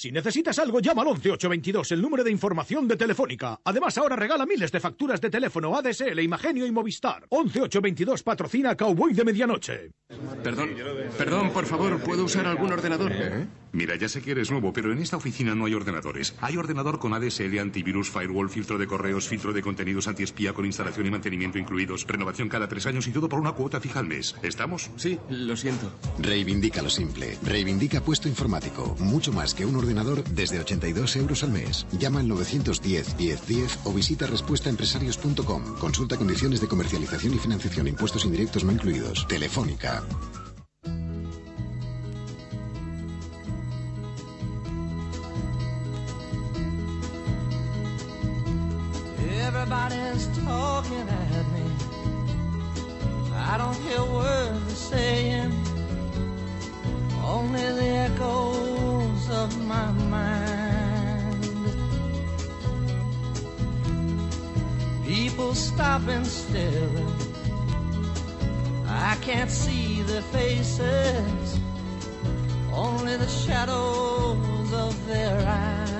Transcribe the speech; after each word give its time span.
Si 0.00 0.10
necesitas 0.10 0.58
algo, 0.58 0.80
llama 0.80 1.02
al 1.02 1.08
11822, 1.08 1.92
el 1.92 2.00
número 2.00 2.24
de 2.24 2.30
información 2.30 2.88
de 2.88 2.96
Telefónica. 2.96 3.60
Además, 3.62 3.98
ahora 3.98 4.16
regala 4.16 4.46
miles 4.46 4.72
de 4.72 4.80
facturas 4.80 5.20
de 5.20 5.28
teléfono 5.28 5.76
ADSL, 5.76 6.18
Imagenio 6.20 6.64
y 6.64 6.72
Movistar. 6.72 7.26
11822 7.28 8.22
patrocina 8.22 8.74
Cowboy 8.74 9.12
de 9.12 9.24
Medianoche. 9.26 9.90
Perdón, 10.42 10.70
perdón, 11.18 11.50
por 11.50 11.66
favor, 11.66 12.00
¿puedo 12.00 12.24
usar 12.24 12.46
algún 12.46 12.72
ordenador? 12.72 13.12
Mira, 13.72 13.94
ya 13.96 14.08
sé 14.08 14.20
que 14.20 14.32
eres 14.32 14.50
nuevo, 14.50 14.72
pero 14.72 14.92
en 14.92 14.98
esta 14.98 15.16
oficina 15.16 15.54
no 15.54 15.66
hay 15.66 15.74
ordenadores. 15.74 16.34
Hay 16.40 16.56
ordenador 16.56 16.98
con 16.98 17.14
ADSL, 17.14 17.58
antivirus, 17.58 18.10
firewall, 18.10 18.50
filtro 18.50 18.78
de 18.78 18.86
correos, 18.86 19.28
filtro 19.28 19.52
de 19.52 19.62
contenidos 19.62 20.08
antiespía 20.08 20.52
con 20.52 20.66
instalación 20.66 21.06
y 21.06 21.10
mantenimiento 21.10 21.58
incluidos, 21.58 22.06
renovación 22.06 22.48
cada 22.48 22.68
tres 22.68 22.86
años 22.86 23.06
y 23.06 23.12
todo 23.12 23.28
por 23.28 23.40
una 23.40 23.52
cuota 23.52 23.80
fija 23.80 24.00
al 24.00 24.06
mes. 24.06 24.34
¿Estamos? 24.42 24.90
Sí, 24.96 25.18
lo 25.28 25.56
siento. 25.56 25.92
Reivindica 26.18 26.82
lo 26.82 26.90
simple. 26.90 27.38
Reivindica 27.42 28.00
puesto 28.00 28.28
informático. 28.28 28.96
Mucho 28.98 29.32
más 29.32 29.54
que 29.54 29.64
un 29.64 29.76
ordenador 29.76 30.24
desde 30.24 30.58
82 30.58 31.16
euros 31.16 31.44
al 31.44 31.52
mes. 31.52 31.86
Llama 31.92 32.20
al 32.20 32.28
910 32.28 33.16
1010 33.16 33.78
o 33.84 33.92
visita 33.92 34.26
respuestaempresarios.com. 34.26 35.78
Consulta 35.78 36.16
condiciones 36.16 36.60
de 36.60 36.68
comercialización 36.68 37.34
y 37.34 37.38
financiación, 37.38 37.86
impuestos 37.86 38.24
indirectos 38.24 38.64
no 38.64 38.72
incluidos. 38.72 39.26
Telefónica. 39.28 40.02
Everybody's 49.42 50.26
talking 50.44 51.08
at 51.08 51.46
me. 51.54 51.64
I 53.34 53.56
don't 53.56 53.76
hear 53.76 54.04
words 54.04 54.66
they're 54.66 54.76
saying, 54.76 55.52
only 57.24 57.66
the 57.72 57.90
echoes 58.08 59.30
of 59.30 59.50
my 59.66 59.90
mind. 60.16 61.44
People 65.04 65.54
stop 65.54 66.06
and 66.06 66.26
stare. 66.26 67.06
I 68.86 69.16
can't 69.22 69.50
see 69.50 70.02
their 70.02 70.22
faces, 70.22 71.58
only 72.72 73.16
the 73.16 73.28
shadows 73.28 74.72
of 74.72 75.06
their 75.06 75.38
eyes. 75.48 75.99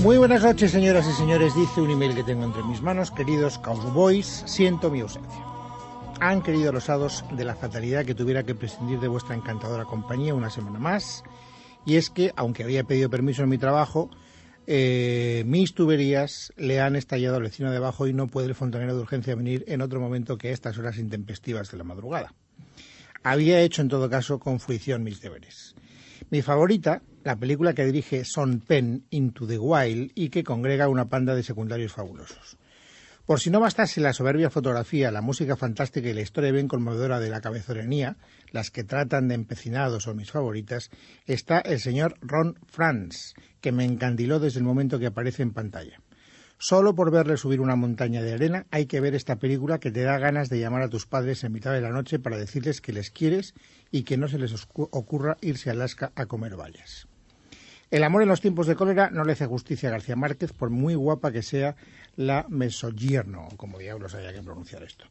Muy 0.00 0.16
buenas 0.16 0.42
noches, 0.42 0.70
señoras 0.70 1.06
y 1.06 1.12
señores. 1.12 1.54
Dice 1.54 1.82
un 1.82 1.90
email 1.90 2.14
que 2.14 2.22
tengo 2.22 2.44
entre 2.44 2.62
mis 2.62 2.80
manos. 2.80 3.10
Queridos 3.10 3.58
cowboys, 3.58 4.44
siento 4.46 4.90
mi 4.90 5.00
ausencia. 5.00 5.44
Han 6.20 6.40
querido 6.42 6.72
los 6.72 6.88
hados 6.88 7.22
de 7.32 7.44
la 7.44 7.54
fatalidad 7.54 8.06
que 8.06 8.14
tuviera 8.14 8.42
que 8.42 8.54
prescindir 8.54 8.98
de 8.98 9.08
vuestra 9.08 9.34
encantadora 9.34 9.84
compañía 9.84 10.34
una 10.34 10.48
semana 10.48 10.78
más. 10.78 11.22
Y 11.84 11.96
es 11.96 12.08
que, 12.08 12.32
aunque 12.36 12.64
había 12.64 12.84
pedido 12.84 13.10
permiso 13.10 13.42
en 13.42 13.50
mi 13.50 13.58
trabajo, 13.58 14.08
eh, 14.66 15.42
mis 15.46 15.74
tuberías 15.74 16.50
le 16.56 16.80
han 16.80 16.96
estallado 16.96 17.36
al 17.36 17.42
vecino 17.42 17.70
de 17.70 17.76
abajo 17.76 18.06
y 18.06 18.14
no 18.14 18.26
puede 18.26 18.48
el 18.48 18.54
fontanero 18.54 18.96
de 18.96 19.02
urgencia 19.02 19.34
venir 19.34 19.66
en 19.68 19.82
otro 19.82 20.00
momento 20.00 20.38
que 20.38 20.52
estas 20.52 20.78
horas 20.78 20.96
intempestivas 20.96 21.70
de 21.70 21.76
la 21.76 21.84
madrugada. 21.84 22.32
Había 23.22 23.60
hecho 23.60 23.82
en 23.82 23.88
todo 23.88 24.08
caso 24.08 24.38
con 24.38 24.60
fruición 24.60 25.02
mis 25.02 25.20
deberes. 25.20 25.74
Mi 26.30 26.40
favorita, 26.40 27.02
la 27.24 27.36
película 27.36 27.74
que 27.74 27.84
dirige 27.84 28.24
Son 28.24 28.60
Penn, 28.60 29.04
Into 29.10 29.46
the 29.46 29.58
Wild, 29.58 30.12
y 30.14 30.30
que 30.30 30.44
congrega 30.44 30.88
una 30.88 31.08
panda 31.08 31.34
de 31.34 31.42
secundarios 31.42 31.92
fabulosos. 31.92 32.56
Por 33.26 33.38
si 33.38 33.50
no 33.50 33.60
bastase 33.60 34.00
la 34.00 34.12
soberbia 34.12 34.50
fotografía, 34.50 35.12
la 35.12 35.20
música 35.20 35.54
fantástica 35.56 36.08
y 36.08 36.14
la 36.14 36.22
historia 36.22 36.50
bien 36.50 36.66
conmovedora 36.66 37.20
de 37.20 37.30
la 37.30 37.40
cabezonería, 37.40 38.16
las 38.50 38.72
que 38.72 38.82
tratan 38.82 39.28
de 39.28 39.36
empecinados 39.36 40.02
son 40.02 40.16
mis 40.16 40.32
favoritas, 40.32 40.90
está 41.26 41.60
el 41.60 41.78
señor 41.78 42.16
Ron 42.22 42.58
Franz, 42.66 43.34
que 43.60 43.70
me 43.70 43.84
encandiló 43.84 44.40
desde 44.40 44.58
el 44.58 44.64
momento 44.64 44.98
que 44.98 45.06
aparece 45.06 45.42
en 45.42 45.52
pantalla. 45.52 46.00
Solo 46.58 46.94
por 46.94 47.10
verle 47.10 47.36
subir 47.36 47.60
una 47.60 47.76
montaña 47.76 48.20
de 48.20 48.34
arena 48.34 48.66
hay 48.70 48.86
que 48.86 49.00
ver 49.00 49.14
esta 49.14 49.36
película 49.36 49.78
que 49.78 49.90
te 49.90 50.02
da 50.02 50.18
ganas 50.18 50.48
de 50.50 50.58
llamar 50.58 50.82
a 50.82 50.90
tus 50.90 51.06
padres 51.06 51.42
en 51.44 51.52
mitad 51.52 51.72
de 51.72 51.80
la 51.80 51.90
noche 51.90 52.18
para 52.18 52.36
decirles 52.36 52.80
que 52.80 52.92
les 52.92 53.10
quieres 53.10 53.54
y 53.90 54.02
que 54.02 54.18
no 54.18 54.28
se 54.28 54.38
les 54.38 54.52
ocurra 54.74 55.38
irse 55.40 55.70
a 55.70 55.72
Alaska 55.72 56.12
a 56.16 56.26
comer 56.26 56.56
bayas. 56.56 57.06
El 57.90 58.04
amor 58.04 58.22
en 58.22 58.28
los 58.28 58.40
tiempos 58.40 58.68
de 58.68 58.76
cólera 58.76 59.10
no 59.10 59.24
le 59.24 59.32
hace 59.32 59.46
justicia 59.46 59.88
a 59.88 59.92
García 59.92 60.14
Márquez, 60.14 60.52
por 60.52 60.70
muy 60.70 60.94
guapa 60.94 61.32
que 61.32 61.42
sea 61.42 61.74
la 62.14 62.46
Mesogierno, 62.48 63.48
como 63.56 63.78
diablos 63.78 64.14
haya 64.14 64.32
que 64.32 64.42
pronunciar 64.42 64.84
esto. 64.84 65.06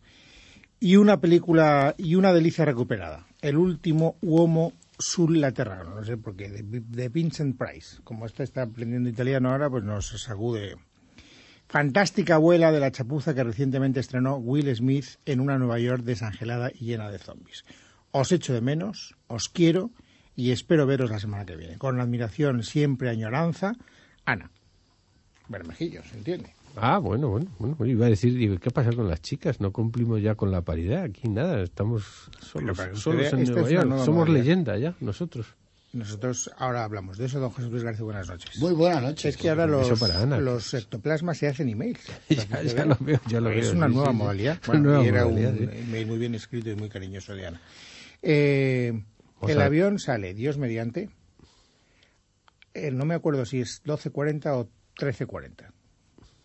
Y 0.79 0.95
una 0.95 1.19
película, 1.19 1.93
y 1.97 2.15
una 2.15 2.31
delicia 2.31 2.63
recuperada, 2.63 3.27
El 3.41 3.57
último 3.57 4.15
uomo 4.21 4.71
sul 4.97 5.41
laterano, 5.41 5.95
no 5.95 6.05
sé 6.05 6.15
por 6.15 6.37
qué, 6.37 6.49
de, 6.49 7.09
Vincent 7.09 7.57
Price. 7.57 7.97
Como 8.05 8.25
esta 8.25 8.43
está 8.43 8.61
aprendiendo 8.61 9.09
italiano 9.09 9.51
ahora, 9.51 9.69
pues 9.69 9.83
nos 9.83 10.07
sacude. 10.07 10.77
Fantástica 11.67 12.35
abuela 12.35 12.71
de 12.71 12.79
la 12.79 12.91
chapuza 12.91 13.35
que 13.35 13.43
recientemente 13.43 13.99
estrenó 13.99 14.37
Will 14.37 14.73
Smith 14.73 15.17
en 15.25 15.41
una 15.41 15.57
Nueva 15.57 15.79
York 15.79 16.03
desangelada 16.03 16.71
y 16.73 16.85
llena 16.85 17.11
de 17.11 17.19
zombies. 17.19 17.65
Os 18.11 18.31
echo 18.31 18.53
de 18.53 18.61
menos, 18.61 19.15
os 19.27 19.49
quiero 19.49 19.91
y 20.39 20.51
espero 20.51 20.85
veros 20.85 21.09
la 21.11 21.19
semana 21.19 21.45
que 21.45 21.57
viene. 21.57 21.77
Con 21.77 21.99
admiración, 21.99 22.63
siempre 22.63 23.09
añoranza, 23.09 23.73
Ana. 24.23 24.49
Bermejillos, 25.49 26.05
¿entiende? 26.13 26.53
Ah, 26.77 26.97
bueno, 26.99 27.27
bueno, 27.29 27.47
bueno. 27.59 27.85
Iba 27.85 28.05
a 28.05 28.09
decir, 28.09 28.35
digo, 28.35 28.57
¿qué 28.57 28.71
pasa 28.71 28.93
con 28.93 29.09
las 29.09 29.21
chicas? 29.21 29.59
No 29.59 29.73
cumplimos 29.73 30.21
ya 30.21 30.35
con 30.35 30.49
la 30.49 30.61
paridad. 30.61 31.03
Aquí 31.03 31.27
nada, 31.27 31.61
estamos 31.61 32.29
solos, 32.39 32.79
en 32.79 33.43
Nueva 33.43 33.69
York. 33.69 33.87
Somos 33.97 34.07
modalidad. 34.07 34.33
leyenda 34.37 34.77
ya, 34.77 34.95
nosotros. 35.01 35.47
Nosotros 35.91 36.51
ahora 36.57 36.83
hablamos 36.85 37.17
de 37.17 37.25
eso, 37.25 37.39
don 37.39 37.49
José 37.49 37.67
Luis 37.67 37.83
García, 37.83 38.05
buenas 38.05 38.29
noches. 38.29 38.57
Muy 38.59 38.73
buenas 38.73 39.01
noches. 39.01 39.25
Es 39.25 39.37
que 39.37 39.49
ahora 39.49 39.65
los, 39.65 39.99
para 39.99 40.21
Ana. 40.21 40.37
los 40.39 40.73
ectoplasmas 40.73 41.37
se 41.37 41.47
hacen 41.47 41.67
emails. 41.67 41.99
Ya, 42.29 42.61
ya 42.61 42.85
lo 42.85 42.95
veo, 42.99 43.19
ya 43.27 43.41
lo 43.41 43.49
es 43.49 43.65
veo, 43.65 43.75
una 43.75 43.87
sí, 43.89 43.93
nueva 43.95 44.11
sí, 44.11 44.17
modalidad. 44.17 44.57
Una 44.67 44.67
Bueno, 44.67 44.83
nueva 44.89 45.03
y 45.03 45.07
era 45.07 45.25
modalidad, 45.25 45.51
un 45.53 45.57
sí. 45.57 45.77
email 45.79 46.07
muy 46.07 46.17
bien 46.19 46.35
escrito 46.35 46.69
y 46.69 46.75
muy 46.75 46.87
cariñoso 46.89 47.33
de 47.33 47.47
Ana. 47.47 47.61
Eh, 48.21 49.03
O 49.41 49.47
el 49.49 49.55
sea- 49.57 49.65
avión 49.65 49.99
sale, 49.99 50.33
Dios 50.33 50.57
mediante, 50.57 51.09
eh, 52.73 52.91
no 52.91 53.05
me 53.05 53.15
acuerdo 53.15 53.45
si 53.45 53.61
es 53.61 53.81
12.40 53.85 54.53
o 54.57 54.69
13.40. 54.97 55.71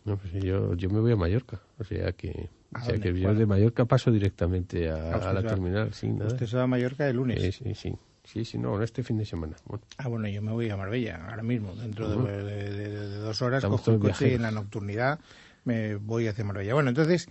No, 0.05 0.17
pues 0.19 0.33
yo, 0.35 0.75
yo 0.75 0.91
me 0.91 1.01
voy 1.01 1.13
a 1.13 1.17
Mallorca. 1.17 1.61
O 1.79 1.85
sea 1.85 2.13
que, 2.13 2.51
¿A 2.75 2.79
o 2.79 2.85
sea 2.85 2.93
dónde? 2.93 3.13
que 3.13 3.21
yo 3.21 3.35
de 3.35 3.47
Mallorca 3.47 3.85
paso 3.87 4.11
directamente 4.11 4.91
a, 4.91 5.13
Ah, 5.15 5.31
a 5.31 5.33
la 5.33 5.41
va- 5.41 5.49
terminal. 5.49 5.95
Sí, 5.95 6.09
nada. 6.09 6.27
Usted 6.27 6.47
se 6.47 6.57
va 6.57 6.65
a 6.65 6.67
Mallorca 6.67 7.09
el 7.09 7.17
lunes. 7.17 7.41
Sí, 7.43 7.53
sí, 7.53 7.75
sí. 7.75 7.95
Sí, 8.25 8.43
sí, 8.47 8.57
no, 8.57 8.83
este 8.83 9.03
fin 9.03 9.19
de 9.19 9.27
semana. 9.27 9.55
Bueno, 9.67 9.85
Ah, 9.99 10.09
bueno, 10.09 10.27
yo 10.29 10.41
me 10.41 10.51
voy 10.53 10.71
a 10.71 10.77
Marbella 10.79 11.27
ahora 11.29 11.43
mismo. 11.43 11.75
Dentro 11.75 12.09
de, 12.09 12.17
Ujú. 12.17 12.27
de- 12.27 12.43
de- 12.73 12.89
de 12.89 13.17
dos 13.19 13.43
horas 13.43 13.59
Estamos 13.59 13.81
cojo 13.83 13.93
el 13.93 13.99
coche 14.01 14.31
y 14.31 14.35
en 14.35 14.43
la 14.43 14.51
nocturnidad 14.51 15.21
me 15.65 15.97
voy 15.97 16.27
hacia 16.27 16.43
Marbella. 16.43 16.73
Bueno, 16.73 16.89
entonces, 16.89 17.29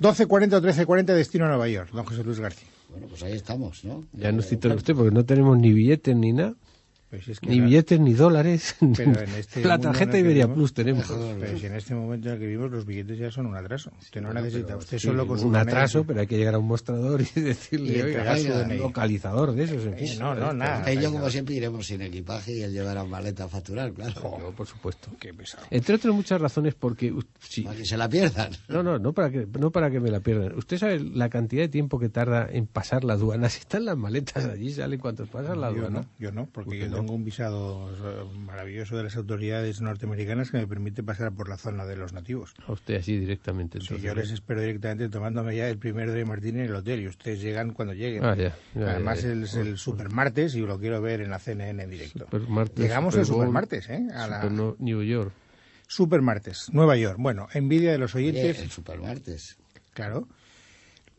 12.40 0.00 0.54
o 0.56 0.60
13.40 0.62 1.14
destino 1.14 1.44
a 1.44 1.48
Nueva 1.48 1.68
York, 1.68 1.90
don 1.92 2.04
José 2.04 2.24
Luis 2.24 2.40
García. 2.40 2.68
Bueno, 2.90 3.06
pues 3.08 3.22
ahí 3.22 3.32
estamos, 3.32 3.84
¿no? 3.84 4.04
ya 4.12 4.32
nos 4.32 4.46
cita 4.46 4.74
usted 4.74 4.94
porque 4.94 5.14
no 5.14 5.24
tenemos 5.24 5.58
ni 5.58 5.72
billetes 5.72 6.16
ni 6.16 6.32
nada. 6.32 6.54
Pero 7.10 7.22
si 7.24 7.32
es 7.32 7.40
que 7.40 7.50
Ni 7.50 7.58
la- 7.58 7.64
billetes, 7.64 7.98
ni 7.98 8.14
dólares. 8.14 8.76
Pero 8.96 9.18
en 9.20 9.28
este 9.30 9.64
la 9.64 9.78
tarjeta 9.78 10.16
Iberia 10.16 10.46
vivimos- 10.46 10.54
Plus 10.54 10.74
tenemos. 10.74 11.06
Pero 11.40 11.58
si 11.58 11.66
en 11.66 11.74
este 11.74 11.94
momento 11.94 12.28
en 12.28 12.34
el 12.34 12.40
que 12.40 12.46
vivimos 12.46 12.70
los 12.70 12.86
billetes 12.86 13.18
ya 13.18 13.30
son 13.32 13.46
un 13.46 13.56
atraso. 13.56 13.90
Usted 14.00 14.20
no 14.22 14.32
necesita, 14.32 14.76
usted 14.76 14.98
Sí, 14.98 15.08
solo 15.08 15.26
con 15.26 15.42
un 15.44 15.56
atraso, 15.56 16.04
pero 16.04 16.20
hay 16.20 16.26
que 16.28 16.36
llegar 16.36 16.54
a 16.54 16.58
un 16.58 16.68
mostrador 16.68 17.20
y 17.20 17.24
decirle, 17.40 17.98
Y 17.98 18.00
oiga, 18.02 18.34
DNI. 18.36 18.78
localizador 18.78 19.52
de 19.52 19.64
esos. 19.64 19.84
en 19.86 19.96
fin. 19.98 20.18
No, 20.20 20.34
no, 20.36 20.52
nada. 20.52 20.78
Usted 20.80 20.92
y 21.00 21.02
yo, 21.02 21.10
como 21.12 21.28
siempre, 21.30 21.54
iremos 21.56 21.86
sin 21.86 22.00
equipaje 22.02 22.56
y 22.58 22.62
él 22.62 22.72
llevará 22.72 23.02
maleta 23.04 23.44
a 23.44 23.48
facturar, 23.48 23.92
claro. 23.92 24.38
Yo, 24.38 24.52
por 24.52 24.66
supuesto. 24.68 25.08
Qué 25.18 25.34
pesado. 25.34 25.64
Entre 25.70 25.94
otras 25.96 26.14
muchas 26.14 26.40
razones 26.40 26.74
porque... 26.74 27.12
sí. 27.40 27.62
Para 27.62 27.76
que 27.76 27.84
se 27.84 27.96
la 27.96 28.08
pierdan. 28.08 28.52
No, 28.68 28.82
no, 28.84 28.98
no 29.00 29.12
para, 29.12 29.30
que, 29.30 29.48
no 29.58 29.70
para 29.72 29.90
que 29.90 29.98
me 29.98 30.10
la 30.12 30.20
pierdan. 30.20 30.56
¿Usted 30.56 30.78
sabe 30.78 31.00
la 31.00 31.28
cantidad 31.28 31.62
de 31.62 31.68
tiempo 31.68 31.98
que 31.98 32.08
tarda 32.08 32.48
en 32.50 32.66
pasar 32.68 33.02
la 33.02 33.14
aduana? 33.14 33.48
Si 33.50 33.58
están 33.58 33.84
las 33.84 33.96
maletas 33.96 34.44
allí, 34.44 34.72
salen 34.72 35.00
cuántos 35.00 35.28
pasan 35.28 35.60
la 35.60 35.70
Yo 35.72 35.78
aduana. 35.78 36.00
no, 36.02 36.06
yo 36.20 36.30
no, 36.30 36.46
porque 36.46 36.78
yo 36.78 36.88
no. 36.88 36.99
Tengo 37.00 37.14
un 37.14 37.24
visado 37.24 37.90
eh, 37.90 38.24
maravilloso 38.38 38.96
de 38.96 39.04
las 39.04 39.16
autoridades 39.16 39.80
norteamericanas 39.80 40.50
que 40.50 40.58
me 40.58 40.66
permite 40.66 41.02
pasar 41.02 41.32
por 41.32 41.48
la 41.48 41.56
zona 41.56 41.84
de 41.86 41.96
los 41.96 42.12
nativos. 42.12 42.54
A 42.66 42.72
usted 42.72 42.96
así 42.96 43.18
directamente. 43.18 43.78
Entonces, 43.78 44.02
yo 44.02 44.14
les 44.14 44.30
espero 44.30 44.60
directamente 44.60 45.08
tomándome 45.08 45.56
ya 45.56 45.68
el 45.68 45.78
primer 45.78 46.10
de 46.12 46.24
Martín 46.24 46.58
en 46.58 46.66
el 46.66 46.74
hotel 46.74 47.00
y 47.00 47.08
ustedes 47.08 47.40
llegan 47.40 47.72
cuando 47.72 47.94
lleguen. 47.94 48.24
Ah, 48.24 48.36
ya, 48.36 48.56
ya, 48.74 48.90
Además 48.90 49.22
ya, 49.22 49.34
ya. 49.34 49.42
es 49.44 49.54
el 49.54 49.78
supermartes 49.78 50.54
y 50.54 50.60
lo 50.60 50.78
quiero 50.78 51.00
ver 51.00 51.20
en 51.20 51.30
la 51.30 51.38
CNN 51.38 51.82
en 51.82 51.90
directo. 51.90 52.24
Supermartes, 52.30 52.78
Llegamos 52.78 53.16
al 53.16 53.26
supermartes, 53.26 53.88
¿eh? 53.88 54.06
A 54.14 54.26
la 54.28 54.42
Super 54.42 54.76
New 54.80 55.02
York. 55.02 55.32
supermartes, 55.86 56.68
Nueva 56.72 56.96
York. 56.96 57.16
Bueno, 57.18 57.48
envidia 57.52 57.92
de 57.92 57.98
los 57.98 58.14
Oye, 58.14 58.30
oyentes. 58.30 58.60
el 58.62 58.70
supermartes. 58.70 59.56
Claro. 59.94 60.28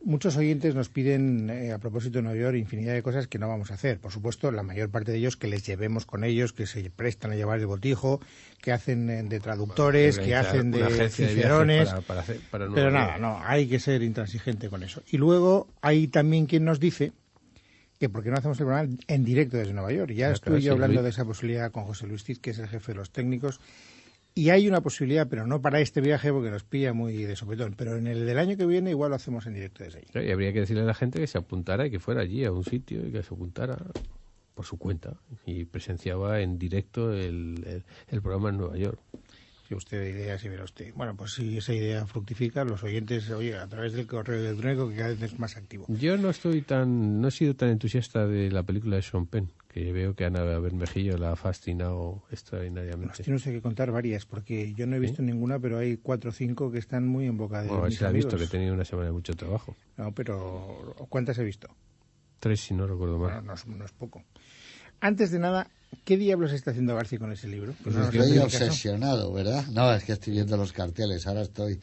Muchos 0.04 0.36
oyentes 0.36 0.74
nos 0.74 0.88
piden, 0.88 1.48
eh, 1.48 1.72
a 1.72 1.78
propósito 1.78 2.18
de 2.18 2.22
Nueva 2.22 2.38
York, 2.38 2.56
infinidad 2.56 2.92
de 2.92 3.02
cosas 3.02 3.28
que 3.28 3.38
no 3.38 3.46
vamos 3.48 3.70
a 3.70 3.74
hacer. 3.74 3.98
Por 4.00 4.10
supuesto, 4.10 4.50
la 4.50 4.62
mayor 4.64 4.90
parte 4.90 5.12
de 5.12 5.18
ellos 5.18 5.36
que 5.36 5.46
les 5.46 5.64
llevemos 5.64 6.06
con 6.06 6.24
ellos, 6.24 6.52
que 6.52 6.66
se 6.66 6.90
prestan 6.90 7.30
a 7.30 7.36
llevar 7.36 7.60
el 7.60 7.66
botijo, 7.66 8.20
que 8.60 8.72
hacen 8.72 9.08
eh, 9.08 9.22
de 9.22 9.38
traductores, 9.40 10.18
que 10.18 10.34
hacen 10.34 10.72
de 10.72 11.08
cicerones. 11.08 11.88
para- 11.88 12.00
para 12.00 12.20
hacer- 12.22 12.40
para 12.50 12.64
Nueva 12.66 12.74
pero 12.74 12.90
nada, 12.90 13.18
no, 13.18 13.38
hay 13.44 13.68
que 13.68 13.78
ser 13.78 14.02
intransigente 14.02 14.68
con 14.68 14.82
eso. 14.82 15.02
Y 15.10 15.18
luego 15.18 15.68
hay 15.82 16.08
también 16.08 16.46
quien 16.46 16.64
nos 16.64 16.80
dice 16.80 17.12
que 18.00 18.08
por 18.08 18.24
qué 18.24 18.30
no 18.30 18.36
hacemos 18.38 18.58
el 18.58 18.66
programa 18.66 18.92
en 19.06 19.24
directo 19.24 19.56
desde 19.56 19.72
Nueva 19.72 19.92
York. 19.92 20.10
Ya 20.12 20.32
yo 20.32 20.58
sí, 20.60 20.68
hablando 20.68 20.94
Luis. 20.94 21.04
de 21.04 21.10
esa 21.10 21.24
posibilidad 21.24 21.70
con 21.70 21.84
José 21.84 22.08
Luis 22.08 22.24
Cid, 22.24 22.38
que 22.38 22.50
es 22.50 22.58
el 22.58 22.66
jefe 22.66 22.90
de 22.90 22.96
los 22.98 23.12
técnicos. 23.12 23.60
Y 24.34 24.48
hay 24.50 24.66
una 24.66 24.80
posibilidad, 24.80 25.28
pero 25.28 25.46
no 25.46 25.60
para 25.60 25.80
este 25.80 26.00
viaje 26.00 26.32
porque 26.32 26.50
nos 26.50 26.64
pilla 26.64 26.92
muy 26.94 27.24
de 27.24 27.36
sopetón. 27.36 27.74
Pero 27.76 27.96
en 27.96 28.06
el 28.06 28.24
del 28.24 28.38
año 28.38 28.56
que 28.56 28.64
viene 28.64 28.90
igual 28.90 29.10
lo 29.10 29.16
hacemos 29.16 29.46
en 29.46 29.54
directo 29.54 29.84
desde 29.84 29.98
allí. 29.98 30.26
Y 30.26 30.30
habría 30.30 30.52
que 30.54 30.60
decirle 30.60 30.82
a 30.82 30.86
la 30.86 30.94
gente 30.94 31.20
que 31.20 31.26
se 31.26 31.36
apuntara 31.38 31.86
y 31.86 31.90
que 31.90 32.00
fuera 32.00 32.22
allí 32.22 32.44
a 32.44 32.52
un 32.52 32.64
sitio 32.64 33.06
y 33.06 33.12
que 33.12 33.22
se 33.22 33.34
apuntara 33.34 33.76
por 34.54 34.64
su 34.64 34.78
cuenta 34.78 35.16
y 35.46 35.64
presenciaba 35.64 36.40
en 36.40 36.58
directo 36.58 37.12
el- 37.12 37.82
el 38.08 38.22
programa 38.22 38.48
en 38.50 38.56
Nueva 38.58 38.76
York. 38.76 38.98
Si 39.68 39.74
usted 39.74 40.00
de 40.00 40.10
idea, 40.10 40.38
si 40.38 40.48
verá 40.48 40.64
usted. 40.64 40.92
Bueno, 40.94 41.16
pues 41.16 41.32
si 41.34 41.58
esa 41.58 41.72
idea 41.72 42.04
fructifica, 42.06 42.64
los 42.64 42.82
oyentes, 42.82 43.30
oye, 43.30 43.56
a 43.56 43.66
través 43.68 43.92
del 43.92 44.06
correo 44.06 44.38
electrónico 44.40 44.88
que 44.88 44.96
cada 44.96 45.08
vez 45.10 45.22
es 45.22 45.38
más 45.38 45.56
activo. 45.56 45.86
Yo 45.88 46.16
no 46.16 46.30
estoy 46.30 46.62
tan, 46.62 47.20
no 47.20 47.28
he 47.28 47.30
sido 47.30 47.54
tan 47.54 47.70
entusiasta 47.70 48.26
de 48.26 48.50
la 48.50 48.64
película 48.64 48.96
de 48.96 49.02
Sean 49.02 49.26
Penn, 49.26 49.52
que 49.68 49.92
veo 49.92 50.14
que 50.14 50.24
Ana 50.24 50.42
Bermejillo 50.42 51.16
la 51.16 51.32
ha 51.32 51.36
fascinado 51.36 52.22
Nos 52.24 52.32
extraordinariamente. 52.32 53.22
tiene 53.22 53.36
usted 53.36 53.52
que 53.52 53.62
contar 53.62 53.90
varias, 53.92 54.26
porque 54.26 54.74
yo 54.74 54.86
no 54.86 54.96
he 54.96 54.98
visto 54.98 55.22
ninguna, 55.22 55.58
pero 55.58 55.78
hay 55.78 55.96
cuatro 55.96 56.30
o 56.30 56.32
cinco 56.32 56.70
que 56.72 56.78
están 56.78 57.06
muy 57.06 57.26
en 57.26 57.36
boca 57.36 57.62
de 57.62 57.68
Bueno, 57.68 57.84
mis 57.84 57.96
si 57.96 58.02
la 58.02 58.10
ha 58.10 58.12
visto, 58.12 58.36
que 58.36 58.44
he 58.44 58.48
tenido 58.48 58.74
una 58.74 58.84
semana 58.84 59.06
de 59.06 59.12
mucho 59.12 59.34
trabajo. 59.34 59.76
No, 59.96 60.12
pero 60.12 60.94
¿cuántas 61.08 61.38
he 61.38 61.44
visto? 61.44 61.68
Tres, 62.40 62.60
si 62.60 62.74
no 62.74 62.86
recuerdo 62.86 63.18
mal. 63.18 63.42
Bueno, 63.42 63.54
no 63.66 63.76
no 63.76 63.84
es 63.84 63.92
poco. 63.92 64.24
Antes 65.00 65.30
de 65.30 65.38
nada, 65.38 65.68
¿qué 66.04 66.16
diablos 66.16 66.52
está 66.52 66.70
haciendo 66.70 66.94
García 66.94 67.18
con 67.18 67.32
ese 67.32 67.48
libro? 67.48 67.74
No 67.84 67.92
nos 67.92 68.14
Estoy 68.14 68.38
obsesionado, 68.38 69.32
¿verdad? 69.32 69.66
No, 69.68 69.92
es 69.92 70.04
que 70.04 70.12
estoy 70.12 70.34
viendo 70.34 70.56
los 70.56 70.72
carteles. 70.72 71.26
Ahora 71.26 71.42
estoy 71.42 71.78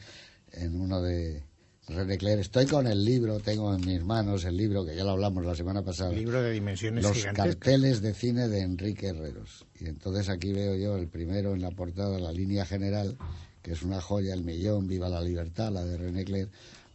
en 0.52 0.80
uno 0.80 1.00
de 1.00 1.44
René 1.88 2.18
Clair. 2.18 2.38
Estoy 2.38 2.66
con 2.66 2.86
el 2.86 3.04
libro, 3.04 3.40
tengo 3.40 3.74
en 3.74 3.84
mis 3.84 4.02
manos 4.04 4.44
el 4.44 4.56
libro, 4.56 4.84
que 4.84 4.94
ya 4.94 5.04
lo 5.04 5.10
hablamos 5.10 5.44
la 5.44 5.54
semana 5.54 5.82
pasada. 5.82 6.12
libro 6.12 6.42
de 6.42 6.52
dimensiones 6.52 7.02
Los 7.02 7.24
carteles 7.34 8.00
de 8.00 8.14
cine 8.14 8.48
de 8.48 8.60
Enrique 8.60 9.08
Herreros. 9.08 9.66
Y 9.78 9.86
entonces 9.86 10.28
aquí 10.28 10.52
veo 10.52 10.76
yo 10.76 10.96
el 10.96 11.08
primero 11.08 11.54
en 11.54 11.62
la 11.62 11.70
portada, 11.70 12.18
la 12.18 12.32
línea 12.32 12.64
general, 12.64 13.16
que 13.62 13.72
es 13.72 13.82
una 13.82 14.00
joya, 14.00 14.34
El 14.34 14.44
Millón, 14.44 14.86
Viva 14.86 15.08
la 15.08 15.20
Libertad, 15.20 15.72
la 15.72 15.84
de 15.84 15.96
René 15.96 16.24
Clair. 16.24 16.48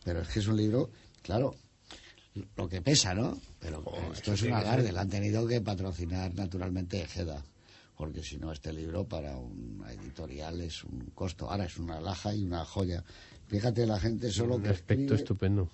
Pero 0.04 0.22
es 0.22 0.28
que 0.28 0.40
es 0.40 0.48
un 0.48 0.58
libro, 0.58 0.92
claro, 1.24 1.56
lo 2.56 2.68
que 2.68 2.82
pesa, 2.82 3.14
¿no? 3.14 3.40
Pero 3.60 3.84
esto 4.14 4.34
es 4.34 4.42
un 4.44 4.54
alarde, 4.54 4.92
la 4.92 5.02
han 5.02 5.10
tenido 5.10 5.48
que 5.48 5.62
patrocinar 5.62 6.34
naturalmente 6.36 7.02
Ejeda. 7.02 7.44
Porque 7.98 8.22
si 8.24 8.38
no, 8.38 8.52
este 8.52 8.74
libro 8.74 9.06
para 9.06 9.38
una 9.38 9.92
editorial 9.94 10.60
es 10.62 10.84
un 10.84 11.12
costo. 11.16 11.50
Ahora 11.50 11.66
es 11.66 11.78
una 11.78 11.98
alhaja 11.98 12.36
y 12.36 12.44
una 12.44 12.66
joya. 12.66 13.04
Fíjate, 13.48 13.86
la 13.86 14.00
gente 14.00 14.32
solo 14.32 14.56
Un 14.56 14.64
que 14.64 14.70
aspecto 14.70 15.16
estupendo. 15.16 15.70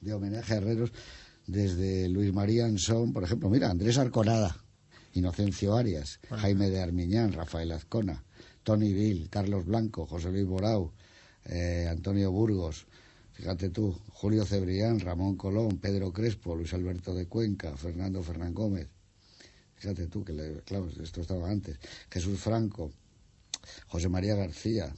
de 0.00 0.14
homenaje 0.14 0.54
a 0.54 0.56
herreros 0.58 0.92
desde 1.46 2.08
Luis 2.08 2.32
María 2.32 2.66
Ansón, 2.66 3.12
por 3.12 3.24
ejemplo, 3.24 3.48
mira, 3.50 3.70
Andrés 3.70 3.98
Arconada, 3.98 4.56
Inocencio 5.14 5.74
Arias, 5.74 6.20
Jaime 6.30 6.70
de 6.70 6.80
Armiñán, 6.82 7.32
Rafael 7.32 7.72
Azcona, 7.72 8.22
Tony 8.62 8.92
Bill, 8.92 9.28
Carlos 9.30 9.64
Blanco, 9.64 10.06
José 10.06 10.30
Luis 10.30 10.46
Borau, 10.46 10.92
eh, 11.46 11.86
Antonio 11.90 12.30
Burgos, 12.30 12.86
fíjate 13.36 13.70
tú, 13.70 13.92
Julio 14.08 14.44
Cebrián, 14.44 14.98
Ramón 15.00 15.36
Colón, 15.36 15.78
Pedro 15.78 16.12
Crespo, 16.12 16.56
Luis 16.56 16.72
Alberto 16.74 17.14
de 17.14 17.26
Cuenca, 17.26 17.76
Fernando 17.76 18.22
Fernán 18.22 18.52
Gómez, 18.54 18.88
fíjate 19.76 20.06
tú, 20.08 20.24
que 20.24 20.32
le- 20.32 20.60
claro, 20.62 20.88
esto 21.02 21.20
estaba 21.20 21.50
antes, 21.50 21.78
Jesús 22.10 22.38
Franco, 22.40 22.92
José 23.88 24.08
María 24.08 24.34
García, 24.34 24.94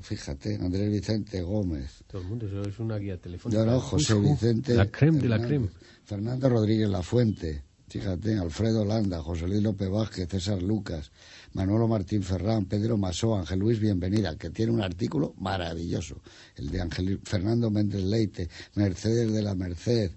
fíjate, 0.00 0.54
Andrés 0.56 0.90
Vicente 0.90 1.42
Gómez, 1.42 2.04
Todo 2.06 2.22
el 2.22 2.28
mundo, 2.28 2.46
eso 2.46 2.62
es 2.62 2.78
una 2.78 2.96
guía 2.98 3.20
telefónica. 3.20 3.60
yo 3.64 3.70
no, 3.70 3.80
José 3.80 4.14
Ujú. 4.14 4.30
Vicente. 4.30 4.74
La 4.74 4.90
creme 4.90 5.18
de 5.20 5.28
la 5.28 5.40
creme. 5.42 5.68
Fernando 6.04 6.48
Rodríguez 6.48 6.88
La 6.88 7.02
Fuente, 7.02 7.62
fíjate, 7.90 8.38
Alfredo 8.38 8.84
Landa, 8.84 9.20
José 9.20 9.48
Luis 9.48 9.62
López 9.62 9.90
Vázquez, 9.90 10.28
César 10.28 10.62
Lucas, 10.62 11.10
Manolo 11.54 11.88
Martín 11.88 12.22
Ferrán, 12.22 12.66
Pedro 12.66 12.96
Masó, 12.96 13.36
Ángel 13.36 13.58
Luis 13.58 13.80
Bienvenida, 13.80 14.36
que 14.36 14.50
tiene 14.50 14.70
un 14.70 14.80
artículo 14.80 15.34
maravilloso, 15.38 16.22
el 16.54 16.70
de 16.70 16.80
Ángel 16.80 17.20
Fernando 17.24 17.68
Méndez 17.68 18.04
Leite, 18.04 18.48
Mercedes 18.74 19.32
de 19.32 19.42
la 19.42 19.54
Merced. 19.54 20.12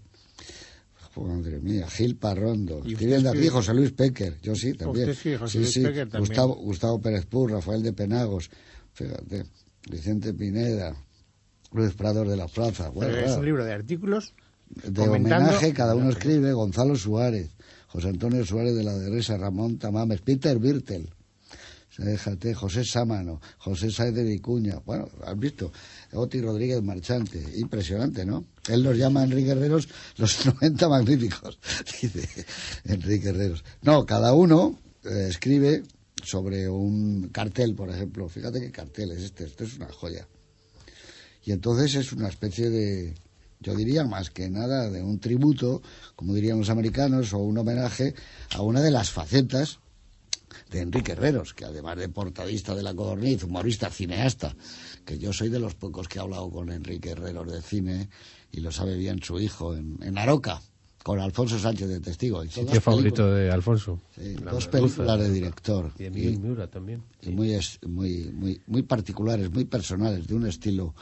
Madre 1.16 1.60
mía, 1.60 1.88
Gil 1.88 2.16
Parrondo. 2.16 2.78
¿Y 2.78 2.94
usted 2.94 3.08
Escriben 3.08 3.24
de 3.24 3.30
aquí? 3.30 3.48
José 3.48 3.74
Luis 3.76 3.92
Pecker, 3.92 4.42
yo 4.42 4.56
sí, 4.56 4.74
también. 4.74 5.10
Usted 5.10 5.22
sí, 5.22 5.38
José 5.38 5.52
sí, 5.52 5.60
Luis 5.60 5.74
sí. 5.74 5.84
También. 5.84 6.10
Gustavo, 6.20 6.56
Gustavo 6.56 7.02
Pérez 7.02 7.26
Pur, 7.28 7.52
Rafael 7.52 7.84
de 7.84 7.94
Penagos, 7.94 8.50
fíjate, 8.94 9.46
Vicente 9.92 10.34
Pineda, 10.34 10.96
Luis 11.72 11.94
Prados 11.94 12.28
de 12.28 12.36
la 12.36 12.48
Plaza. 12.48 12.90
Bueno, 12.90 13.16
es 13.16 13.26
claro 13.26 13.40
un 13.40 13.46
libro 13.46 13.64
de 13.64 13.74
artículos 13.74 14.34
de 14.84 15.02
homenaje, 15.02 15.74
cada 15.74 15.96
uno 15.96 16.10
escribe, 16.10 16.54
Gonzalo 16.54 16.96
Suárez, 16.96 17.50
José 17.88 18.10
Antonio 18.10 18.46
Suárez 18.46 18.76
de 18.76 18.84
la 18.84 18.98
Derresa, 18.98 19.38
Ramón 19.38 19.78
Tamames, 19.78 20.22
Peter 20.22 20.58
Birtel, 20.58 21.10
déjate, 21.98 22.54
José 22.54 22.84
Sámano, 22.84 23.40
José 23.60 23.92
Saez 23.92 24.14
de 24.16 24.24
Vicuña, 24.24 24.80
bueno, 24.86 25.10
has 25.26 25.38
visto, 25.38 25.72
Oti 26.14 26.42
Rodríguez 26.42 26.82
Marchante, 26.82 27.44
impresionante, 27.58 28.26
¿no? 28.26 28.46
Él 28.68 28.82
los 28.82 28.98
llama 28.98 29.24
Enrique 29.24 29.52
Herreros 29.52 29.88
los 30.18 30.46
90 30.62 30.90
magníficos, 30.90 31.60
dice 32.02 32.46
Enrique 32.86 33.30
Herreros. 33.30 33.64
No, 33.82 34.06
cada 34.06 34.34
uno 34.34 34.80
eh, 35.04 35.28
escribe 35.30 35.84
sobre 36.24 36.68
un 36.70 37.30
cartel, 37.30 37.76
por 37.76 37.90
ejemplo, 37.90 38.28
fíjate 38.30 38.62
qué 38.62 38.72
cartel 38.72 39.12
es 39.12 39.24
este, 39.24 39.44
esto 39.44 39.64
es 39.64 39.76
una 39.76 39.92
joya. 39.92 40.28
Y 41.46 41.52
entonces 41.52 41.96
es 41.96 42.14
una 42.14 42.30
especie 42.30 42.70
de, 42.70 43.14
yo 43.64 43.74
diría 43.76 44.04
más 44.04 44.30
que 44.30 44.50
nada, 44.50 44.90
de 44.90 45.02
un 45.02 45.20
tributo, 45.20 45.82
como 46.16 46.34
dirían 46.34 46.60
los 46.60 46.70
americanos, 46.70 47.34
o 47.34 47.40
un 47.40 47.58
homenaje 47.58 48.14
a 48.54 48.62
una 48.62 48.82
de 48.82 48.92
las 48.92 49.10
facetas 49.10 49.80
de 50.70 50.82
Enrique 50.82 51.14
Herreros, 51.14 51.54
que 51.54 51.66
además 51.66 51.98
de 51.98 52.10
portadista 52.10 52.76
de 52.76 52.84
la 52.84 52.94
Codorniz, 52.94 53.44
humorista, 53.44 53.90
cineasta, 53.90 54.56
que 55.06 55.18
yo 55.18 55.34
soy 55.34 55.50
de 55.50 55.60
los 55.60 55.74
pocos 55.76 56.08
que 56.08 56.20
he 56.20 56.22
hablado 56.22 56.50
con 56.52 56.72
Enrique 56.72 57.12
Herreros 57.12 57.52
de 57.52 57.62
cine 57.62 58.10
y 58.52 58.60
lo 58.60 58.72
sabe 58.72 58.96
bien 58.98 59.22
su 59.24 59.40
hijo 59.40 59.76
en, 59.76 59.98
en 60.04 60.18
Aroca, 60.18 60.62
con 61.04 61.20
Alfonso 61.20 61.58
Sánchez 61.60 61.90
de 61.90 62.00
testigo. 62.00 62.44
Y 62.44 62.50
Sitio 62.50 62.80
favorito 62.80 63.30
de 63.34 63.52
Alfonso. 63.52 64.00
Sí, 64.16 64.36
dos 64.36 64.68
películas 64.68 65.20
de 65.20 65.32
director. 65.32 65.92
Y 66.00 66.10
Miguel 66.10 66.40
Miura 66.40 66.68
también. 66.68 67.04
y 67.22 67.30
muy, 67.32 67.52
es- 67.54 67.80
muy, 67.86 68.32
muy, 68.34 68.62
muy 68.68 68.84
particulares, 68.84 69.52
muy 69.52 69.66
personales, 69.66 70.28
de 70.28 70.36
un 70.36 70.46
estilo 70.48 70.94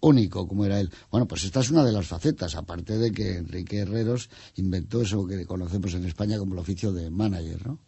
único 0.00 0.46
como 0.46 0.64
era 0.64 0.78
él. 0.80 0.90
Bueno, 1.10 1.26
pues 1.26 1.44
esta 1.44 1.60
es 1.60 1.70
una 1.70 1.84
de 1.84 1.92
las 1.92 2.06
facetas, 2.06 2.54
aparte 2.54 2.96
de 2.98 3.10
que 3.12 3.36
Enrique 3.38 3.78
Herreros 3.78 4.30
inventó 4.56 5.02
eso 5.02 5.26
que 5.26 5.44
conocemos 5.46 5.94
en 5.94 6.04
España 6.04 6.38
como 6.38 6.54
el 6.54 6.60
oficio 6.60 6.92
de 6.92 7.10
manager, 7.10 7.66
¿no? 7.66 7.78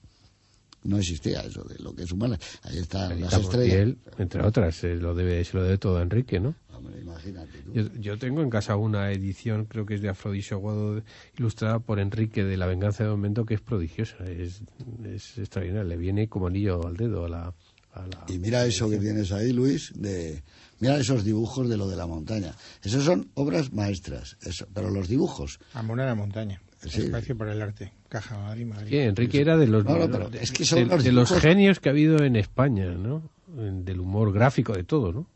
No 0.85 0.99
existía 0.99 1.41
eso 1.41 1.65
de 1.65 1.79
lo 1.83 1.95
que 1.97 2.05
es 2.05 2.13
humana. 2.13 2.39
Ahí 2.63 2.79
están 2.79 3.11
Ahí 3.13 3.21
las. 3.21 3.33
Y 3.33 3.41
estrellas. 3.41 3.77
él, 3.77 3.99
entre 4.19 4.43
otras, 4.47 4.77
se 4.77 4.95
lo 4.95 5.15
debe, 5.17 5.45
se 5.45 5.57
lo 5.57 5.65
debe 5.65 5.79
todo 5.79 5.99
a 5.99 6.03
Enrique, 6.03 6.39
¿no? 6.39 6.55
Hombre, 6.73 7.01
imagínate 7.01 7.59
tú. 7.65 7.73
Yo, 7.73 7.89
yo 7.99 8.19
tengo 8.19 8.41
en 8.43 8.51
casa 8.51 8.77
una 8.77 9.11
edición, 9.11 9.65
creo 9.65 9.85
que 9.85 9.95
es 9.97 10.01
de 10.01 10.11
Afrodisio 10.11 10.59
Aguado, 10.59 11.03
ilustrada 11.39 11.81
por 11.81 11.99
Enrique 11.99 12.45
de 12.45 12.57
La 12.57 12.67
venganza 12.67 13.03
de 13.03 13.11
Momento, 13.11 13.45
que 13.47 13.55
es 13.55 13.61
prodigiosa, 13.61 14.25
es, 14.31 14.61
es 15.05 15.39
extraordinaria, 15.39 15.83
le 15.85 15.97
viene 15.97 16.29
como 16.29 16.47
anillo 16.47 16.87
al 16.87 16.97
dedo 16.97 17.25
a 17.25 17.29
la... 17.29 17.55
a 17.95 18.07
la- 18.07 18.25
Y 18.29 18.39
mira 18.39 18.65
eso 18.65 18.89
que 18.89 18.99
tienes 18.99 19.33
ahí, 19.33 19.53
Luis, 19.53 19.93
de 19.97 20.45
mira 20.81 20.99
esos 20.99 21.25
dibujos 21.25 21.69
de 21.69 21.77
lo 21.77 21.89
de 21.89 21.97
la 21.97 22.07
montaña. 22.07 22.55
Esos 22.83 23.05
son 23.05 23.31
obras 23.35 23.73
maestras, 23.73 24.37
eso, 24.43 24.67
pero 24.73 24.91
los 24.91 25.09
dibujos. 25.09 25.59
Amor 25.75 26.01
a 26.01 26.07
la 26.07 26.15
montaña. 26.15 26.61
Sí. 26.87 27.03
Espacio 27.03 27.37
para 27.37 27.53
el 27.53 27.63
arte. 27.63 27.93
Caja 28.09 28.39
Madrid, 28.39 28.67
Madrid. 28.67 28.91
Sí, 28.91 28.99
Enrique 28.99 29.41
era 29.41 29.57
de 29.57 29.67
los, 29.67 29.85
No, 29.85 29.97
no, 29.97 30.07
de- 30.07 30.09
pero 30.09 30.31
es 30.41 30.53
que 30.53 30.65
son 30.65 30.81
de- 30.81 30.95
los 30.97 31.05
de 31.05 31.13
los 31.13 31.33
genios 31.33 31.81
que 31.81 31.89
ha 31.89 31.93
habido 31.93 32.23
en 32.23 32.37
España, 32.37 32.91
¿no? 32.91 33.23
Del 33.49 34.01
humor 34.01 34.33
gráfico, 34.33 34.73
de 34.75 34.85
todo, 34.85 35.13
¿no? 35.13 35.27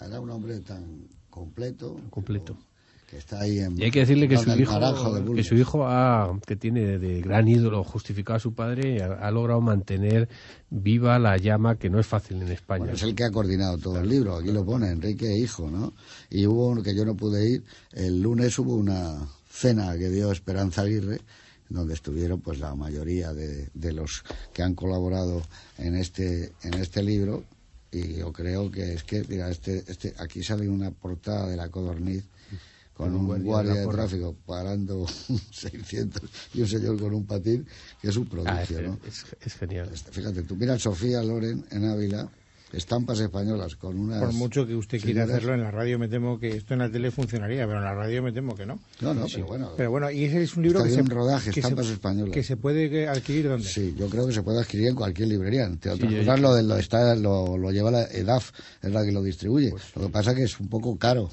Era 0.00 0.20
un 0.20 0.30
hombre 0.30 0.60
tan 0.60 1.08
completo, 1.30 2.00
Completo. 2.10 2.56
Que 3.10 3.16
está 3.16 3.40
ahí 3.40 3.58
en 3.58 3.76
Y 3.76 3.84
hay 3.84 3.90
que 3.90 4.00
decirle 4.00 4.28
que 4.28 4.38
su 4.38 4.50
hijo, 4.52 5.34
que 5.34 5.42
su 5.42 5.56
hijo 5.56 5.84
ha, 5.84 6.38
que 6.46 6.54
tiene 6.54 6.98
de 6.98 7.20
gran 7.20 7.48
ídolo 7.48 7.82
justificado 7.82 8.36
a 8.36 8.40
su 8.40 8.54
padre, 8.54 9.02
ha, 9.02 9.14
ha 9.14 9.30
logrado 9.32 9.60
mantener 9.60 10.28
viva 10.70 11.18
la 11.18 11.36
llama 11.36 11.76
que 11.76 11.90
no 11.90 11.98
es 11.98 12.06
fácil 12.06 12.40
en 12.40 12.52
España. 12.52 12.84
Bueno, 12.84 12.94
es 12.94 13.02
el 13.02 13.16
que 13.16 13.24
ha 13.24 13.30
coordinado 13.30 13.78
todo 13.78 13.98
el 13.98 14.08
libro, 14.08 14.36
aquí 14.36 14.52
lo 14.52 14.64
pone, 14.64 14.90
Enrique 14.90 15.36
Hijo, 15.36 15.68
¿no? 15.68 15.92
Y 16.30 16.46
hubo 16.46 16.68
uno 16.68 16.84
que 16.84 16.94
yo 16.94 17.04
no 17.04 17.16
pude 17.16 17.50
ir, 17.50 17.64
el 17.92 18.22
lunes 18.22 18.56
hubo 18.60 18.76
una 18.76 19.26
cena 19.48 19.98
que 19.98 20.08
dio 20.08 20.30
Esperanza 20.30 20.82
Aguirre, 20.82 21.20
donde 21.68 21.94
estuvieron 21.94 22.40
pues 22.40 22.60
la 22.60 22.76
mayoría 22.76 23.32
de, 23.32 23.70
de 23.74 23.92
los 23.92 24.22
que 24.52 24.62
han 24.62 24.74
colaborado 24.74 25.42
en 25.78 25.96
este, 25.96 26.52
en 26.62 26.74
este 26.74 27.02
libro, 27.02 27.42
y 27.90 28.18
yo 28.18 28.32
creo 28.32 28.70
que 28.70 28.94
es 28.94 29.02
que, 29.02 29.24
mira, 29.28 29.50
este, 29.50 29.82
este, 29.88 30.14
aquí 30.18 30.44
sale 30.44 30.68
una 30.68 30.92
portada 30.92 31.48
de 31.48 31.56
la 31.56 31.68
Codorniz, 31.70 32.24
con 33.00 33.14
un 33.16 33.26
guardia 33.26 33.44
guardia, 33.44 33.74
de 33.74 33.86
tráfico 33.88 34.36
parando 34.46 35.06
600 35.50 36.22
y 36.54 36.60
un 36.62 36.68
señor 36.68 36.98
con 37.00 37.14
un 37.14 37.24
patín, 37.26 37.66
que 38.00 38.08
es 38.08 38.16
un 38.16 38.28
Ah, 38.46 38.62
es, 38.62 38.68
prodigio, 38.68 38.88
¿no? 38.90 38.98
es- 39.06 39.24
es 39.44 39.54
genial. 39.54 39.90
Este, 39.92 40.10
Fíjate, 40.12 40.42
tú 40.42 40.56
mira 40.56 40.78
Sofía 40.78 41.22
Loren 41.22 41.64
en 41.70 41.84
Ávila, 41.84 42.28
estampas 42.72 43.18
españolas 43.18 43.74
con 43.74 43.98
unas... 43.98 44.20
Por 44.20 44.32
mucho 44.32 44.64
que 44.64 44.76
usted 44.76 45.00
quiera 45.00 45.24
hacerlo 45.24 45.54
en 45.54 45.60
la 45.62 45.72
radio, 45.72 45.98
me 45.98 46.06
temo 46.06 46.38
que 46.38 46.56
esto 46.56 46.74
en 46.74 46.78
la 46.80 46.88
tele 46.90 47.10
funcionaría, 47.10 47.66
pero 47.66 47.78
en 47.78 47.84
la 47.84 47.94
radio 47.94 48.22
me 48.22 48.30
temo 48.30 48.54
que 48.54 48.64
no. 48.64 48.78
No, 49.00 49.12
no, 49.12 49.26
pero 49.32 49.46
bueno. 49.46 49.72
Pero 49.76 49.90
bueno, 49.90 50.08
y 50.10 50.24
ese 50.24 50.42
es 50.44 50.56
un 50.56 50.62
libro 50.62 50.84
que 50.84 50.90
se, 50.90 51.02
rodaje, 51.02 51.50
que, 51.50 51.58
estampas 51.58 51.86
se, 51.86 51.94
españolas. 51.94 52.32
que 52.32 52.44
se 52.44 52.56
puede 52.56 53.08
adquirir 53.08 53.48
donde. 53.48 53.66
Sí, 53.66 53.92
yo 53.98 54.08
creo 54.08 54.24
que 54.26 54.32
se 54.32 54.42
puede 54.42 54.60
adquirir 54.60 54.86
en 54.86 54.94
cualquier 54.94 55.26
librería. 55.28 55.64
Entre 55.64 55.90
otras 55.90 56.14
cosas, 56.14 56.38
lo, 56.40 56.54
de, 56.54 56.62
lo, 56.62 56.76
está, 56.76 57.16
lo, 57.16 57.58
lo 57.58 57.72
lleva 57.72 57.90
la 57.90 58.04
EDAF, 58.04 58.52
es 58.82 58.90
la 58.92 59.04
que 59.04 59.10
lo 59.10 59.22
distribuye. 59.24 59.70
Pues 59.70 59.96
lo 59.96 60.02
que 60.02 60.08
pasa 60.10 60.32
que 60.36 60.44
es 60.44 60.60
un 60.60 60.68
poco 60.68 60.96
caro. 60.96 61.28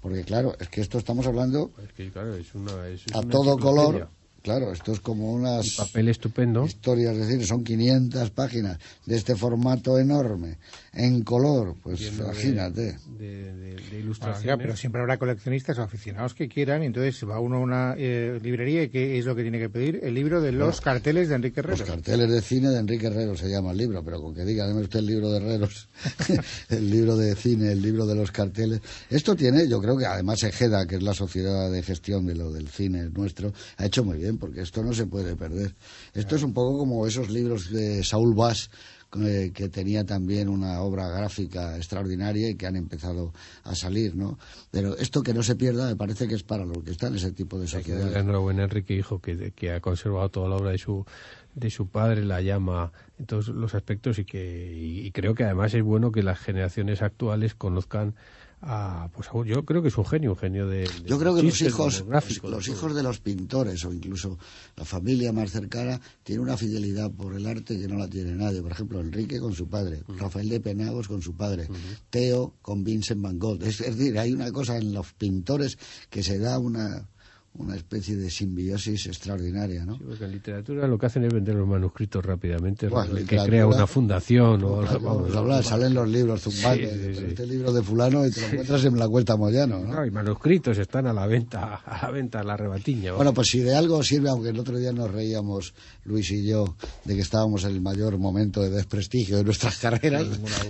Porque 0.00 0.22
claro, 0.24 0.54
es 0.60 0.68
que 0.68 0.80
esto 0.80 0.98
estamos 0.98 1.26
hablando 1.26 1.72
Es 1.84 1.92
que, 1.92 2.10
claro, 2.10 2.34
es 2.36 2.54
una, 2.54 2.86
es- 2.88 3.06
es 3.06 3.14
a 3.14 3.20
una 3.20 3.30
todo 3.30 3.58
color. 3.58 4.08
Claro, 4.40 4.72
esto 4.72 4.92
es 4.92 5.00
como 5.00 5.32
unas 5.32 5.66
Y 5.66 5.70
papel 5.70 6.08
estupendo. 6.08 6.64
historias, 6.64 7.16
es 7.16 7.26
decir, 7.26 7.44
son 7.44 7.64
500 7.64 8.30
páginas 8.30 8.78
de 9.04 9.16
este 9.16 9.34
formato 9.34 9.98
enorme, 9.98 10.58
en 10.98 11.22
color, 11.22 11.74
pues 11.82 12.00
lleno 12.00 12.24
imagínate. 12.24 12.98
De, 13.18 13.52
de- 13.52 13.52
de 13.54 13.74
Bueno, 13.88 13.98
ilustraciones. 14.00 14.44
ya, 14.44 14.56
pero 14.56 14.76
siempre 14.76 15.00
habrá 15.00 15.16
coleccionistas 15.18 15.78
o 15.78 15.82
aficionados 15.82 16.34
que 16.34 16.48
quieran, 16.48 16.82
y 16.82 16.86
entonces 16.86 17.26
va 17.28 17.38
uno 17.40 17.56
a 17.56 17.60
una 17.60 17.94
eh, 17.96 18.38
librería 18.42 18.82
y 18.82 18.88
¿qué 18.90 19.18
es 19.18 19.24
lo 19.24 19.34
que 19.34 19.42
tiene 19.42 19.58
que 19.58 19.68
pedir? 19.70 20.00
El 20.02 20.14
libro 20.14 20.40
de 20.40 20.52
los 20.52 20.80
carteles 20.80 21.28
de 21.28 21.36
Enrique 21.36 21.62
Los 21.62 21.80
Herrero. 21.80 21.94
carteles 21.94 22.30
de 22.30 22.40
cine 22.42 22.68
de 22.70 22.78
Enrique 22.80 23.06
Herrero 23.06 23.36
se 23.36 23.48
llama 23.48 23.70
el 23.72 23.78
libro, 23.78 24.04
pero 24.04 24.20
con 24.20 24.34
que 24.34 24.44
diga, 24.44 24.66
deme 24.66 24.82
usted 24.82 24.98
el 24.98 25.06
libro 25.06 25.30
de 25.30 25.38
Herreros, 25.38 25.88
el 26.68 26.90
libro 26.90 27.16
de 27.16 27.34
cine, 27.34 27.72
el 27.72 27.80
libro 27.82 28.04
de 28.06 28.14
los 28.14 28.30
carteles. 28.30 28.80
Esto 29.10 29.34
tiene, 29.36 29.68
yo 29.68 29.80
creo 29.80 29.96
que 29.96 30.06
además 30.06 30.42
Ejeda, 30.42 30.86
que 30.86 30.96
es 30.96 31.02
la 31.02 31.14
sociedad 31.14 31.70
de 31.70 31.82
gestión 31.82 32.26
de 32.26 32.34
lo 32.34 32.52
del 32.52 32.68
cine 32.68 33.08
nuestro, 33.10 33.52
ha 33.76 33.86
hecho 33.86 34.04
muy 34.04 34.18
bien, 34.18 34.38
porque 34.38 34.60
esto 34.62 34.82
no 34.82 34.92
se 34.92 35.06
puede 35.06 35.36
perder. 35.36 35.74
Esto 36.14 36.36
es 36.36 36.42
un 36.42 36.52
poco 36.52 36.78
como 36.78 37.06
esos 37.06 37.30
libros 37.30 37.70
de 37.70 38.02
Saúl 38.04 38.34
Bass, 38.34 38.70
eh, 39.16 39.52
que 39.54 39.70
tenía 39.70 40.04
también 40.04 40.50
una 40.50 40.82
obra 40.82 41.08
gráfica 41.08 41.76
extraordinaria 41.76 42.50
y 42.50 42.56
que 42.56 42.66
han 42.66 42.76
empezado 42.76 43.32
a 43.64 43.74
salir, 43.74 44.14
¿no? 44.14 44.38
Pero 44.70 44.98
esto 44.98 45.22
que 45.22 45.32
no 45.32 45.42
se 45.42 45.56
pierda 45.56 45.86
me 45.86 45.96
parece 45.96 46.28
que 46.28 46.34
es 46.34 46.42
para 46.42 46.66
los 46.66 46.82
que 46.84 46.90
están 46.90 47.12
en 47.12 47.16
ese 47.16 47.32
tipo 47.32 47.58
de 47.58 47.66
sociedades. 47.66 48.14
enhorabuena 48.14 48.64
Enrique 48.64 48.94
Hijo, 48.94 49.20
que, 49.20 49.52
que 49.52 49.72
ha 49.72 49.80
conservado 49.80 50.28
toda 50.28 50.50
la 50.50 50.56
obra 50.56 50.72
de 50.72 50.78
su, 50.78 51.06
de 51.54 51.70
su 51.70 51.88
padre, 51.88 52.22
la 52.22 52.42
llama 52.42 52.92
en 53.18 53.24
todos 53.24 53.48
los 53.48 53.74
aspectos 53.74 54.18
y 54.18 54.26
que 54.26 54.74
y, 54.76 55.06
y 55.06 55.10
creo 55.10 55.34
que 55.34 55.44
además 55.44 55.72
es 55.72 55.82
bueno 55.82 56.12
que 56.12 56.22
las 56.22 56.38
generaciones 56.38 57.00
actuales 57.00 57.54
conozcan 57.54 58.14
a, 58.60 59.08
pues 59.14 59.28
a- 59.28 59.44
yo 59.46 59.64
creo 59.64 59.82
que 59.82 59.88
es 59.88 59.96
un 59.98 60.04
genio, 60.04 60.32
un 60.32 60.36
genio 60.38 60.66
de, 60.66 60.80
de 60.80 60.86
Yo 61.08 61.18
creo 61.18 61.34
que 61.34 61.42
los 61.42 61.58
hijos, 61.68 62.04
los 62.50 62.68
hijos 62.68 62.94
de 62.94 63.02
los 63.02 63.20
pintores 63.20 63.84
o 63.84 63.92
incluso 63.92 64.38
la 64.76 64.84
familia 64.84 65.32
más 65.32 65.50
cercana 65.50 66.00
tiene 66.24 66.42
una 66.42 66.56
fidelidad 66.56 67.10
por 67.10 67.34
el 67.34 67.46
arte 67.46 67.78
que 67.78 67.86
no 67.88 67.96
la 67.96 68.08
tiene 68.08 68.32
nadie. 68.34 68.60
Por 68.62 68.72
ejemplo, 68.72 69.00
Enrique 69.00 69.38
con 69.40 69.54
su 69.54 69.68
padre, 69.68 70.02
Rafael 70.08 70.48
de 70.48 70.60
Penagos 70.60 71.06
con 71.08 71.22
su 71.22 71.34
padre, 71.34 71.68
Teo 72.10 72.54
con 72.62 72.82
Vincent 72.84 73.20
Van 73.22 73.38
Gogh. 73.38 73.62
Es, 73.62 73.80
es 73.80 73.96
decir, 73.96 74.18
hay 74.18 74.32
una 74.32 74.50
cosa 74.50 74.76
en 74.76 74.92
los 74.92 75.12
pintores 75.12 75.78
que 76.10 76.22
se 76.22 76.38
da 76.38 76.58
una, 76.58 77.08
una 77.54 77.74
especie 77.74 78.14
de 78.16 78.30
simbiosis 78.30 79.06
extraordinaria, 79.06 79.84
¿no? 79.84 79.96
Sí, 79.96 80.04
porque 80.06 80.24
en 80.24 80.30
literatura 80.30 80.86
lo 80.86 80.96
que 80.96 81.06
hacen 81.06 81.24
es 81.24 81.32
vender 81.34 81.56
los 81.56 81.66
manuscritos 81.66 82.24
rápidamente, 82.24 82.88
Buah, 82.88 83.06
el 83.06 83.26
que 83.26 83.36
crea 83.36 83.66
una 83.66 83.86
fundación 83.86 84.62
o 84.62 84.76
Vamos, 84.76 85.02
vamos, 85.02 85.34
a 85.34 85.38
hablar, 85.38 85.64
salen 85.64 85.94
los 85.94 86.08
libros 86.08 86.42
zumbantes, 86.42 86.92
Sí, 86.92 87.14
sí, 87.14 87.14
sí. 87.14 87.24
este 87.28 87.46
libro 87.46 87.72
de 87.72 87.82
fulano 87.82 88.24
y 88.26 88.30
te 88.30 88.40
lo 88.40 88.46
encuentras 88.48 88.84
en 88.84 88.98
la 88.98 89.08
Cuesta 89.08 89.36
Moyano, 89.36 89.80
¿no? 89.80 89.94
No, 89.94 90.06
y 90.06 90.10
manuscritos 90.10 90.78
están 90.78 91.06
a 91.06 91.12
la 91.12 91.26
venta, 91.26 91.76
a 91.84 92.06
la 92.06 92.10
venta, 92.12 92.40
a 92.40 92.44
la 92.44 92.56
rebatiña. 92.56 93.12
Bueno, 93.14 93.34
pues 93.34 93.48
si 93.48 93.58
de 93.60 93.74
algo 93.74 94.02
sirve, 94.02 94.28
aunque 94.28 94.50
el 94.50 94.58
otro 94.58 94.78
día 94.78 94.92
nos 94.92 95.10
reíamos, 95.10 95.74
Luis 96.04 96.30
y 96.30 96.46
yo, 96.46 96.76
de 97.04 97.14
que 97.14 97.22
estábamos 97.22 97.64
en 97.64 97.70
el 97.70 97.80
mayor 97.80 98.18
momento 98.18 98.62
de 98.62 98.70
desprestigio 98.70 99.36
de 99.36 99.44
nuestras 99.44 99.78
carreras, 99.78 100.26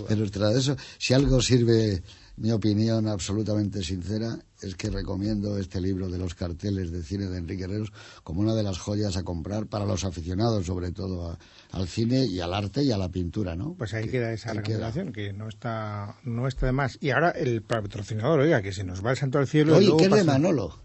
de 0.08 0.16
nuestra 0.16 0.48
de 0.48 0.58
eso, 0.58 0.76
si 0.98 1.12
algo 1.12 1.42
sirve, 1.42 2.02
mi 2.38 2.50
opinión 2.52 3.06
absolutamente 3.08 3.82
sincera, 3.82 4.38
es 4.62 4.74
que 4.74 4.90
recomiendo 4.90 5.58
este 5.58 5.80
libro 5.80 6.08
de 6.08 6.18
los 6.18 6.34
carteles 6.34 6.90
de 6.90 7.02
cine 7.02 7.26
de 7.26 7.38
Enrique 7.38 7.64
Herreros 7.64 7.92
como 8.24 8.40
una 8.40 8.54
de 8.54 8.62
las 8.62 8.78
joyas 8.78 9.16
a 9.16 9.22
comprar 9.22 9.66
para 9.66 9.84
los 9.86 10.04
aficionados, 10.04 10.66
sobre 10.66 10.92
todo 10.92 11.30
a- 11.32 11.38
al 11.72 11.88
cine 11.88 12.24
y 12.26 12.40
al 12.40 12.54
arte 12.54 12.82
y 12.82 12.90
a 12.92 12.98
la 12.98 13.08
pintura, 13.08 13.54
¿no? 13.56 13.74
Pues 13.74 13.92
ahí 13.94 14.04
Que- 14.06 14.10
queda 14.12 14.32
esa 14.32 14.50
ahí 14.50 14.56
queda. 14.58 14.62
recomendación, 14.66 15.12
que 15.12 15.32
no 15.32 15.48
está, 15.48 16.16
no 16.24 16.46
está 16.48 16.66
de 16.66 16.72
más. 16.72 16.98
Y 17.00 17.10
ahora 17.10 17.30
el 17.30 17.62
patrocinador, 17.62 18.40
oiga, 18.40 18.62
que 18.62 18.72
se 18.72 18.84
nos 18.84 19.04
va 19.04 19.10
el 19.12 19.16
santo 19.16 19.38
al 19.38 19.46
cielo. 19.48 19.76
Oye, 19.76 19.92
¿qué 19.98 20.04
es 20.06 20.10
de 20.12 20.24
Manolo? 20.24 20.76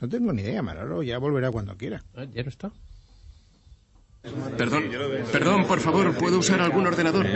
No 0.00 0.08
tengo 0.08 0.32
ni 0.32 0.42
idea, 0.42 0.62
Manolo, 0.62 1.02
ya 1.02 1.18
volverá 1.18 1.50
cuando 1.50 1.76
quiera. 1.76 2.02
Ah, 2.16 2.26
¿Ya 2.34 2.42
no 2.42 2.50
está? 2.50 2.70
Perdón, 4.58 4.84
perdón, 5.30 5.66
por 5.66 5.78
favor, 5.80 6.16
¿puedo 6.18 6.38
usar 6.40 6.60
algún 6.60 6.86
ordenador? 6.86 7.26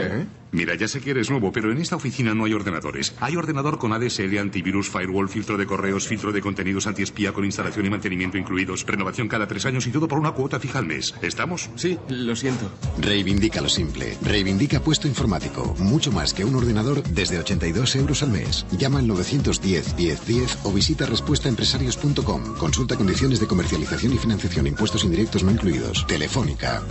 Mira, 0.51 0.75
ya 0.75 0.87
sé 0.87 0.99
que 0.99 1.11
eres 1.11 1.29
nuevo, 1.29 1.51
pero 1.51 1.71
en 1.71 1.77
esta 1.77 1.95
oficina 1.95 2.33
no 2.33 2.45
hay 2.45 2.53
ordenadores. 2.53 3.15
Hay 3.21 3.37
ordenador 3.37 3.77
con 3.77 3.93
ADSL, 3.93 4.37
antivirus, 4.37 4.89
firewall, 4.89 5.29
filtro 5.29 5.57
de 5.57 5.65
correos, 5.65 6.07
filtro 6.07 6.31
de 6.31 6.41
contenidos 6.41 6.87
antiespía 6.87 7.31
con 7.31 7.45
instalación 7.45 7.85
y 7.85 7.89
mantenimiento 7.89 8.37
incluidos, 8.37 8.85
renovación 8.85 9.27
cada 9.27 9.47
tres 9.47 9.65
años 9.65 9.87
y 9.87 9.91
todo 9.91 10.07
por 10.07 10.19
una 10.19 10.31
cuota 10.31 10.59
fija 10.59 10.79
al 10.79 10.85
mes. 10.85 11.15
¿Estamos? 11.21 11.69
Sí, 11.75 11.97
lo 12.09 12.35
siento. 12.35 12.69
Reivindica 12.99 13.61
lo 13.61 13.69
simple. 13.69 14.17
Reivindica 14.21 14.81
puesto 14.81 15.07
informático. 15.07 15.75
Mucho 15.79 16.11
más 16.11 16.33
que 16.33 16.43
un 16.43 16.55
ordenador 16.55 17.01
desde 17.03 17.39
82 17.39 17.95
euros 17.95 18.23
al 18.23 18.31
mes. 18.31 18.65
Llama 18.77 18.99
al 18.99 19.07
910 19.07 19.95
1010 19.97 20.59
o 20.63 20.73
visita 20.73 21.05
respuestaempresarios.com. 21.05 22.57
Consulta 22.57 22.97
condiciones 22.97 23.39
de 23.39 23.47
comercialización 23.47 24.13
y 24.13 24.17
financiación. 24.17 24.67
Impuestos 24.67 25.05
indirectos 25.05 25.43
no 25.43 25.51
incluidos. 25.51 26.05
Telefónica. 26.07 26.81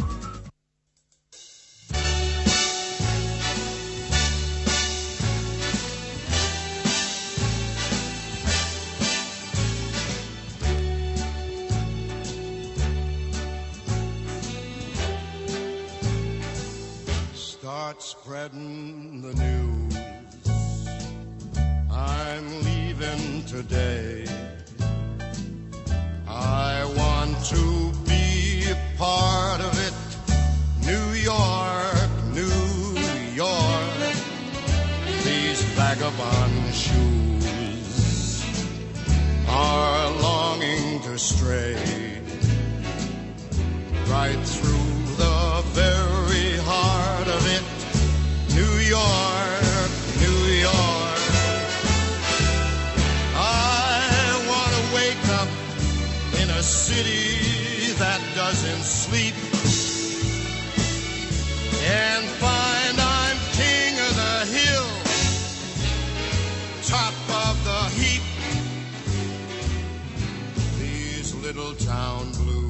Little 71.52 71.74
town 71.74 72.30
blues 72.34 72.69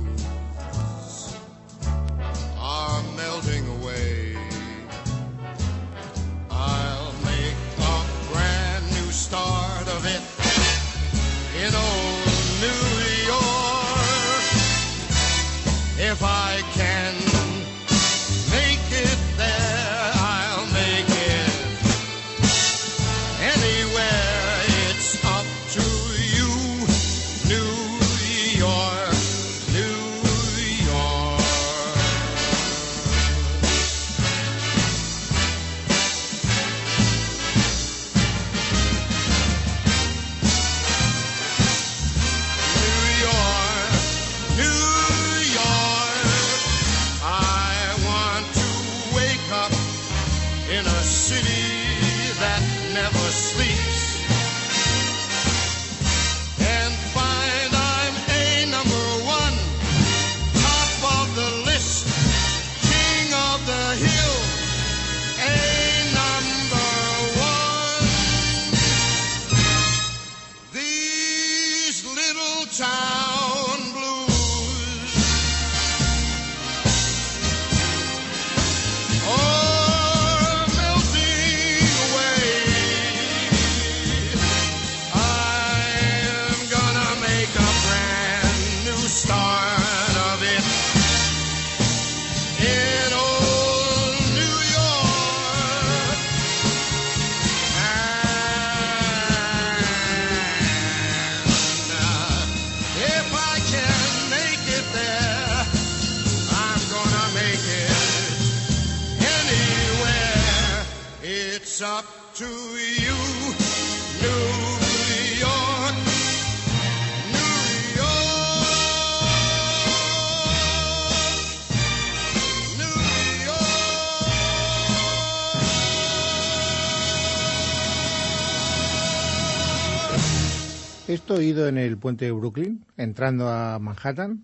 Esto 131.30 131.38
oído 131.42 131.68
en 131.68 131.78
el 131.78 131.96
puente 131.96 132.24
de 132.24 132.32
Brooklyn, 132.32 132.84
entrando 132.96 133.48
a 133.48 133.78
Manhattan. 133.78 134.42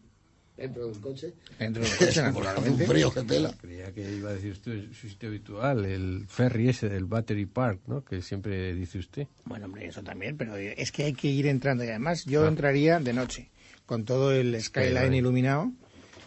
Dentro 0.57 0.87
del 0.87 1.01
coche. 1.01 1.35
Dentro 1.59 1.83
del 1.83 1.97
coche, 1.97 2.23
naturalmente. 2.23 2.85
Un 2.85 2.89
frío 2.89 3.13
que 3.13 3.23
pela. 3.25 3.53
Creía 3.61 3.93
que 3.93 4.09
iba 4.15 4.31
a 4.31 4.35
decir 4.35 4.53
usted 4.53 4.93
su 4.93 5.09
sitio 5.09 5.29
habitual, 5.31 5.85
el 5.85 6.27
ferry 6.29 6.69
ese 6.69 6.89
del 6.89 7.07
Battery 7.07 7.47
Park, 7.47 7.81
¿no? 7.89 8.05
Que 8.05 8.23
siempre 8.23 8.73
dice 8.77 8.99
usted. 8.99 9.27
Bueno, 9.47 9.65
hombre, 9.67 9.89
eso 9.89 10.05
también, 10.05 10.37
pero 10.37 10.55
es 10.55 10.93
que 10.93 11.03
hay 11.07 11.13
que 11.15 11.27
ir 11.27 11.49
entrando. 11.49 11.83
Y 11.83 11.89
además, 11.89 12.25
yo 12.25 12.45
Ah. 12.45 12.49
entraría 12.49 13.01
de 13.01 13.13
noche, 13.13 13.51
con 13.85 14.05
todo 14.05 14.31
el 14.31 14.51
skyline 14.63 14.93
Skyline. 14.97 15.15
iluminado 15.15 15.73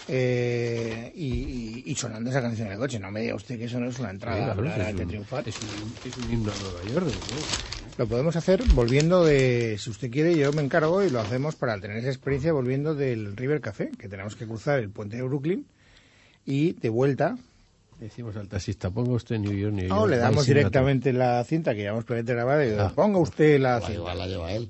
eh, 0.09 1.09
y, 1.15 1.25
y- 1.27 1.83
y 1.85 1.95
sonando 1.95 2.31
esa 2.31 2.41
canción 2.41 2.67
en 2.67 2.73
el 2.73 2.79
coche. 2.79 2.99
No 2.99 3.11
me 3.11 3.21
diga 3.21 3.35
usted 3.35 3.57
que 3.57 3.63
eso 3.63 3.79
no 3.79 3.87
es 3.87 3.97
una 3.97 4.09
entrada 4.09 4.37
Sí, 4.39 4.43
claro, 4.43 4.63
para 4.71 4.89
es 4.89 4.95
de 4.97 5.03
un- 5.03 5.07
triunfar. 5.07 5.47
Es 5.47 5.61
un, 5.61 5.95
es 6.03 6.17
un 6.17 6.29
himno 6.29 6.51
a 6.51 6.57
Nueva 6.57 6.83
York, 6.83 7.15
luego. 7.29 7.47
Lo 7.99 8.07
podemos 8.07 8.37
hacer 8.37 8.63
volviendo 8.75 9.25
de, 9.25 9.75
si 9.77 9.89
usted 9.89 10.09
quiere, 10.09 10.33
yo 10.37 10.53
me 10.53 10.61
encargo 10.61 11.03
y 11.03 11.09
lo 11.09 11.19
hacemos 11.19 11.57
para 11.57 11.77
tener 11.81 11.97
esa 11.97 12.07
experiencia 12.07 12.53
volviendo 12.53 12.95
del 12.95 13.35
River 13.35 13.59
Café, 13.59 13.91
que 13.99 14.07
tenemos 14.07 14.37
que 14.37 14.45
cruzar 14.45 14.79
el 14.79 14.89
puente 14.89 15.17
de 15.17 15.23
Brooklyn 15.23 15.65
y 16.45 16.71
de 16.79 16.87
vuelta. 16.87 17.37
Decimos 17.99 18.37
al 18.37 18.47
taxista, 18.47 18.89
ponga 18.89 19.11
usted 19.11 19.37
New 19.37 19.51
York, 19.51 19.73
New 19.73 19.85
York. 19.85 19.99
No, 19.99 20.07
le 20.07 20.15
damos 20.15 20.45
directamente 20.45 21.11
la 21.11 21.43
cinta 21.43 21.73
que 21.75 21.81
llevamos 21.81 22.05
previamente 22.05 22.33
grabada 22.35 22.65
y 22.65 22.69
Ah. 22.79 22.93
ponga 22.95 23.19
usted 23.19 23.59
la 23.59 23.79
Igual, 23.79 23.81
cinta. 23.81 23.93
igual 23.99 24.17
la 24.17 24.27
lleva 24.27 24.51
él. 24.53 24.69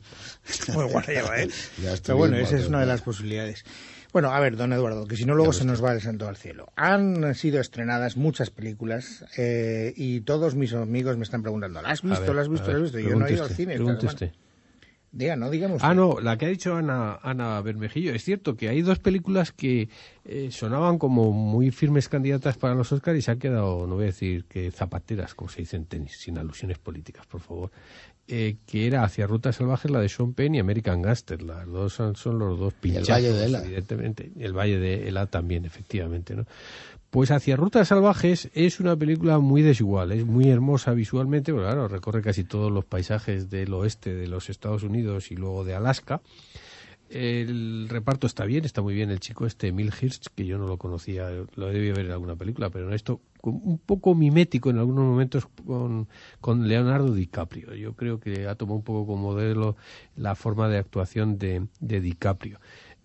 Igual 0.67 0.91
la 1.05 1.13
lleva 1.13 1.39
él. 1.39 1.51
Pero 2.03 2.17
bueno, 2.17 2.37
esa 2.37 2.57
es 2.57 2.65
una 2.67 2.79
de 2.79 2.87
las 2.87 3.03
posibilidades. 3.03 3.63
Bueno, 4.11 4.31
a 4.31 4.39
ver, 4.39 4.55
don 4.55 4.73
Eduardo, 4.73 5.05
que 5.05 5.15
si 5.15 5.25
no 5.25 5.35
luego 5.35 5.53
se 5.53 5.65
nos 5.65 5.83
va 5.83 5.93
el 5.93 6.01
santo 6.01 6.27
al 6.27 6.35
cielo. 6.35 6.71
Han 6.75 7.35
sido 7.35 7.61
estrenadas 7.61 8.17
muchas 8.17 8.49
películas 8.49 9.23
eh, 9.37 9.93
y 9.95 10.21
todos 10.21 10.55
mis 10.55 10.73
amigos 10.73 11.17
me 11.17 11.23
están 11.23 11.43
preguntando, 11.43 11.81
¿la 11.81 11.89
has 11.89 12.01
visto? 12.01 12.21
ver, 12.21 12.35
¿la 12.35 12.41
has 12.41 12.49
visto? 12.49 12.71
¿La 12.71 12.77
has 12.77 12.83
visto? 12.83 12.99
Yo 12.99 13.15
no 13.15 13.27
he 13.27 13.33
ido 13.33 13.43
al 13.43 13.49
cine. 13.51 13.77
Diga, 15.11 15.35
no, 15.35 15.49
digamos. 15.49 15.81
Ah, 15.83 15.95
no, 15.95 16.19
la 16.19 16.37
que 16.37 16.45
ha 16.45 16.49
dicho 16.49 16.75
Ana, 16.75 17.19
Ana 17.23 17.59
Bermejillo. 17.61 18.13
Es 18.13 18.23
cierto 18.23 18.55
que 18.55 18.69
hay 18.69 18.83
dos 18.83 18.99
películas 18.99 19.51
que 19.51 19.89
eh, 20.23 20.49
sonaban 20.51 20.99
como 20.99 21.31
muy 21.31 21.71
firmes 21.71 22.09
candidatas 22.09 22.57
para 22.57 22.75
los 22.75 22.91
Oscars 22.91 23.17
y 23.17 23.21
se 23.23 23.31
han 23.31 23.39
quedado, 23.39 23.87
no 23.87 23.95
voy 23.95 24.03
a 24.03 24.07
decir 24.07 24.45
que 24.45 24.69
zapateras, 24.71 25.33
como 25.33 25.49
se 25.49 25.61
dice 25.61 25.77
en 25.77 25.85
tenis, 25.85 26.15
sin 26.17 26.37
alusiones 26.37 26.77
políticas, 26.77 27.25
por 27.25 27.41
favor. 27.41 27.71
Eh, 28.31 28.57
que 28.67 28.85
era 28.85 29.03
Hacia 29.03 29.25
Rutas 29.25 29.55
Salvajes, 29.55 29.89
la 29.89 29.99
de 29.99 30.07
Sean 30.07 30.33
Penn 30.33 30.53
y 30.53 30.59
American 30.59 31.01
Gangster. 31.01 31.41
Las 31.41 31.65
dos 31.65 31.93
son, 31.93 32.15
son 32.15 32.37
los 32.37 32.59
dos 32.59 32.73
Y 32.73 32.75
el 32.75 32.81
pinchazos, 32.81 33.09
Valle 33.09 33.33
de 33.33 33.45
Ela. 33.45 33.63
evidentemente. 33.63 34.31
Y 34.35 34.43
el 34.43 34.53
Valle 34.53 34.77
de 34.77 35.07
Ela 35.07 35.25
también, 35.25 35.65
efectivamente, 35.65 36.35
¿no? 36.35 36.45
Pues 37.09 37.31
Hacia 37.31 37.55
Rutas 37.55 37.87
Salvajes 37.87 38.51
es 38.53 38.79
una 38.79 38.95
película 38.95 39.39
muy 39.39 39.63
desigual, 39.63 40.11
es 40.11 40.25
muy 40.25 40.47
hermosa 40.47 40.93
visualmente, 40.93 41.51
pero 41.51 41.65
claro, 41.65 41.87
recorre 41.87 42.21
casi 42.21 42.43
todos 42.43 42.71
los 42.71 42.85
paisajes 42.85 43.49
del 43.49 43.73
oeste 43.73 44.13
de 44.13 44.27
los 44.27 44.51
Estados 44.51 44.83
Unidos 44.83 45.31
y 45.31 45.35
luego 45.35 45.63
de 45.63 45.73
Alaska. 45.73 46.21
El 47.09 47.89
reparto 47.89 48.27
está 48.27 48.45
bien, 48.45 48.63
está 48.63 48.83
muy 48.83 48.93
bien 48.93 49.09
el 49.09 49.19
chico 49.19 49.47
este, 49.47 49.69
Emil 49.69 49.91
Hirsch, 49.99 50.27
que 50.35 50.45
yo 50.45 50.59
no 50.59 50.67
lo 50.67 50.77
conocía, 50.77 51.31
lo 51.55 51.65
debí 51.65 51.91
ver 51.91 52.05
en 52.05 52.11
alguna 52.11 52.35
película, 52.35 52.69
pero 52.69 52.87
en 52.87 52.93
esto 52.93 53.21
un 53.41 53.79
poco 53.79 54.13
mimético 54.13 54.69
en 54.69 54.77
algunos 54.77 55.05
momentos 55.05 55.47
con, 55.65 56.07
con 56.39 56.67
Leonardo 56.67 57.11
DiCaprio. 57.15 57.73
Yo 57.73 57.95
creo 57.95 58.19
que 58.19 58.47
ha 58.47 58.53
tomado 58.53 58.75
un 58.75 58.83
poco 58.83 59.07
como 59.07 59.31
modelo 59.31 59.75
la 60.15 60.35
forma 60.35 60.69
de 60.69 60.77
actuación 60.77 61.39
de, 61.39 61.65
de 61.79 62.01
DiCaprio. 62.01 62.59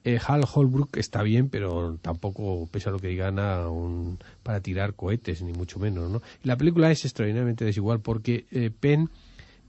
Eh, 0.04 0.18
Hal 0.26 0.44
Holbrook 0.52 0.98
está 0.98 1.22
bien, 1.22 1.48
pero 1.48 1.96
tampoco, 2.02 2.68
pese 2.70 2.90
a 2.90 2.92
lo 2.92 2.98
que 2.98 3.08
digan, 3.08 3.38
a 3.38 3.68
un- 3.70 4.18
para 4.42 4.60
tirar 4.60 4.94
cohetes, 4.94 5.40
ni 5.42 5.52
mucho 5.52 5.78
menos. 5.78 6.10
¿no? 6.10 6.20
La 6.42 6.56
película 6.58 6.90
es 6.90 7.04
extraordinariamente 7.06 7.64
desigual 7.64 8.00
porque 8.00 8.44
eh, 8.50 8.70
Penn 8.78 9.10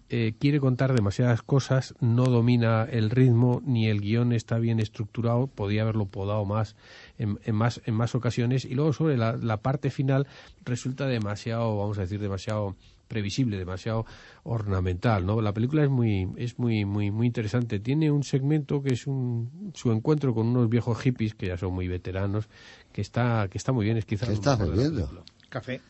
eh, 0.09 0.33
quiere 0.37 0.59
contar 0.59 0.93
demasiadas 0.93 1.41
cosas, 1.41 1.95
no 1.99 2.25
domina 2.25 2.83
el 2.83 3.09
ritmo, 3.09 3.61
ni 3.65 3.87
el 3.87 4.01
guion 4.01 4.33
está 4.33 4.59
bien 4.59 4.79
estructurado, 4.79 5.47
podía 5.47 5.81
haberlo 5.81 6.05
podado 6.05 6.45
más 6.45 6.75
en, 7.17 7.39
en 7.43 7.55
más 7.55 7.81
en 7.85 7.95
más 7.95 8.13
ocasiones, 8.13 8.65
y 8.65 8.75
luego 8.75 8.93
sobre 8.93 9.17
la 9.17 9.57
parte 9.57 9.89
final 9.89 10.27
resulta 10.63 11.07
demasiado, 11.07 11.75
vamos 11.77 11.97
a 11.97 12.01
decir, 12.01 12.19
demasiado 12.19 12.75
previsible, 13.07 13.57
demasiado 13.57 14.05
ornamental, 14.43 15.25
¿no? 15.25 15.41
La 15.41 15.53
película 15.53 15.83
es 15.83 15.89
muy 15.89 16.27
es 16.37 16.57
muy 16.59 16.85
muy 16.85 17.11
muy 17.11 17.27
interesante. 17.27 17.79
Tiene 17.79 18.11
un 18.11 18.23
segmento 18.23 18.81
que 18.81 18.93
es 18.93 19.07
un 19.07 19.71
su 19.73 19.91
encuentro 19.91 20.33
con 20.33 20.47
unos 20.47 20.69
viejos 20.69 20.97
hippies 20.99 21.33
que 21.35 21.47
ya 21.47 21.57
son 21.57 21.73
muy 21.73 21.87
veteranos, 21.87 22.47
que 22.91 23.01
está 23.01 23.47
que 23.49 23.57
está 23.57 23.71
muy 23.71 23.85
bien, 23.85 23.97
es 23.97 24.05
quizás 24.05 24.27
¿Qué 24.29 24.33
lo 24.35 24.39
estás 24.39 24.59
bebiendo? 24.59 25.23
Café. 25.49 25.81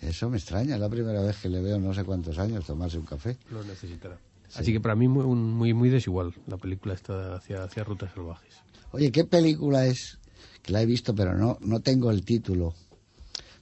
Eso 0.00 0.30
me 0.30 0.36
extraña, 0.36 0.74
es 0.76 0.80
la 0.80 0.88
primera 0.88 1.20
vez 1.22 1.38
que 1.38 1.48
le 1.48 1.60
veo 1.60 1.78
no 1.80 1.92
sé 1.92 2.04
cuántos 2.04 2.38
años 2.38 2.64
tomarse 2.64 2.98
un 2.98 3.04
café. 3.06 3.36
Lo 3.50 3.64
necesitará. 3.64 4.18
Así 4.54 4.72
que 4.72 4.80
para 4.80 4.94
mí 4.94 5.08
muy 5.08 5.24
un- 5.24 5.52
muy 5.54 5.74
muy 5.74 5.88
desigual 5.90 6.32
la 6.46 6.56
película 6.56 6.94
está 6.94 7.34
hacia 7.34 7.64
hacia 7.64 7.84
rutas 7.84 8.12
salvajes. 8.14 8.54
Oye, 8.92 9.10
¿qué 9.12 9.24
película 9.24 9.86
es? 9.86 10.18
Que 10.62 10.72
la 10.72 10.82
he 10.82 10.86
visto, 10.86 11.14
pero 11.14 11.34
no, 11.34 11.58
no 11.60 11.80
tengo 11.80 12.10
el 12.10 12.24
título. 12.24 12.74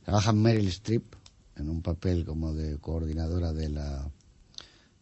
Trabaja 0.05 0.33
Meryl 0.33 0.69
Streep 0.69 1.03
en 1.57 1.69
un 1.71 1.83
papel 1.83 2.25
como 2.25 2.53
de 2.55 2.79
coordinadora 2.79 3.53
de 3.53 3.69
la 3.71 4.11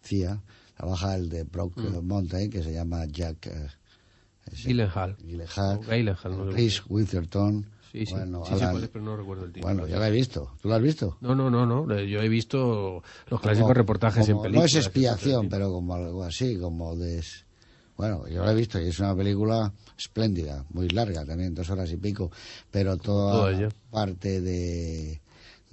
CIA. 0.02 0.40
Trabaja 0.76 1.14
el 1.16 1.28
de 1.28 1.44
Brock 1.44 1.76
Mm. 1.78 2.06
Mountain, 2.06 2.50
que 2.50 2.62
se 2.62 2.72
llama 2.72 3.04
Jack 3.06 3.46
eh, 3.46 3.68
Gyllenhaal. 4.52 5.16
No 5.22 5.46
sé. 5.46 6.50
Reese 6.52 6.82
Witherspoon. 6.88 7.66
Sí, 7.92 8.06
sí, 8.06 8.12
Bueno, 8.12 8.42
sí 8.44 8.50
sé 8.50 8.64
Alan- 8.64 8.70
cuál 8.72 8.82
es, 8.84 8.90
pero 8.90 9.04
no 9.04 9.16
recuerdo 9.16 9.44
el 9.44 9.52
título. 9.52 9.72
Bueno, 9.72 9.86
ya 9.88 9.98
la 10.00 10.08
he 10.08 10.10
visto. 10.10 10.50
¿Tú 10.60 10.68
la 10.68 10.76
has 10.76 10.82
visto? 10.82 11.16
No, 11.20 11.34
no, 11.36 11.48
no, 11.48 11.64
no. 11.64 11.94
eh, 11.94 12.08
Yo 12.10 12.20
he 12.20 12.28
visto 12.28 13.02
los 13.28 13.40
clásicos 13.40 13.66
Como- 13.68 13.74
reportajes 13.74 14.28
en 14.28 14.42
películas. 14.42 14.54
No 14.60 14.64
es 14.64 14.74
expiación, 14.74 15.48
pero 15.48 15.70
como 15.72 15.94
algo 15.94 16.24
así, 16.24 16.58
como 16.58 16.96
de... 16.96 17.22
Bueno, 17.96 18.26
yo 18.26 18.44
la 18.44 18.50
he 18.50 18.54
visto 18.56 18.80
y 18.80 18.88
es 18.88 18.98
una 18.98 19.14
película 19.14 19.72
espléndida, 19.96 20.64
muy 20.70 20.88
larga 20.88 21.24
también, 21.24 21.54
dos 21.54 21.70
horas 21.70 21.88
y 21.92 21.96
pico, 21.96 22.32
pero 22.68 22.96
toda 22.96 23.68
parte 23.92 24.40
de, 24.40 25.20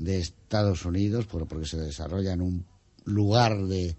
de 0.04 0.20
Estados 0.20 0.86
Unidos, 0.86 1.26
por- 1.26 1.48
porque 1.48 1.66
se 1.68 1.78
desarrolla 1.78 2.34
en 2.34 2.42
un 2.42 2.66
lugar 3.06 3.66
de 3.66 3.96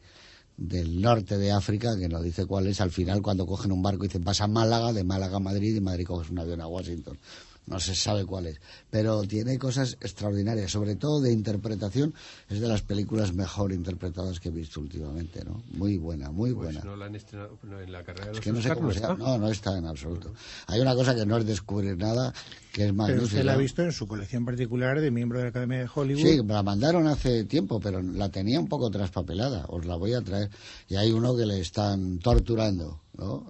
del 0.57 1.01
norte 1.01 1.39
de 1.39 1.51
África, 1.51 1.97
que 1.99 2.09
no 2.09 2.23
dice 2.23 2.47
cuál 2.47 2.67
es, 2.67 2.81
al 2.81 2.91
final 2.91 3.23
cuando 3.23 3.47
cogen 3.47 3.73
un 3.73 3.83
barco 3.83 4.05
dicen 4.05 4.23
vas 4.23 4.41
a 4.43 4.47
Málaga, 4.47 4.93
de 4.93 5.03
Málaga 5.03 5.37
a 5.39 5.41
Madrid 5.41 5.75
y 5.75 5.81
Madrid 5.81 6.07
coges 6.07 6.31
un 6.31 6.39
avión 6.39 6.61
a 6.61 6.69
Washington. 6.69 7.19
No 7.65 7.79
se 7.79 7.95
sabe 7.95 8.27
cuál 8.27 8.47
es, 8.47 8.61
pero 8.91 9.23
tiene 9.23 9.57
cosas 9.57 9.97
extraordinarias, 10.01 10.73
sobre 10.73 10.97
todo 10.97 11.21
de 11.21 11.33
interpretación, 11.33 12.13
es 12.49 12.61
de 12.61 12.67
las 12.67 12.83
películas 12.83 13.33
mejor 13.35 13.73
interpretadas 13.73 14.41
que 14.41 14.49
he 14.49 14.53
visto 14.53 14.81
últimamente, 14.81 15.45
¿no? 15.45 15.63
Muy 15.73 15.97
buena, 15.97 16.33
muy 16.33 16.53
Pues 16.53 16.75
buena. 16.75 16.81
no 16.85 16.97
la 16.97 17.07
han 17.07 17.15
estrenado 17.15 17.57
no, 17.63 17.81
en 17.81 17.93
la 17.93 18.03
carrera 18.03 18.27
de 18.27 18.31
Es 18.33 18.37
los 18.39 18.45
que 18.45 18.51
no 18.53 18.57
sé 18.61 18.69
Oscar, 18.71 18.77
cómo 18.79 18.87
¿no 18.89 18.93
está? 18.93 19.09
llama. 19.09 19.25
No, 19.25 19.39
no 19.39 19.49
está 19.49 19.79
en 19.79 19.87
absoluto. 19.87 20.35
Hay 20.67 20.81
una 20.81 20.95
cosa 20.97 21.15
que 21.15 21.25
no 21.25 21.37
es 21.39 21.47
descubrir 21.47 21.97
nada, 21.97 22.33
que 22.73 22.83
es 22.83 22.89
Pero 22.89 22.95
magnífica. 22.95 23.25
usted 23.27 23.45
la 23.45 23.53
ha 23.53 23.57
visto 23.59 23.83
en 23.85 23.93
su 23.93 24.09
colección 24.09 24.45
particular 24.45 25.01
de 25.01 25.11
miembro 25.13 25.39
de 25.39 25.45
la 25.45 25.51
Academia 25.51 25.79
de 25.79 25.89
Hollywood. 25.95 26.23
Sí, 26.27 26.43
me 26.43 26.55
la 26.55 26.65
mandaron 26.65 27.07
hace 27.07 27.45
tiempo, 27.45 27.79
pero 27.79 28.03
la 28.03 28.29
tenía 28.29 28.59
un 28.59 28.69
poco 28.69 28.91
traspapelada. 28.91 29.67
Os 29.69 29.87
la 29.87 29.95
voy 29.95 30.15
a 30.15 30.21
traer. 30.21 30.51
Y 30.89 30.97
hay 30.97 31.13
uno 31.13 31.37
que 31.37 31.47
le 31.47 31.61
están 31.61 32.19
torturando, 32.19 33.03
¿no? 33.17 33.49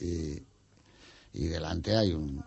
Eh, 0.00 0.42
y, 1.32 1.42
y 1.44 1.46
delante 1.46 1.94
hay 1.96 2.12
un 2.12 2.42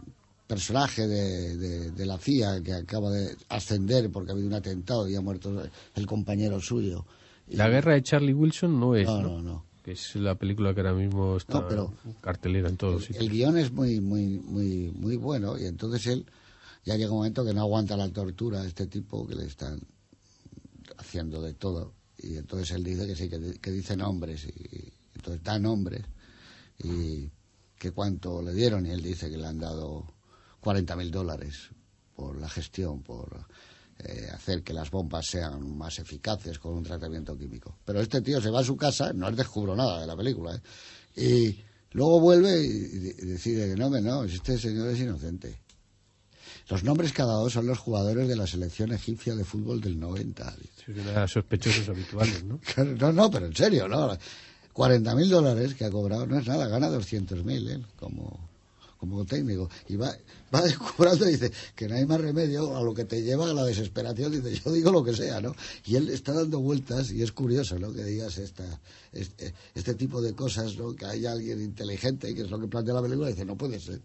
personaje 0.54 1.08
de, 1.08 1.58
de- 1.58 1.92
de 1.92 2.06
la 2.08 2.18
CIA 2.18 2.62
que 2.64 2.74
acaba 2.74 3.12
de 3.12 3.38
ascender 3.50 4.10
porque 4.12 4.32
ha 4.32 4.34
habido 4.34 4.48
un 4.48 4.56
atentado 4.56 5.08
y 5.08 5.14
ha 5.16 5.22
muerto 5.22 5.62
el 5.94 6.06
compañero 6.08 6.60
suyo. 6.60 7.06
Y- 7.48 7.56
La 7.56 7.70
guerra 7.70 7.94
de 7.94 8.02
Charlie 8.02 8.34
Wilson 8.34 8.80
no 8.80 8.96
es, 8.96 9.06
No, 9.08 9.22
¿no? 9.22 9.30
no, 9.30 9.42
no. 9.44 9.66
Que 9.84 9.92
es 9.92 10.16
la 10.16 10.34
película 10.34 10.74
que 10.74 10.82
ahora 10.82 10.94
mismo 10.94 11.38
está 11.38 11.62
No, 11.62 11.68
pero- 11.68 11.94
cartelera 12.20 12.68
en 12.68 12.78
todos 12.78 13.02
el, 13.02 13.08
sitios. 13.10 13.24
el 13.24 13.30
guion 13.30 13.58
es 13.60 13.72
muy, 13.72 14.00
muy, 14.02 14.40
muy, 14.40 14.92
muy 14.96 15.18
bueno 15.18 15.56
y 15.56 15.66
entonces 15.66 16.08
él 16.08 16.26
ya 16.84 16.96
llega 16.98 17.12
un 17.12 17.18
momento 17.18 17.46
que 17.46 17.54
no 17.54 17.62
aguanta 17.62 17.96
la 17.96 18.10
tortura 18.10 18.62
a 18.62 18.66
este 18.66 18.88
tipo 18.88 19.28
que 19.28 19.36
le 19.36 19.46
están 19.46 19.80
haciendo 20.98 21.42
de 21.44 21.54
todo 21.54 21.94
y 22.18 22.38
entonces 22.38 22.72
él 22.72 22.84
dice 22.84 23.06
que 23.06 23.16
sí, 23.16 23.30
que, 23.30 23.60
que 23.62 23.72
dice 23.72 23.96
nombres 23.96 24.46
y 24.46 24.92
entonces 25.14 25.44
da 25.44 25.60
nombres 25.60 26.02
y 26.84 27.30
que 27.78 27.92
cuánto 27.92 28.42
le 28.42 28.54
dieron 28.54 28.86
y 28.88 28.90
él 28.90 29.02
dice 29.04 29.30
que 29.30 29.38
le 29.38 29.46
han 29.46 29.60
dado 29.60 30.06
40 30.60 30.96
mil 30.96 31.12
dólares 31.12 31.70
por 32.16 32.40
la 32.40 32.50
gestión, 32.50 33.02
por 33.02 33.46
eh, 34.00 34.30
hacer 34.34 34.64
que 34.64 34.74
las 34.74 34.92
bombas 34.92 35.26
sean 35.26 35.78
más 35.78 36.00
eficaces 36.00 36.60
con 36.60 36.74
un 36.74 36.84
tratamiento 36.84 37.38
químico. 37.38 37.78
Pero 37.86 38.02
este 38.02 38.22
tío 38.22 38.42
se 38.42 38.50
va 38.50 38.62
a 38.62 38.64
su 38.64 38.76
casa, 38.78 39.14
no 39.14 39.30
les 39.30 39.38
descubro 39.38 39.76
nada 39.76 40.02
de 40.02 40.08
la 40.08 40.16
película, 40.16 40.56
¿eh? 40.56 40.62
y 41.16 41.64
luego 41.92 42.20
vuelve 42.20 42.62
y, 42.62 43.14
decide 43.26 43.70
que 43.70 43.76
no, 43.76 43.92
que 43.92 44.02
no, 44.02 44.24
este 44.24 44.58
señor 44.58 44.90
es 44.90 45.00
inocente. 45.00 45.60
Los 46.70 46.84
nombres 46.84 47.14
que 47.14 47.24
ha 47.24 47.26
dado 47.26 47.50
son 47.50 47.66
los 47.66 47.80
jugadores 47.80 48.28
de 48.28 48.36
la 48.36 48.46
selección 48.46 48.92
egipcia 48.92 49.36
de 49.36 49.44
fútbol 49.44 49.82
del 49.82 50.00
90. 50.00 50.56
Es 50.88 50.88
una 50.88 51.22
de 51.22 51.28
sospechosos 51.28 51.90
habituales, 51.90 52.44
¿no? 52.44 52.60
No, 53.00 53.12
no, 53.12 53.32
pero 53.32 53.48
en 53.48 53.56
serio, 53.56 53.88
¿no? 53.88 54.16
40 54.74 55.16
mil 55.16 55.30
dólares 55.30 55.74
que 55.74 55.86
ha 55.86 55.92
cobrado 55.92 56.26
no 56.26 56.40
es 56.40 56.48
nada, 56.48 56.68
gana 56.68 56.88
200 56.88 57.44
mil 57.44 57.70
¿eh? 57.70 57.82
como, 57.98 58.49
como 59.00 59.26
técnico. 59.26 59.70
Y 59.88 59.96
va, 59.96 60.16
va 60.54 60.62
descubrando 60.64 61.28
y 61.28 61.32
dice 61.32 61.52
que 61.76 61.88
no 61.88 61.96
hay 61.96 62.06
más 62.06 62.22
remedio 62.22 62.76
a 62.76 62.84
lo 62.84 62.94
que 62.94 63.06
te 63.06 63.24
lleva 63.24 63.50
a 63.50 63.54
la 63.54 63.64
desesperación. 63.64 64.32
Dice, 64.32 64.62
yo 64.64 64.72
digo 64.72 64.92
lo 64.92 65.04
que 65.04 65.16
sea, 65.16 65.42
¿no? 65.42 65.56
Y 65.86 65.96
él 65.96 66.10
está 66.10 66.34
dando 66.34 66.60
vueltas 66.60 67.12
y 67.12 67.24
es 67.24 67.32
curioso, 67.32 67.80
¿no? 67.80 67.94
Que 67.94 68.04
digas 68.04 68.38
esta, 68.38 68.80
este, 69.14 69.54
este 69.74 69.96
tipo 69.96 70.22
de 70.22 70.34
cosas, 70.34 70.78
¿no? 70.78 70.96
Que 70.96 71.06
hay 71.06 71.26
alguien 71.26 71.62
inteligente, 71.62 72.36
que 72.36 72.42
es 72.42 72.50
lo 72.50 72.60
que 72.60 72.68
plantea 72.68 72.94
la 72.94 73.02
película, 73.02 73.30
y 73.30 73.34
dice, 73.34 73.46
no 73.46 73.58
puede 73.58 73.80
ser. 73.80 74.02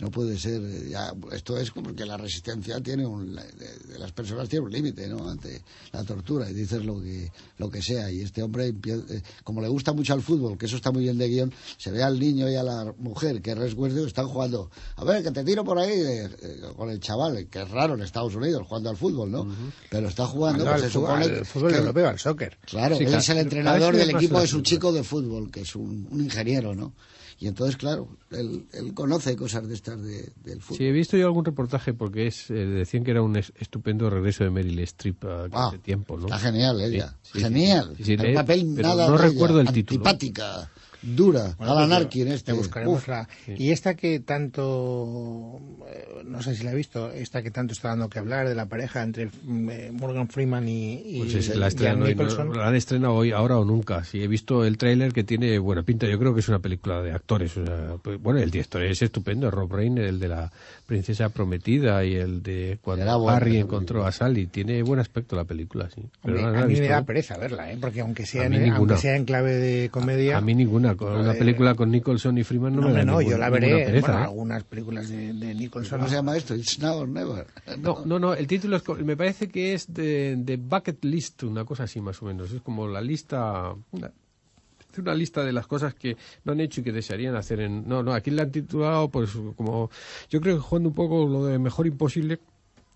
No 0.00 0.10
puede 0.10 0.36
ser, 0.36 0.60
eh, 0.64 0.88
ya, 0.90 1.14
esto 1.30 1.56
es 1.56 1.70
como 1.70 1.94
que 1.94 2.04
la 2.04 2.16
resistencia 2.16 2.80
tiene 2.80 3.06
un, 3.06 3.36
de, 3.36 3.96
las 3.98 4.10
personas 4.10 4.48
tiene 4.48 4.64
un 4.64 4.72
límite, 4.72 5.06
¿no? 5.06 5.28
Ante 5.30 5.62
la 5.92 6.02
tortura 6.02 6.50
y 6.50 6.52
dices 6.52 6.84
lo 6.84 7.00
que, 7.00 7.30
lo 7.58 7.70
que 7.70 7.80
sea. 7.80 8.10
Y 8.10 8.20
este 8.22 8.42
hombre, 8.42 8.74
eh, 8.86 9.22
como 9.44 9.60
le 9.60 9.68
gusta 9.68 9.92
mucho 9.92 10.12
al 10.12 10.20
fútbol, 10.20 10.58
que 10.58 10.66
eso 10.66 10.74
está 10.74 10.90
muy 10.90 11.04
bien 11.04 11.16
de 11.16 11.28
guion, 11.28 11.52
se 11.76 11.92
ve 11.92 12.02
al 12.02 12.18
niño 12.18 12.50
y 12.50 12.56
a 12.56 12.64
la 12.64 12.92
mujer 12.98 13.40
que 13.40 13.54
resguardo 13.54 14.04
están 14.04 14.26
jugando. 14.26 14.68
A 14.96 15.04
ver, 15.04 15.22
que 15.22 15.30
te 15.30 15.44
tiro 15.44 15.62
por 15.62 15.78
ahí 15.78 15.92
eh, 15.94 16.28
con 16.76 16.90
el 16.90 16.98
chaval, 16.98 17.46
que 17.46 17.62
es 17.62 17.70
raro 17.70 17.94
en 17.94 18.02
Estados 18.02 18.34
Unidos 18.34 18.66
jugando 18.66 18.90
al 18.90 18.96
fútbol, 18.96 19.30
¿no? 19.30 19.46
Pero 19.90 20.08
está 20.08 20.26
jugando, 20.26 20.64
pues 20.64 20.80
se 20.80 20.88
fútbol- 20.88 20.92
supone 20.92 21.24
al 21.24 21.46
fútbol 21.46 21.70
que- 21.72 21.78
europeo, 21.78 22.08
al 22.08 22.18
soccer. 22.18 22.58
Claro, 22.66 22.96
Sí, 22.96 23.02
él 23.04 23.08
claro. 23.10 23.22
es 23.22 23.28
el 23.28 23.38
entrenador 23.38 23.94
del 23.96 24.10
equipo 24.10 24.40
de 24.40 24.48
su 24.48 24.60
chico 24.62 24.92
de 24.92 25.04
fútbol, 25.04 25.52
que 25.52 25.60
es 25.60 25.76
un, 25.76 26.08
un 26.10 26.20
ingeniero, 26.20 26.74
¿no? 26.74 26.92
Y 27.38 27.46
entonces, 27.48 27.76
claro, 27.76 28.08
él, 28.30 28.66
él 28.72 28.94
conoce 28.94 29.34
cosas 29.36 29.66
de 29.68 29.74
estas 29.74 30.00
de- 30.02 30.32
del 30.44 30.60
fútbol. 30.62 30.78
Sí, 30.78 30.84
he 30.84 30.92
visto 30.92 31.16
yo 31.16 31.26
algún 31.26 31.44
reportaje 31.44 31.92
porque 31.92 32.26
es 32.28 32.50
eh, 32.50 32.54
decían 32.54 33.04
que 33.04 33.10
era 33.10 33.22
un 33.22 33.36
es- 33.36 33.52
estupendo 33.58 34.08
regreso 34.08 34.44
de 34.44 34.50
Meryl 34.50 34.78
Streep 34.80 35.24
a- 35.24 35.48
Ah, 35.52 35.68
hace 35.68 35.78
tiempo, 35.78 36.16
¿no? 36.16 36.26
Está 36.26 36.38
genial 36.38 36.80
ella. 36.80 37.16
Sí, 37.22 37.30
sí, 37.34 37.40
Genial. 37.40 37.96
sí, 38.00 38.12
el 38.14 38.34
papel 38.34 38.72
pero 38.76 38.88
nada 38.88 39.08
no 39.08 39.12
de 39.18 39.24
ella, 39.24 39.32
recuerdo 39.32 39.60
el 39.60 39.72
título. 39.72 40.00
Antipática, 40.00 40.70
dura. 41.04 41.54
Bueno, 41.58 41.72
Alan 41.74 41.88
pues, 41.90 42.00
Arkin 42.00 42.28
este. 42.28 42.52
le 42.52 42.58
buscaremos 42.58 42.98
Uf. 43.02 43.08
la- 43.08 43.28
Y 43.56 43.70
esta 43.70 43.94
que 43.94 44.20
tanto, 44.20 45.60
eh, 45.88 46.22
no 46.24 46.42
sé 46.42 46.54
si 46.54 46.64
la 46.64 46.72
he 46.72 46.74
visto, 46.74 47.10
esta 47.10 47.42
que 47.42 47.50
tanto 47.50 47.72
está 47.72 47.88
dando 47.88 48.08
que 48.08 48.18
hablar 48.18 48.48
de 48.48 48.54
la 48.54 48.66
pareja 48.66 49.02
entre 49.02 49.26
mm, 49.42 49.70
eh, 49.70 49.90
Morgan 49.92 50.28
Freeman 50.28 50.68
y, 50.68 50.94
y 51.04 51.18
Pues 51.20 51.54
la, 51.56 51.66
estrenan 51.68 52.02
hoy, 52.02 52.14
no- 52.14 52.54
la 52.54 52.68
han 52.68 52.74
estrenado 52.74 53.14
hoy, 53.14 53.32
ahora 53.32 53.58
o 53.58 53.64
nunca. 53.64 54.04
Sí, 54.04 54.22
he 54.22 54.28
visto 54.28 54.64
el 54.64 54.78
tráiler 54.78 55.12
que 55.12 55.24
tiene 55.24 55.58
buena 55.58 55.82
pinta. 55.82 56.06
Yo 56.06 56.18
creo 56.18 56.34
que 56.34 56.40
es 56.40 56.48
una 56.48 56.58
película 56.58 57.02
de 57.02 57.12
actores. 57.12 57.56
o 57.56 57.64
sea, 57.66 57.96
pues, 58.02 58.20
bueno, 58.20 58.40
el 58.40 58.50
director 58.50 58.82
es 58.82 59.02
estupendo, 59.02 59.50
Rob 59.50 59.72
Reiner, 59.72 60.04
el 60.04 60.18
de 60.18 60.28
la 60.28 60.50
princesa 60.86 61.28
prometida 61.30 62.04
y 62.04 62.14
el 62.14 62.42
de 62.42 62.78
cuando 62.82 63.18
buena 63.18 63.36
Harry 63.38 63.56
encontró 63.58 64.06
a 64.06 64.12
Sally. 64.12 64.46
Tiene 64.46 64.82
buen 64.82 65.00
aspecto 65.00 65.36
la 65.36 65.44
película, 65.44 65.88
sí. 65.94 66.02
Pero 66.22 66.36
Hombre, 66.36 66.42
no 66.42 66.50
la 66.58 66.62
a 66.64 66.66
mí 66.66 66.74
me 66.76 66.88
da 66.88 67.00
¿no? 67.00 67.06
pereza 67.06 67.36
verla, 67.38 67.72
¿eh? 67.72 67.78
porque 67.80 68.00
aunque 68.00 68.26
sea, 68.26 68.42
A 68.42 68.46
en, 68.46 68.52
ninguna. 68.52 68.76
aunque 68.76 68.96
sea 68.96 69.16
en 69.16 69.24
clave 69.24 69.52
de 69.54 69.88
comedia... 69.90 70.36
A 70.38 70.40
mí 70.40 70.54
ninguna. 70.54 70.93
Con 70.96 71.12
una 71.16 71.32
película 71.34 71.74
con 71.74 71.90
Nicholson 71.90 72.38
y 72.38 72.44
Freeman 72.44 72.74
no, 72.74 72.82
no, 72.82 72.88
me 72.88 72.94
da 72.94 73.04
no, 73.04 73.18
ningún- 73.18 73.30
yo 73.32 73.38
la 73.38 73.50
veré, 73.50 74.00
bueno, 74.00 74.18
¿eh? 74.18 74.22
algunas 74.22 74.64
películas 74.64 75.08
de, 75.08 75.32
de 75.32 75.54
Nicholson. 75.54 75.98
¿Cómo 75.98 76.08
se 76.08 76.16
llama 76.16 76.36
esto? 76.36 76.54
It's 76.54 76.78
now 76.78 76.98
or 76.98 77.08
never. 77.08 77.46
No, 77.78 78.04
no, 78.04 78.18
no, 78.18 78.34
el 78.34 78.46
título 78.46 78.76
es, 78.76 78.82
me 79.04 79.16
parece 79.16 79.48
que 79.48 79.74
es 79.74 79.92
de, 79.92 80.36
de 80.38 80.56
Bucket 80.56 81.04
List, 81.04 81.42
una 81.44 81.64
cosa 81.64 81.84
así 81.84 82.00
más 82.00 82.20
o 82.22 82.26
menos. 82.26 82.52
Es 82.52 82.60
como 82.62 82.86
la 82.88 83.00
lista, 83.00 83.74
una, 83.92 84.10
es 84.92 84.98
una 84.98 85.14
lista 85.14 85.42
de 85.44 85.52
las 85.52 85.66
cosas 85.66 85.94
que 85.94 86.16
no 86.44 86.52
han 86.52 86.60
hecho 86.60 86.80
y 86.80 86.84
que 86.84 86.92
desearían 86.92 87.34
hacer 87.36 87.60
en... 87.60 87.86
No, 87.88 88.02
no, 88.02 88.12
aquí 88.12 88.30
la 88.30 88.42
han 88.44 88.50
titulado 88.52 89.08
pues 89.08 89.30
como... 89.56 89.90
Yo 90.30 90.40
creo 90.40 90.56
que 90.56 90.60
jugando 90.62 90.88
un 90.90 90.94
poco 90.94 91.26
lo 91.26 91.44
de 91.46 91.58
Mejor 91.58 91.86
Imposible, 91.86 92.38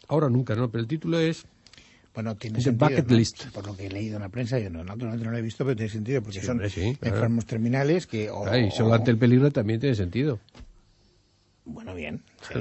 ahora 0.09 0.29
nunca, 0.29 0.55
¿no? 0.55 0.71
Pero 0.71 0.83
el 0.83 0.89
título 0.89 1.19
es... 1.19 1.45
Bueno, 2.19 2.35
tiene 2.37 2.57
The 2.59 2.63
sentido, 2.65 2.89
Bucket 2.91 3.11
¿no? 3.13 3.17
List. 3.17 3.45
Por 3.53 3.65
lo 3.65 3.77
que 3.77 3.87
he 3.87 3.91
leído 3.91 4.17
en 4.17 4.23
la 4.23 4.29
prensa, 4.29 4.59
yo 4.59 4.71
no, 4.71 4.83
naturalmente 4.83 5.25
no 5.25 5.31
lo 5.31 5.39
he 5.39 5.41
visto, 5.43 5.65
pero 5.65 5.77
tiene 5.77 5.89
sentido, 5.93 6.21
porque 6.21 6.41
Sí, 6.41 6.47
son 6.47 6.57
hombre, 6.57 6.69
sí, 6.69 6.97
claro. 7.01 7.15
enfermos 7.15 7.47
terminales 7.47 8.09
que... 8.09 8.29
o- 8.29 8.45
Ay, 8.45 8.73
solo 8.73 8.91
o- 8.91 8.95
ante 8.95 9.13
el 9.13 9.19
peligro 9.19 9.53
también 9.53 9.79
tiene 9.79 9.95
sentido. 9.95 10.41
Bueno, 11.65 11.95
bien. 11.95 12.21
sí. 12.43 12.59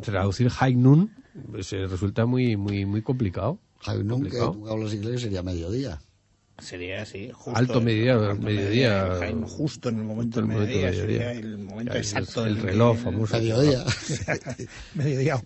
Traducir 0.00 0.48
High 0.50 0.74
Noon 0.74 1.08
pues, 1.52 1.72
eh, 1.72 1.86
resulta 1.86 2.26
muy, 2.26 2.56
muy, 2.56 2.84
muy 2.84 3.00
complicado. 3.00 3.58
Javi, 3.78 3.98
nunca 4.02 4.14
Complicado. 4.14 4.52
tú 4.54 4.68
hablas 4.68 4.92
inglés 4.92 5.20
sería 5.20 5.44
mediodía. 5.44 6.00
Sería 6.56 7.02
así, 7.02 7.30
justo. 7.32 7.58
Alto 7.58 7.78
en- 7.78 7.84
mediodía, 7.84 8.14
alto 8.14 8.42
mediodía. 8.42 9.16
Jaime, 9.18 9.46
justo 9.48 9.88
en 9.88 9.98
el 9.98 10.04
momento 10.04 10.40
del 10.40 10.50
el 10.50 10.56
mediodía, 10.56 10.90
mediodía. 10.90 11.18
sería 11.18 11.32
el 11.32 11.58
momento 11.58 11.92
El- 11.92 11.98
exacto. 11.98 12.46
el 12.46 12.54
del- 12.54 12.62
reloj 12.64 12.96
famoso. 12.98 13.36
Mediodía. 13.36 13.84
mediodía. 14.94 15.36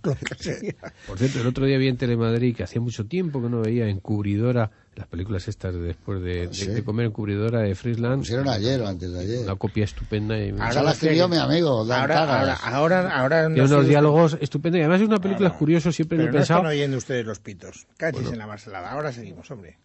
Por 1.06 1.18
cierto, 1.18 1.40
el 1.40 1.46
otro 1.46 1.64
día 1.64 1.78
vi 1.78 1.88
en 1.88 1.96
Telemadrid 1.96 2.54
que 2.54 2.62
hacía 2.64 2.80
mucho 2.82 3.06
tiempo 3.06 3.40
que 3.42 3.48
no 3.48 3.62
veía 3.62 3.88
encubridora, 3.88 4.70
las 4.96 5.06
películas 5.06 5.48
estas 5.48 5.72
de 5.74 5.80
después 5.80 6.20
de, 6.22 6.48
de- 6.48 6.54
Sí. 6.54 6.66
de 6.66 6.84
comer 6.84 7.06
encubridora 7.06 7.60
de 7.62 7.74
Friesland. 7.74 8.18
Pusieron 8.18 8.48
ayer 8.48 8.78
o 8.82 8.86
antes 8.86 9.10
de 9.10 9.18
ayer. 9.20 9.38
Una 9.44 9.56
copia 9.56 9.84
estupenda 9.84 10.38
y 10.38 10.50
Ahora 10.50 10.82
la 10.82 10.90
escribió 10.92 11.26
mi 11.26 11.38
amigo, 11.38 11.86
Dan 11.86 12.02
Ahora, 12.02 12.14
Taras. 12.26 12.60
ahora, 12.62 12.76
ahora, 12.76 13.18
ahora 13.20 13.48
no 13.48 13.54
tiene 13.54 13.72
unos 13.74 13.88
diálogos 13.88 14.36
estupendos 14.42 14.78
y 14.78 14.82
además 14.82 15.00
es 15.00 15.08
una 15.08 15.20
película 15.20 15.50
curiosa, 15.56 15.90
siempre 15.90 16.18
lo 16.18 16.24
Pero 16.24 16.30
he 16.30 16.34
no 16.34 16.38
pensado. 16.40 16.60
están 16.60 16.70
oyendo 16.72 16.96
ustedes 16.98 17.24
los 17.24 17.40
pitos. 17.40 17.86
Cachis 17.96 18.28
en 18.30 18.38
la 18.38 18.46
marcelada. 18.46 18.90
Ahora 18.92 19.10
seguimos, 19.10 19.50
hombre. 19.50 19.78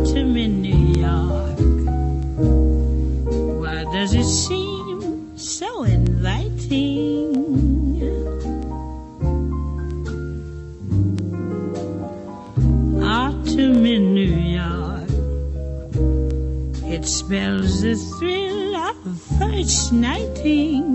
Out 0.00 0.16
in 0.16 0.62
New 0.62 0.82
York, 0.98 1.58
Why 3.60 3.84
Does 3.92 4.14
it 4.14 4.24
seem 4.24 5.36
so 5.36 5.82
inviting? 5.82 7.36
Ah, 13.02 13.28
Autumn 13.28 13.84
in 13.84 14.14
New 14.14 14.36
York. 14.56 15.10
It 16.90 17.04
spells 17.04 17.82
the 17.82 17.94
thrill 18.16 18.76
of 18.76 18.96
first 19.38 19.92
nighting. 19.92 20.86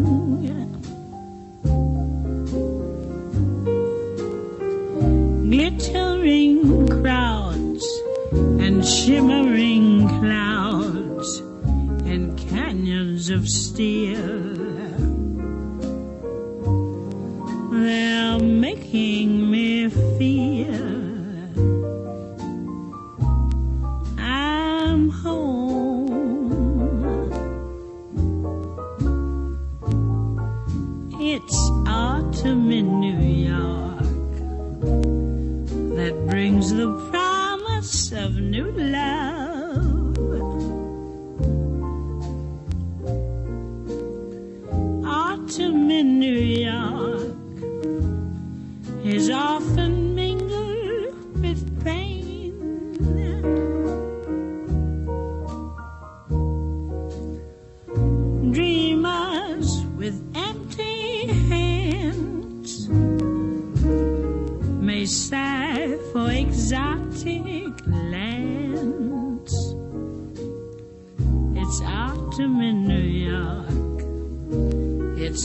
Glittering 5.52 6.88
crowds 6.88 7.55
and 8.60 8.86
shimmering 8.86 10.08
clouds 10.20 11.40
and 12.06 12.38
canyons 12.38 13.30
of 13.30 13.48
steel. 13.48 14.16
They're 17.72 18.40
making 18.40 19.50
me 19.52 19.90
feel 19.90 20.55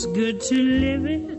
It's 0.03 0.11
good 0.13 0.41
to 0.41 0.55
live 0.55 1.05
it 1.05 1.30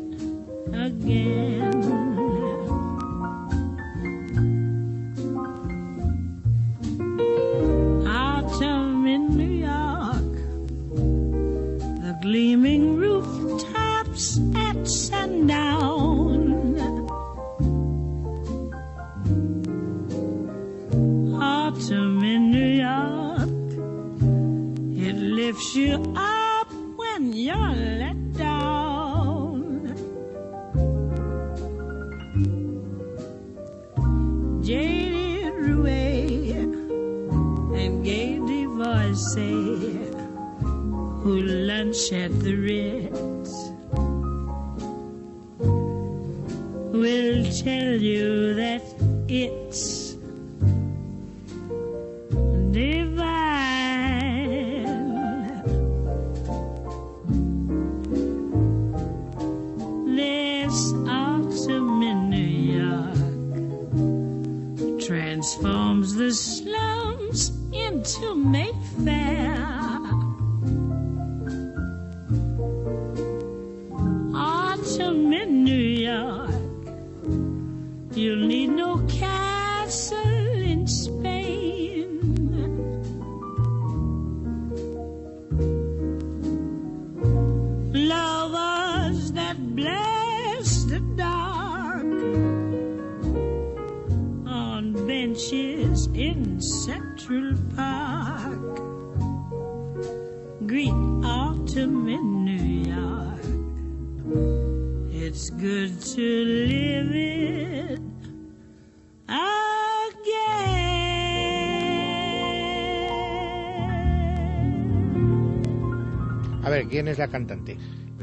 shed 42.03 42.41
the 42.41 42.57
rain. 42.57 43.02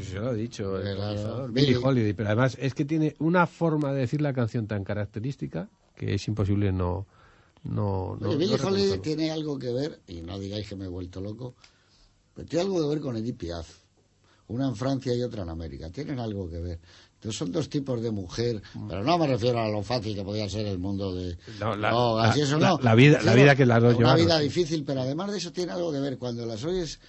Pues 0.10 0.13
yo 0.13 0.22
lo 0.30 0.34
he 0.34 0.38
dicho, 0.38 0.78
el 0.80 0.95
Claro. 0.95 1.48
Billie 1.50 1.78
Holiday, 1.78 2.13
pero 2.13 2.30
además 2.30 2.58
es 2.60 2.74
que 2.74 2.86
tiene 2.86 3.15
una 3.19 3.45
forma 3.48 3.91
de 3.93 4.00
decir 4.02 4.22
la 4.22 4.34
canción 4.34 4.67
tan 4.67 4.84
característica 4.84 5.69
que 5.95 6.15
es 6.15 6.28
imposible 6.28 6.72
no 6.72 7.06
no 7.63 8.17
no, 8.19 8.30
Oye, 8.30 8.38
Billie 8.38 8.58
no 8.58 8.67
Holiday 8.67 9.00
tiene 9.00 9.32
algo 9.32 9.60
que 9.60 9.72
ver, 9.72 10.00
y 10.08 10.22
no 10.22 10.39
digáis 10.39 10.67
que 10.67 10.76
me 10.76 10.86
he 10.86 10.88
vuelto 10.88 11.19
loco, 11.22 11.56
pero 12.34 12.48
tiene 12.48 12.63
algo 12.65 12.82
que 12.82 12.88
ver 12.88 13.00
con 13.02 13.17
Edith 13.17 13.38
Piaf. 13.38 13.67
Una 14.48 14.67
en 14.67 14.76
Francia 14.76 15.13
y 15.13 15.22
otra 15.22 15.43
en 15.43 15.50
América. 15.50 15.91
Tienen 15.91 16.17
algo 16.17 16.50
que 16.50 16.58
ver. 16.60 16.80
Entonces 17.15 17.38
son 17.38 17.52
dos 17.52 17.69
tipos 17.69 18.02
de 18.02 18.10
mujer, 18.10 18.63
pero 18.88 19.04
no 19.04 19.15
me 19.19 19.28
refiero 19.28 19.60
a 19.60 19.67
lo 19.69 19.84
fácil 19.84 20.15
que 20.15 20.24
podía 20.24 20.50
ser 20.50 20.65
el 20.65 20.80
mundo 20.80 21.13
de 21.13 21.38
No, 21.60 21.76
la- 21.76 21.89
drogas 21.91 22.36
y 22.36 22.39
la- 22.39 22.45
eso, 22.45 22.58
no. 22.58 22.80
la 22.82 22.95
vida- 22.95 23.22
la 23.22 23.36
vida 23.36 23.56
que 23.56 23.65
las 23.67 23.80
dos 23.84 23.91
Una 23.95 24.00
llevaron, 24.15 24.26
vida 24.26 24.39
difícil, 24.39 24.84
pero 24.86 25.02
además 25.02 25.32
de 25.32 25.38
eso 25.38 25.52
tiene 25.52 25.74
algo 25.74 25.91
que 25.91 26.00
ver. 26.00 26.17
Cuando 26.17 26.45
las 26.48 26.63
oyes 26.63 27.00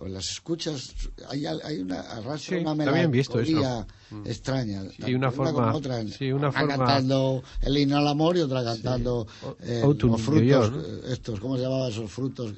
o 0.00 0.06
las 0.08 0.28
escuchas, 0.30 0.94
hay, 1.28 1.44
hay 1.46 1.78
una 1.80 2.00
arrastra 2.00 2.56
Sí, 2.58 2.62
una 2.62 2.74
melancolía 2.74 3.86
Mm. 4.10 4.26
extraña. 4.26 4.82
Sí, 5.04 5.14
una 5.14 5.30
como 5.30 5.44
forma- 5.52 5.74
otra. 5.74 6.06
sí, 6.08 6.32
una 6.32 6.50
forma- 6.52 6.76
cantando 6.76 7.42
el 7.62 7.76
himno 7.76 7.98
al 7.98 8.08
amor 8.08 8.36
y 8.36 8.40
otra 8.40 8.64
cantando 8.64 9.26
eh, 9.62 9.82
los 9.84 10.22
frutos, 10.22 10.42
York, 10.46 10.72
¿no? 10.74 10.80
eh, 10.82 11.12
estos, 11.12 11.38
¿cómo 11.40 11.56
se 11.56 11.62
llamaban 11.62 11.90
esos 11.90 12.10
frutos? 12.10 12.54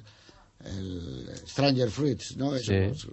El 0.63 1.27
Stranger 1.47 1.91
Fruits, 1.91 2.37
¿no? 2.37 2.55
Esos 2.55 3.09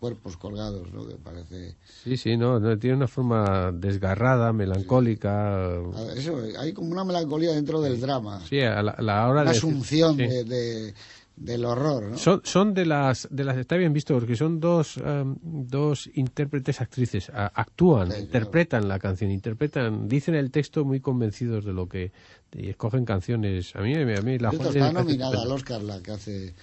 cuerpos 0.00 0.36
colgados, 0.36 0.92
¿no? 0.92 1.06
Que 1.06 1.14
parece... 1.14 1.76
Sí, 2.02 2.16
sí, 2.16 2.36
no, 2.36 2.58
no, 2.58 2.76
tiene 2.76 2.96
una 2.96 3.06
forma 3.06 3.70
desgarrada, 3.72 4.52
melancólica. 4.52 5.78
Eso, 6.16 6.40
hay 6.58 6.72
como 6.72 6.90
una 6.90 7.04
melancolía 7.04 7.52
dentro 7.52 7.80
del 7.80 8.00
drama. 8.00 8.42
Sí, 8.48 8.60
a 8.60 8.82
la, 8.82 8.90
a 8.92 9.00
la 9.02 9.28
hora 9.28 9.42
Una 9.42 9.52
de 9.52 9.56
asunción 9.58 10.16
de- 10.16 10.92
del 11.36 11.64
horror, 11.64 12.10
¿no? 12.10 12.18
Son, 12.18 12.40
son 12.44 12.74
de 12.74 12.84
las 12.86 13.26
de 13.30 13.44
las 13.44 13.56
está 13.56 13.76
bien 13.76 13.92
visto 13.92 14.14
porque 14.14 14.36
son 14.36 14.60
dos 14.60 14.96
em, 14.98 15.34
dos 15.42 16.08
intérpretes 16.14 16.80
actrices 16.80 17.30
a- 17.30 17.46
actúan 17.54 18.10
Sí, 18.12 18.20
interpretan 18.20 18.86
la 18.88 18.98
canción 18.98 19.30
interpretan 19.30 20.08
dicen 20.08 20.34
el 20.34 20.50
texto 20.50 20.84
muy 20.84 21.00
convencidos 21.00 21.64
de 21.64 21.72
lo 21.72 21.88
que 21.88 22.12
y 22.54 22.68
escogen 22.68 23.04
canciones 23.04 23.74
a 23.74 23.80
mí 23.80 23.94
a 23.94 24.04
mí 24.22 24.38
la 24.38 24.50
está 24.50 24.92
nominada 24.92 25.42
al. 25.42 25.50
Oscar 25.52 25.82
la 25.82 26.00
que 26.02 26.10
hace 26.12 26.54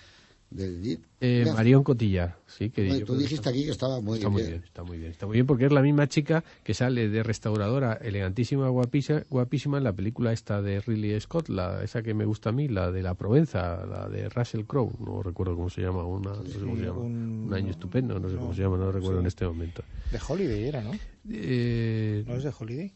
De 0.52 0.82
Jeep. 0.82 1.04
Eh, 1.22 1.42
Mira, 1.44 1.54
Marion 1.54 1.84
Cotillar, 1.84 2.38
sí, 2.48 2.70
que 2.72 2.86
bueno, 2.86 3.00
yo 3.02 3.06
tú 3.06 3.18
dijiste 3.18 3.48
aquí 3.50 3.66
que 3.66 3.72
estaba 3.72 4.02
muy 4.02 4.18
está 4.18 4.30
muy 4.30 4.42
bien. 4.42 4.54
bien, 4.54 4.64
está 4.64 4.84
muy 4.84 4.98
bien, 4.98 5.12
está 5.12 5.26
muy 5.28 5.34
bien 5.36 5.46
porque 5.46 5.66
es 5.66 5.72
la 5.72 5.82
misma 5.82 6.08
chica 6.08 6.44
que 6.64 6.74
sale 6.74 7.08
de 7.10 7.22
restauradora 7.24 7.94
elegantísima, 8.02 8.68
guapísima, 8.70 9.24
guapísima 9.30 9.78
en 9.78 9.84
la 9.84 9.94
película 9.94 10.32
esta 10.34 10.62
de 10.62 10.80
Ridley 10.82 11.20
Scott, 11.20 11.50
la 11.50 11.84
esa 11.84 12.02
que 12.02 12.14
me 12.16 12.26
gusta 12.26 12.50
a 12.50 12.52
mí, 12.54 12.68
la 12.68 12.92
de 12.92 13.04
la 13.04 13.14
Provenza, 13.16 13.86
la 13.86 14.08
de 14.10 14.28
Russell 14.30 14.64
Crowe, 14.64 14.94
no 15.06 15.22
recuerdo 15.22 15.56
cómo 15.56 15.70
se 15.70 15.82
llama, 15.82 16.04
una, 16.06 16.32
no 16.32 16.44
sé 16.46 16.58
cómo 16.60 16.78
se 16.78 16.84
llama, 16.86 17.00
un- 17.02 17.44
un 17.48 17.54
año 17.54 17.70
estupendo, 17.70 18.18
no 18.20 18.28
sé 18.30 18.36
no, 18.36 18.42
cómo 18.42 18.54
se 18.56 18.62
llama, 18.64 18.78
no 18.78 18.92
recuerdo 18.92 19.18
sí. 19.18 19.22
en 19.22 19.28
este 19.28 19.46
momento. 19.46 19.84
De 20.12 20.20
Holiday 20.28 20.64
era, 20.68 20.82
¿no? 20.82 20.92
Eh, 21.30 22.24
¿No 22.26 22.36
es 22.38 22.44
de 22.44 22.52
Holiday? 22.58 22.94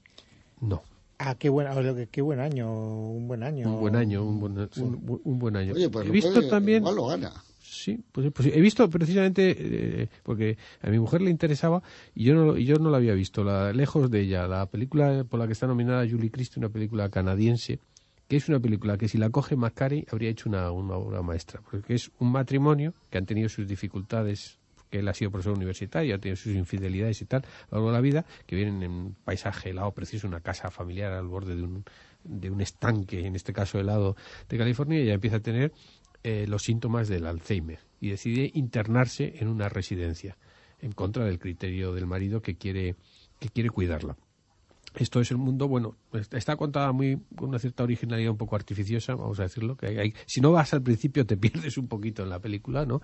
no, 0.62 0.82
Ah, 1.26 1.36
qué 1.36 1.48
buen, 1.50 1.68
qué, 1.96 2.08
qué 2.12 2.22
buen 2.22 2.40
año, 2.42 2.70
un 3.12 3.28
buen 3.30 3.44
año. 3.44 3.70
un 3.70 3.80
buen 3.80 3.96
año, 3.96 4.24
un 4.26 4.40
buen, 4.42 4.58
un, 4.58 5.22
un 5.24 5.40
buen 5.40 5.56
año. 5.56 5.74
Oye, 5.74 5.90
pues 5.90 6.04
He 6.04 6.08
lo 6.08 6.14
visto 6.14 6.32
puede- 6.34 6.50
también 6.50 6.80
igual 6.80 6.96
lo 6.96 7.08
gana. 7.08 7.32
Sí, 7.62 8.04
pues, 8.12 8.30
pues 8.34 8.50
he 8.54 8.60
visto 8.60 8.90
precisamente, 8.90 9.56
eh, 9.58 10.10
porque 10.24 10.58
a 10.82 10.90
mi 10.90 11.00
mujer 11.00 11.22
le 11.22 11.30
interesaba 11.30 11.82
y 12.14 12.26
yo 12.26 12.36
no, 12.36 12.58
y 12.58 12.66
yo 12.66 12.76
no 12.76 12.90
la 12.90 12.98
había 12.98 13.14
visto, 13.14 13.42
la, 13.46 13.72
lejos 13.72 14.12
de 14.12 14.20
ella, 14.20 14.48
la 14.48 14.66
película 14.66 15.24
por 15.24 15.40
la 15.40 15.48
que 15.48 15.54
está 15.54 15.66
nominada 15.66 16.06
Julie 16.06 16.30
Christie, 16.30 16.60
una 16.60 16.68
película 16.68 17.08
canadiense, 17.08 17.80
que 18.28 18.36
es 18.36 18.50
una 18.50 18.60
película 18.60 18.98
que 18.98 19.08
si 19.08 19.18
la 19.18 19.30
coge 19.30 19.56
Macari 19.56 20.06
habría 20.12 20.30
hecho 20.30 20.50
una, 20.50 20.72
una 20.72 20.96
obra 20.96 21.22
maestra, 21.22 21.62
porque 21.72 21.94
es 21.94 22.12
un 22.20 22.34
matrimonio 22.34 22.94
que 23.10 23.18
han 23.18 23.26
tenido 23.26 23.48
sus 23.48 23.66
dificultades, 23.66 24.60
que 24.93 24.99
él 24.99 25.08
ha 25.08 25.13
sido 25.15 25.32
profesor 25.32 25.56
universitario, 25.56 26.13
ha 26.13 26.19
tenido 26.19 26.36
sus 26.36 26.53
infidelidades 26.53 27.19
y 27.19 27.25
tal 27.25 27.41
a 27.41 27.75
lo 27.75 27.77
largo 27.77 27.88
de 27.88 27.93
la 27.93 28.01
vida, 28.01 28.25
que 28.45 28.56
vienen 28.56 28.84
en 28.84 28.91
un 28.91 29.15
paisaje 29.15 29.71
helado 29.71 29.91
precioso, 29.91 30.27
una 30.27 30.41
casa 30.41 30.69
familiar 30.69 31.12
al 31.13 31.27
borde 31.27 31.56
de 31.56 31.63
un, 31.63 31.84
de 32.23 32.51
un 32.51 32.62
estanque, 32.62 33.25
en 33.25 33.36
este 33.36 33.53
caso 33.53 33.79
helado 33.79 34.15
de 34.47 34.56
California, 34.56 34.99
y 34.99 35.01
ella 35.01 35.15
empieza 35.15 35.38
a 35.38 35.39
tener 35.39 35.71
eh, 36.21 36.45
los 36.47 36.62
síntomas 36.62 37.08
del 37.08 37.25
Alzheimer 37.25 37.79
y 38.01 38.12
decide 38.12 38.51
internarse 38.53 39.34
en 39.39 39.47
una 39.47 39.67
residencia 39.67 40.38
en 40.79 40.91
contra 40.91 41.25
del 41.25 41.39
criterio 41.39 41.91
del 41.91 42.06
marido 42.06 42.43
que 42.43 42.53
quiere 42.56 42.95
que 43.39 43.49
quiere 43.49 43.71
cuidarla. 43.71 44.15
Esto 44.95 45.19
es 45.21 45.32
el 45.32 45.38
mundo, 45.38 45.67
bueno, 45.67 45.95
está- 46.13 46.38
está 46.38 46.56
contada 46.56 46.91
muy 46.91 47.19
con 47.36 47.49
una 47.49 47.60
cierta 47.60 47.84
originalidad 47.84 48.32
un 48.32 48.38
poco 48.38 48.56
artificiosa, 48.56 49.15
vamos 49.15 49.39
a 49.39 49.43
decirlo, 49.43 49.75
que 49.75 49.88
hay, 49.99 50.13
si 50.25 50.39
no 50.39 50.51
vas 50.51 50.73
al 50.73 50.84
principio 50.84 51.25
te 51.25 51.36
pierdes 51.71 51.77
un 51.77 51.88
poquito 51.88 52.23
en 52.23 52.29
la 52.29 52.39
película, 52.39 52.86
¿no? 52.86 53.01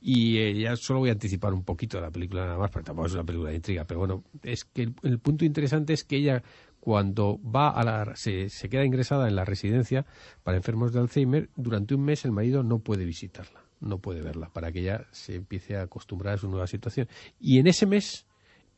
Y 0.00 0.38
eh, 0.38 0.58
ya 0.60 0.76
solo 0.76 1.00
voy 1.00 1.10
a 1.10 1.12
anticipar 1.12 1.52
un 1.52 1.62
poquito 1.64 1.98
de 1.98 2.02
la 2.04 2.10
película 2.10 2.44
nada 2.46 2.58
más, 2.58 2.70
porque 2.70 2.86
tampoco 2.86 3.06
es 3.08 3.14
una 3.14 3.24
película 3.24 3.50
de 3.50 3.56
intriga, 3.56 3.84
pero 3.84 4.00
bueno, 4.00 4.24
es 4.42 4.64
que 4.64 4.82
el, 4.82 4.94
el 5.02 5.18
punto 5.18 5.44
interesante 5.44 5.92
es 5.92 6.04
que 6.04 6.16
ella 6.16 6.42
cuando 6.80 7.40
va 7.42 7.70
a 7.70 7.82
la 7.84 8.14
se, 8.16 8.48
se 8.48 8.68
queda 8.68 8.84
ingresada 8.84 9.28
en 9.28 9.34
la 9.34 9.44
residencia 9.44 10.06
para 10.44 10.56
enfermos 10.56 10.92
de 10.92 11.00
Alzheimer, 11.00 11.50
durante 11.56 11.94
un 11.94 12.02
mes 12.04 12.24
el 12.24 12.32
marido 12.32 12.62
no 12.62 12.78
puede 12.78 13.04
visitarla, 13.04 13.64
no 13.80 13.98
puede 13.98 14.22
verla, 14.22 14.50
para 14.52 14.70
que 14.70 14.80
ella 14.80 15.06
se 15.10 15.34
empiece 15.34 15.76
a 15.76 15.82
acostumbrar 15.82 16.34
a 16.34 16.38
su 16.38 16.48
nueva 16.48 16.66
situación. 16.68 17.08
Y 17.40 17.58
en 17.58 17.66
ese 17.66 17.86
mes 17.86 18.26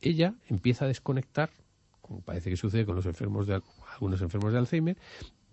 ella 0.01 0.33
empieza 0.47 0.85
a 0.85 0.87
desconectar 0.87 1.51
como 2.09 2.21
parece 2.21 2.49
que 2.49 2.57
sucede 2.57 2.85
con 2.85 2.95
los 2.95 3.05
enfermos 3.05 3.45
de 3.45 3.53
al- 3.53 3.63
algunos 3.93 4.19
enfermos 4.21 4.51
de 4.51 4.57
Alzheimer, 4.57 4.97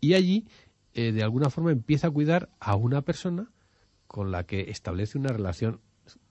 y 0.00 0.14
allí 0.14 0.46
eh, 0.94 1.12
de 1.12 1.22
alguna 1.22 1.50
forma 1.50 1.70
empieza 1.70 2.06
a 2.06 2.10
cuidar 2.10 2.48
a 2.58 2.74
una 2.76 3.02
persona 3.02 3.50
con 4.06 4.30
la 4.32 4.44
que 4.44 4.70
establece 4.70 5.18
una 5.18 5.28
relación 5.28 5.80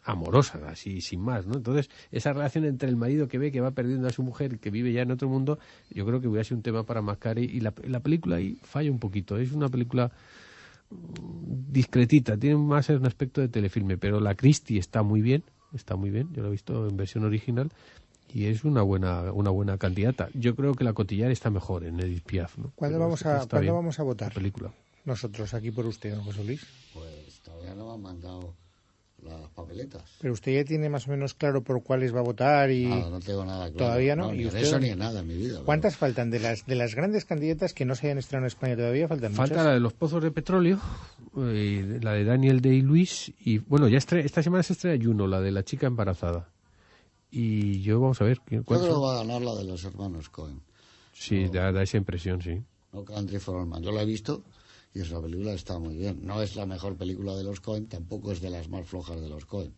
amorosa, 0.04 0.60
así 0.70 1.02
sin 1.02 1.20
más, 1.22 1.46
¿no? 1.46 1.56
Entonces, 1.58 1.90
esa 2.12 2.34
relación 2.34 2.66
entre 2.66 2.90
el 2.90 2.96
marido 2.96 3.28
que 3.28 3.38
ve 3.38 3.52
que 3.52 3.62
va 3.62 3.72
perdiendo 3.72 4.08
a 4.08 4.12
su 4.12 4.24
mujer, 4.24 4.58
que 4.60 4.72
vive 4.72 4.92
ya 4.92 5.02
en 5.04 5.12
otro 5.12 5.30
mundo, 5.30 5.60
yo 5.92 6.06
creo 6.06 6.20
que 6.22 6.28
hubiera 6.28 6.44
sido 6.44 6.58
un 6.58 6.64
tema 6.64 6.84
para 6.84 7.02
Macari 7.04 7.44
y 7.44 7.60
la, 7.60 7.74
la 7.84 8.00
película 8.00 8.38
ahí 8.38 8.58
falla 8.64 8.90
un 8.92 9.00
poquito. 9.00 9.38
Es 9.38 9.52
una 9.52 9.70
película 9.70 10.12
mm, 10.90 11.72
discretita, 11.72 12.38
tiene 12.38 12.58
más 12.58 12.90
un 12.90 13.06
aspecto 13.06 13.42
de 13.42 13.50
telefilme, 13.50 13.98
pero 13.98 14.20
la 14.20 14.36
Christie 14.36 14.80
está 14.80 15.04
muy 15.04 15.22
bien, 15.22 15.44
está 15.74 15.96
muy 15.96 16.10
bien, 16.10 16.30
yo 16.34 16.42
la 16.42 16.48
he 16.48 16.52
visto 16.52 16.88
en 16.88 16.98
versión 16.98 17.26
original 17.26 17.70
y 18.34 18.46
es 18.46 18.64
una 18.64 18.82
buena 18.82 19.32
una 19.32 19.50
buena 19.50 19.78
candidata. 19.78 20.30
Yo 20.34 20.56
creo 20.56 20.74
que 20.74 20.84
la 20.84 20.94
Cotillar 20.94 21.32
está 21.32 21.50
mejor 21.50 21.84
en 21.86 22.00
Edith 22.00 22.24
Piaf, 22.24 22.58
¿no? 22.58 22.72
¿Cuándo, 22.76 22.98
Pero 22.98 23.06
vamos 23.06 23.26
a, 23.26 23.46
¿cuándo 23.48 23.74
vamos 23.74 24.00
a 24.00 24.04
votar? 24.04 24.30
la 24.30 24.34
película. 24.36 24.72
Nosotros, 25.06 25.54
aquí 25.54 25.72
por 25.72 25.86
usted, 25.86 26.16
don 26.16 26.24
José 26.24 26.44
Luis. 26.44 26.66
Pues 26.94 27.40
todavía 27.44 27.76
no 27.76 27.88
me 27.88 27.94
han 27.94 28.02
mandado 28.02 28.56
las 29.24 29.50
papeletas. 29.52 30.04
Pero 30.20 30.34
usted 30.34 30.54
ya 30.54 30.64
tiene 30.66 30.90
más 30.90 31.08
o 31.08 31.12
menos 31.12 31.34
claro 31.34 31.64
por 31.64 31.82
cuáles 31.84 32.14
va 32.14 32.20
a 32.20 32.24
votar 32.24 32.70
y... 32.72 32.86
Nada, 32.86 33.10
no 33.10 33.20
tengo 33.20 33.44
nada 33.46 33.66
claro. 33.72 33.78
Todavía 33.86 34.16
no. 34.16 34.32
ni 34.32 34.44
¿Y 34.44 34.48
usted- 34.48 34.60
eso 34.62 34.80
ni 34.80 34.94
nada 34.96 35.22
en 35.22 35.28
mi 35.28 35.36
vida. 35.38 35.62
¿Cuántas 35.66 35.96
faltan? 35.96 36.30
De 36.32 36.40
las, 36.40 36.66
de 36.66 36.76
las 36.76 36.94
grandes 36.96 37.26
candidatas 37.26 37.74
que 37.74 37.86
no 37.86 37.96
se 37.96 38.08
hayan 38.08 38.18
estrenado 38.18 38.46
en 38.46 38.48
España 38.48 38.76
todavía, 38.76 39.08
faltan 39.08 39.34
Falta 39.34 39.54
muchas. 39.56 39.66
la 39.68 39.74
de 39.74 39.80
los 39.80 39.94
pozos 39.94 40.22
de 40.24 40.32
petróleo, 40.32 40.80
eh, 41.38 42.00
la 42.02 42.14
de 42.14 42.24
Daniel 42.24 42.62
Day-Lewis 42.62 43.34
y 43.40 43.60
bueno, 43.60 43.88
ya 43.88 43.98
estre- 43.98 44.24
esta 44.26 44.44
semana 44.44 44.64
se 44.64 44.74
estrena 44.74 45.04
Juno, 45.04 45.28
la 45.28 45.40
de 45.42 45.52
la 45.52 45.64
chica 45.64 45.88
embarazada. 45.88 46.50
Y 47.38 47.82
yo 47.82 48.00
vamos 48.00 48.22
a 48.22 48.24
ver 48.24 48.40
¿qué- 48.46 48.56
Yo 48.56 48.64
cuál 48.64 48.80
creo 48.80 48.94
que 48.94 49.00
va 49.02 49.16
a 49.16 49.18
ganar 49.18 49.42
la 49.42 49.56
de 49.56 49.66
los 49.66 49.84
hermanos 49.84 50.30
Cohen. 50.30 50.62
Sí, 51.12 51.50
da, 51.50 51.70
da 51.74 51.84
esa 51.84 51.98
impresión, 51.98 52.42
sí. 52.42 52.64
No 52.94 53.04
Country 53.04 53.40
for 53.40 53.58
Old 53.58 53.68
Men. 53.74 53.84
Yo 53.84 53.92
la 53.92 54.04
he 54.04 54.06
visto 54.06 54.42
y 54.94 55.02
esa 55.02 55.22
película 55.22 55.52
está 55.52 55.78
muy 55.78 55.98
bien. 55.98 56.22
No 56.24 56.42
es 56.42 56.56
la 56.56 56.66
mejor 56.66 56.96
película 56.96 57.36
de 57.36 57.44
los 57.44 57.60
Cohen, 57.60 57.88
tampoco 57.88 58.32
es 58.32 58.40
de 58.40 58.50
las 58.50 58.70
más 58.70 58.88
flojas 58.88 59.20
de 59.20 59.28
los 59.28 59.46
Cohen. 59.46 59.74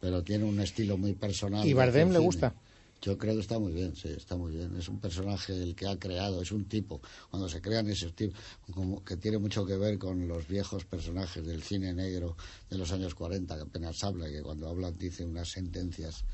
Pero 0.00 0.22
tiene 0.24 0.44
un 0.44 0.58
estilo 0.60 0.96
muy 0.96 1.12
personal. 1.12 1.66
¿Y 1.66 1.68
de 1.68 1.74
Bardem 1.74 2.10
le 2.10 2.18
gusta? 2.20 2.54
Yo 3.02 3.18
creo 3.18 3.34
que 3.34 3.40
está 3.40 3.58
muy 3.58 3.72
bien, 3.74 3.94
sí, 3.94 4.08
está 4.08 4.34
muy 4.34 4.52
bien. 4.56 4.74
Es 4.78 4.88
un 4.88 4.98
personaje 4.98 5.52
el 5.52 5.74
que 5.74 5.86
ha 5.86 5.98
creado, 5.98 6.40
es 6.40 6.50
un 6.52 6.64
tipo. 6.64 7.02
Cuando 7.28 7.50
se 7.50 7.60
crean 7.60 7.86
esos 7.90 8.14
tipos, 8.14 8.40
como 8.72 9.04
que 9.04 9.18
tiene 9.18 9.36
mucho 9.36 9.66
que 9.66 9.76
ver 9.76 9.98
con 9.98 10.26
los 10.26 10.48
viejos 10.48 10.86
personajes 10.86 11.44
del 11.44 11.62
cine 11.62 11.92
negro 11.92 12.34
de 12.70 12.78
los 12.78 12.90
años 12.92 13.14
40, 13.14 13.56
que 13.56 13.62
apenas 13.62 14.02
habla, 14.04 14.26
y 14.26 14.32
que 14.32 14.42
cuando 14.42 14.70
hablan 14.70 14.96
dice 14.96 15.22
unas 15.26 15.50
sentencias 15.50 16.24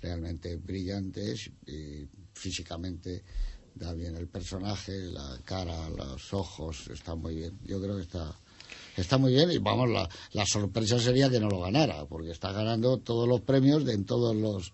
realmente 0.00 0.56
brillantes 0.56 1.50
y 1.66 2.06
físicamente 2.32 3.24
da 3.74 3.92
bien 3.94 4.16
el 4.16 4.28
personaje, 4.28 4.92
la 5.10 5.40
cara, 5.44 5.88
los 5.90 6.32
ojos, 6.34 6.88
está 6.88 7.14
muy 7.14 7.36
bien. 7.36 7.58
Yo 7.64 7.80
creo 7.80 7.96
que 7.96 8.02
está 8.02 8.34
está 8.96 9.16
muy 9.16 9.32
bien 9.32 9.50
y 9.50 9.58
vamos, 9.58 9.88
la, 9.88 10.08
la 10.32 10.44
sorpresa 10.44 10.98
sería 10.98 11.30
que 11.30 11.40
no 11.40 11.48
lo 11.48 11.60
ganara, 11.60 12.04
porque 12.06 12.32
está 12.32 12.52
ganando 12.52 12.98
todos 12.98 13.28
los 13.28 13.40
premios 13.40 13.84
de 13.84 13.94
en 13.94 14.04
todos 14.04 14.34
los 14.34 14.72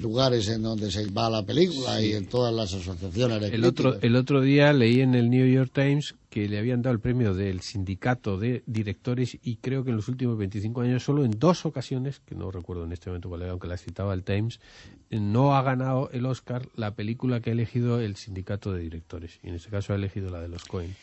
lugares 0.00 0.48
en 0.48 0.62
donde 0.62 0.90
se 0.90 1.06
va 1.10 1.30
la 1.30 1.44
película 1.44 2.00
y 2.00 2.12
en 2.12 2.26
todas 2.26 2.54
las 2.54 2.72
asociaciones 2.72 3.40
de 3.40 3.48
El 3.48 3.64
otro, 3.64 4.00
el 4.00 4.16
otro 4.16 4.40
día 4.40 4.72
leí 4.72 5.00
en 5.00 5.14
el 5.14 5.30
New 5.30 5.46
York 5.46 5.70
Times 5.72 6.14
que 6.30 6.48
le 6.48 6.58
habían 6.58 6.82
dado 6.82 6.94
el 6.94 7.00
premio 7.00 7.34
del 7.34 7.60
sindicato 7.60 8.38
de 8.38 8.62
directores 8.66 9.38
y 9.42 9.56
creo 9.56 9.84
que 9.84 9.90
en 9.90 9.96
los 9.96 10.08
últimos 10.08 10.36
25 10.36 10.80
años 10.80 11.04
solo 11.04 11.24
en 11.24 11.38
dos 11.38 11.64
ocasiones, 11.64 12.20
que 12.26 12.34
no 12.34 12.50
recuerdo 12.50 12.84
en 12.84 12.92
este 12.92 13.10
momento 13.10 13.28
cuál 13.28 13.42
era, 13.42 13.52
aunque 13.52 13.68
las 13.68 13.82
citaba 13.82 14.14
el 14.14 14.24
Times, 14.24 14.60
no 15.10 15.54
ha 15.54 15.62
ganado 15.62 16.10
el 16.12 16.26
Oscar 16.26 16.68
la 16.74 16.94
película 16.94 17.40
que 17.40 17.50
ha 17.50 17.52
elegido 17.52 18.00
el 18.00 18.16
sindicato 18.16 18.72
de 18.72 18.80
directores. 18.80 19.38
Y 19.42 19.48
en 19.48 19.54
este 19.54 19.70
caso 19.70 19.92
ha 19.92 19.96
elegido 19.96 20.30
la 20.30 20.40
de 20.40 20.48
los 20.48 20.64
Cohen. 20.64 20.94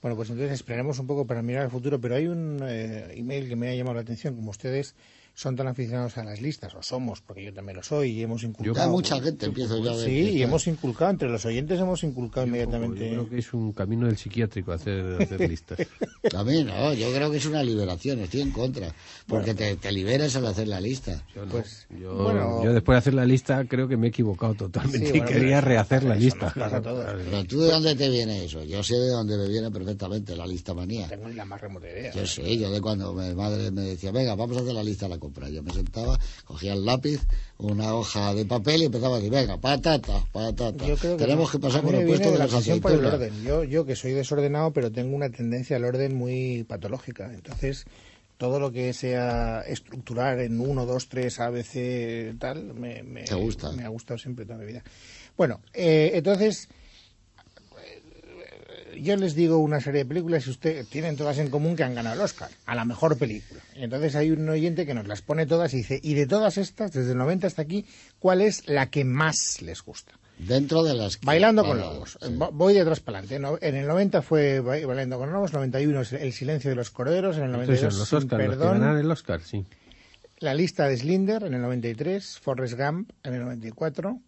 Bueno, 0.00 0.16
pues 0.16 0.30
entonces 0.30 0.54
esperaremos 0.54 0.98
un 0.98 1.06
poco 1.06 1.26
para 1.26 1.42
mirar 1.42 1.64
al 1.64 1.70
futuro, 1.70 2.00
pero 2.00 2.14
hay 2.14 2.26
un 2.26 2.60
eh, 2.62 3.12
email 3.16 3.48
que 3.48 3.56
me 3.56 3.68
ha 3.68 3.74
llamado 3.74 3.96
la 3.96 4.00
atención, 4.00 4.34
como 4.34 4.50
ustedes 4.50 4.94
son 5.40 5.56
tan 5.56 5.68
aficionados 5.68 6.18
a 6.18 6.24
las 6.24 6.42
listas, 6.42 6.74
o 6.74 6.82
somos, 6.82 7.22
porque 7.22 7.42
yo 7.42 7.54
también 7.54 7.74
lo 7.74 7.82
soy, 7.82 8.10
y 8.10 8.22
hemos 8.22 8.42
inculcado... 8.42 8.86
Ya 8.86 8.92
mucha 8.92 9.18
gente 9.22 9.46
empiezo 9.46 9.82
ya 9.82 9.92
a 9.92 9.96
ver 9.96 10.04
Sí, 10.04 10.32
y 10.32 10.42
hemos 10.42 10.66
inculcado, 10.66 11.12
entre 11.12 11.30
los 11.30 11.42
oyentes 11.46 11.80
hemos 11.80 12.04
inculcado 12.04 12.44
Yo 12.44 12.48
inmediatamente... 12.48 13.08
creo 13.08 13.26
que 13.26 13.38
es 13.38 13.54
un 13.54 13.72
camino 13.72 14.06
del 14.06 14.18
psiquiátrico 14.18 14.70
hacer, 14.72 15.16
hacer 15.22 15.48
listas. 15.48 15.78
A 16.36 16.44
mí 16.44 16.62
no, 16.62 16.92
yo 16.92 17.10
creo 17.14 17.30
que 17.30 17.38
es 17.38 17.46
una 17.46 17.62
liberación, 17.62 18.20
estoy 18.20 18.42
en 18.42 18.50
contra, 18.50 18.94
porque 19.26 19.54
te, 19.54 19.76
te 19.76 19.90
liberas 19.90 20.36
al 20.36 20.46
hacer 20.46 20.68
la 20.68 20.78
lista. 20.78 21.24
Yo 21.34 21.46
no. 21.46 21.52
Pues, 21.52 21.86
yo, 21.98 22.14
bueno. 22.14 22.62
yo 22.62 22.74
después 22.74 22.96
de 22.96 22.98
hacer 22.98 23.14
la 23.14 23.24
lista 23.24 23.64
creo 23.64 23.88
que 23.88 23.96
me 23.96 24.08
he 24.08 24.10
equivocado 24.10 24.54
totalmente 24.54 25.10
Sí, 25.10 25.16
y 25.16 25.20
quería 25.22 25.56
pero 25.56 25.68
rehacer 25.68 26.04
la 26.04 26.16
lista. 26.16 26.48
a. 26.48 26.80
Pero 26.82 27.44
tú 27.44 27.60
de 27.60 27.70
dónde 27.70 27.94
te 27.94 28.10
viene 28.10 28.44
eso? 28.44 28.62
Yo 28.64 28.82
sé 28.82 28.96
de 28.96 29.08
dónde 29.08 29.38
me 29.38 29.48
viene 29.48 29.70
perfectamente 29.70 30.36
la 30.36 30.46
lista 30.46 30.74
manía. 30.74 31.08
Tengo 31.08 31.28
ni 31.28 31.34
la 31.34 31.46
más 31.46 31.58
remota 31.62 31.88
idea. 31.88 32.12
Yo 32.12 32.26
sé, 32.26 32.58
yo 32.58 32.70
de 32.70 32.82
cuando 32.82 33.14
mi 33.14 33.34
madre 33.34 33.70
me 33.70 33.80
decía, 33.80 34.12
venga, 34.12 34.34
vamos 34.34 34.58
a 34.58 34.60
hacer 34.60 34.74
la 34.74 34.82
lista 34.82 35.06
de 35.06 35.14
la 35.14 35.18
compra. 35.30 35.48
Yo 35.48 35.62
me 35.62 35.72
sentaba, 35.72 36.18
cogía 36.44 36.72
el 36.72 36.84
lápiz, 36.84 37.20
una 37.58 37.94
hoja 37.94 38.34
de 38.34 38.44
papel 38.44 38.82
y 38.82 38.84
empezaba 38.86 39.14
a 39.14 39.18
decir, 39.18 39.32
venga, 39.32 39.58
patata, 39.58 40.24
patata. 40.32 40.84
Que 40.84 40.96
Tenemos 41.16 41.50
que 41.50 41.58
pasar 41.58 41.82
por 41.82 41.94
el 41.94 42.06
puesto 42.06 42.30
de 42.32 42.38
la 42.38 42.44
obsesión 42.46 42.80
por 42.80 42.92
el 42.92 42.98
aceitunas. 43.06 43.14
orden. 43.30 43.44
Yo, 43.44 43.64
yo 43.64 43.84
que 43.86 43.96
soy 43.96 44.12
desordenado, 44.12 44.72
pero 44.72 44.90
tengo 44.90 45.14
una 45.14 45.30
tendencia 45.30 45.76
al 45.76 45.84
orden 45.84 46.16
muy 46.16 46.64
patológica. 46.64 47.32
Entonces, 47.32 47.86
todo 48.38 48.58
lo 48.58 48.72
que 48.72 48.92
sea 48.92 49.62
estructurar 49.66 50.40
en 50.40 50.60
1, 50.60 50.86
2, 50.86 51.08
3, 51.08 51.40
ABC, 51.40 52.38
tal, 52.38 52.74
me, 52.74 53.02
me, 53.02 53.24
gusta. 53.34 53.72
me 53.72 53.84
ha 53.84 53.88
gustado 53.88 54.18
siempre 54.18 54.44
toda 54.44 54.58
mi 54.58 54.66
vida. 54.66 54.82
Bueno, 55.36 55.60
eh, 55.74 56.12
entonces, 56.14 56.68
yo 59.02 59.16
les 59.16 59.34
digo 59.34 59.58
una 59.58 59.80
serie 59.80 60.00
de 60.04 60.06
películas 60.08 60.46
y 60.46 60.50
ustedes 60.50 60.88
tienen 60.88 61.16
todas 61.16 61.38
en 61.38 61.50
común 61.50 61.76
que 61.76 61.84
han 61.84 61.94
ganado 61.94 62.16
el 62.16 62.20
Oscar 62.22 62.50
a 62.66 62.74
la 62.74 62.84
mejor 62.84 63.16
película. 63.18 63.60
Y 63.76 63.82
entonces 63.84 64.14
hay 64.16 64.30
un 64.30 64.48
oyente 64.48 64.86
que 64.86 64.94
nos 64.94 65.06
las 65.06 65.22
pone 65.22 65.46
todas 65.46 65.72
y 65.74 65.78
dice, 65.78 66.00
y 66.02 66.14
de 66.14 66.26
todas 66.26 66.58
estas, 66.58 66.92
desde 66.92 67.12
el 67.12 67.18
90 67.18 67.46
hasta 67.46 67.62
aquí, 67.62 67.86
¿cuál 68.18 68.40
es 68.40 68.68
la 68.68 68.90
que 68.90 69.04
más 69.04 69.60
les 69.62 69.82
gusta? 69.82 70.12
Dentro 70.38 70.82
de 70.82 70.94
las... 70.94 71.20
Bailando 71.20 71.64
con 71.64 71.78
lobos. 71.78 72.18
sí. 72.20 72.34
Voy 72.52 72.72
de 72.72 72.80
atrás 72.80 73.00
para 73.00 73.18
adelante. 73.18 73.66
En 73.66 73.74
el 73.76 73.86
90 73.86 74.22
fue 74.22 74.60
Ba- 74.60 74.86
Bailando 74.86 75.18
con 75.18 75.30
lobos, 75.32 75.52
91 75.52 76.00
es 76.00 76.12
El 76.14 76.32
silencio 76.32 76.70
de 76.70 76.76
los 76.76 76.90
corderos, 76.90 77.36
en 77.36 77.42
el 77.44 77.50
Entonces, 77.54 77.82
92 77.82 77.92
en 77.94 77.98
los 77.98 78.08
Sin 78.08 78.18
Oscars, 78.18 78.32
los 78.46 78.50
que 78.54 78.58
perdón, 78.58 78.80
ganan 78.80 78.96
el 78.98 79.10
Oscar, 79.10 79.40
sí. 79.42 79.66
La 80.38 80.54
lista 80.54 80.88
de 80.88 80.96
Slinder 80.96 81.42
en 81.44 81.52
el 81.52 81.60
93, 81.60 82.38
Forrest 82.38 82.78
Gump 82.78 83.10
en 83.22 83.34
el 83.34 83.40
94. 83.42 84.18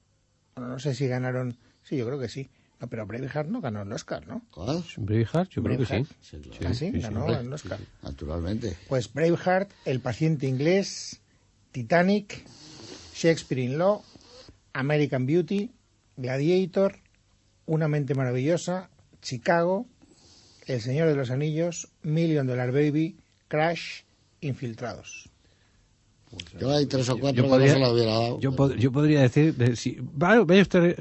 Bueno, 0.55 0.71
no 0.71 0.79
sé 0.79 0.95
si 0.95 1.07
ganaron, 1.09 1.57
sí, 1.83 1.97
yo 1.97 2.05
creo 2.07 2.19
que 2.19 2.29
sí. 2.29 2.51
No, 2.83 2.89
pero 2.89 3.07
Braveheart 3.07 3.49
no 3.49 3.61
ganó 3.61 3.83
el 3.83 3.93
Oscar, 3.93 4.27
¿no? 4.27 4.43
¿Cuál? 4.51 4.83
Braveheart, 4.97 5.51
yo 5.51 5.63
creo 5.63 5.79
que 5.79 5.87
sí. 5.87 6.05
Claro. 6.41 6.69
Ah, 6.69 6.75
sí, 6.75 6.91
ganó 6.91 7.29
el 7.39 7.53
Oscar. 7.53 7.79
Naturalmente. 8.03 8.77
Pues 8.89 9.13
Braveheart, 9.13 9.71
El 9.85 10.01
paciente 10.01 10.49
inglés, 10.49 11.21
Titanic, 11.71 12.45
Shakespeare 13.15 13.63
in 13.63 13.79
Law, 13.79 14.03
American 14.73 15.27
Beauty, 15.27 15.71
Gladiator, 16.17 16.99
Una 17.67 17.87
mente 17.87 18.17
maravillosa, 18.17 18.91
Chicago, 19.21 19.87
El 20.67 20.81
Señor 20.81 21.07
de 21.07 21.15
los 21.15 21.31
Anillos, 21.31 21.89
Million 22.03 22.49
Dollar 22.49 22.73
Baby, 22.73 23.17
Crash, 23.47 24.03
Infiltrados. 24.41 25.32
Yo 26.59 26.71
hay 26.71 26.87
tres 26.87 27.09
o 27.11 27.19
cuatro 27.19 27.37
Yo 27.37 27.43
que 27.45 27.49
podría, 27.49 27.69
no 27.69 27.75
se 27.75 27.81
lo 27.81 27.93
hubiera 27.93 28.13
dado. 28.13 28.41
yo, 28.41 28.53
pod- 28.53 28.77
yo 28.77 28.91
podría 28.93 29.21
decir, 29.23 29.55
de- 29.55 29.77
si, 29.77 29.99
vaya, 30.01 30.41
vaya 30.45 30.63
usted, 30.63 30.97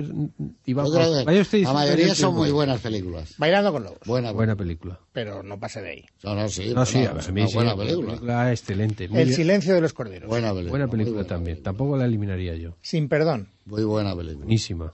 Iván, 0.65 0.86
vaya 0.91 1.23
la 1.63 1.73
mayoría 1.73 2.13
son 2.15 2.36
muy 2.36 2.51
buenas 2.51 2.82
películas. 2.82 3.36
Bailando 3.38 3.71
con 3.71 3.84
lobos. 3.84 3.99
Buena, 4.05 4.32
Buena 4.32 4.55
película. 4.55 4.99
Pero 5.13 5.41
no 5.43 5.59
pase 5.59 5.82
de 5.82 5.89
ahí. 5.89 6.05
No, 6.23 6.36
no, 6.36 6.49
sí. 6.49 6.73
No, 6.73 6.86
sí, 6.86 6.99
buena- 6.99 7.11
a 7.21 7.32
mí 7.32 7.47
sí, 7.47 7.53
buena 7.55 7.73
una 7.75 7.84
película. 7.84 8.51
excelente. 8.51 9.07
Muy 9.07 9.19
El 9.19 9.25
bien. 9.27 9.36
silencio 9.38 9.73
de 9.73 9.82
los 9.82 9.93
corderos. 9.93 10.27
Buena 10.29 10.49
película. 10.49 10.69
Buena 10.71 10.88
muy 10.88 10.91
película 10.91 11.15
buena 11.15 11.27
también. 11.29 11.55
película. 11.57 11.63
Tampoco 11.71 11.97
la 11.97 12.05
eliminaría 12.05 12.55
yo. 12.55 12.75
Sin 12.82 13.07
perdón. 13.07 13.47
Muy 13.65 13.84
buena 13.84 14.15
película. 14.15 14.39
Buenísima. 14.45 14.93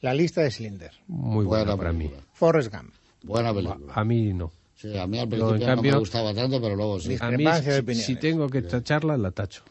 La 0.00 0.12
lista 0.14 0.42
de 0.42 0.50
Slinder. 0.50 0.90
Muy 1.06 1.44
buena, 1.44 1.64
Buena 1.64 1.76
para 1.76 1.92
mí. 1.92 2.04
película. 2.08 2.22
Forrest 2.34 2.72
Gump. 2.74 2.92
Buena 3.22 3.54
película. 3.54 3.94
A 3.94 4.04
mí 4.04 4.32
no. 4.34 4.52
Sí, 4.92 4.98
a 4.98 5.06
mí 5.06 5.18
al 5.18 5.28
principio 5.28 5.54
en 5.56 5.60
no 5.60 5.66
cambio- 5.66 5.92
me 5.92 5.98
gustaba 5.98 6.34
tanto, 6.34 6.60
pero 6.60 6.76
luego 6.76 7.00
sí. 7.00 7.16
A 7.20 7.30
mí, 7.30 7.46
si, 7.86 7.94
si 7.94 8.16
tengo 8.16 8.48
que 8.50 8.60
tacharla, 8.62 9.16
la 9.16 9.30
tacho. 9.30 9.62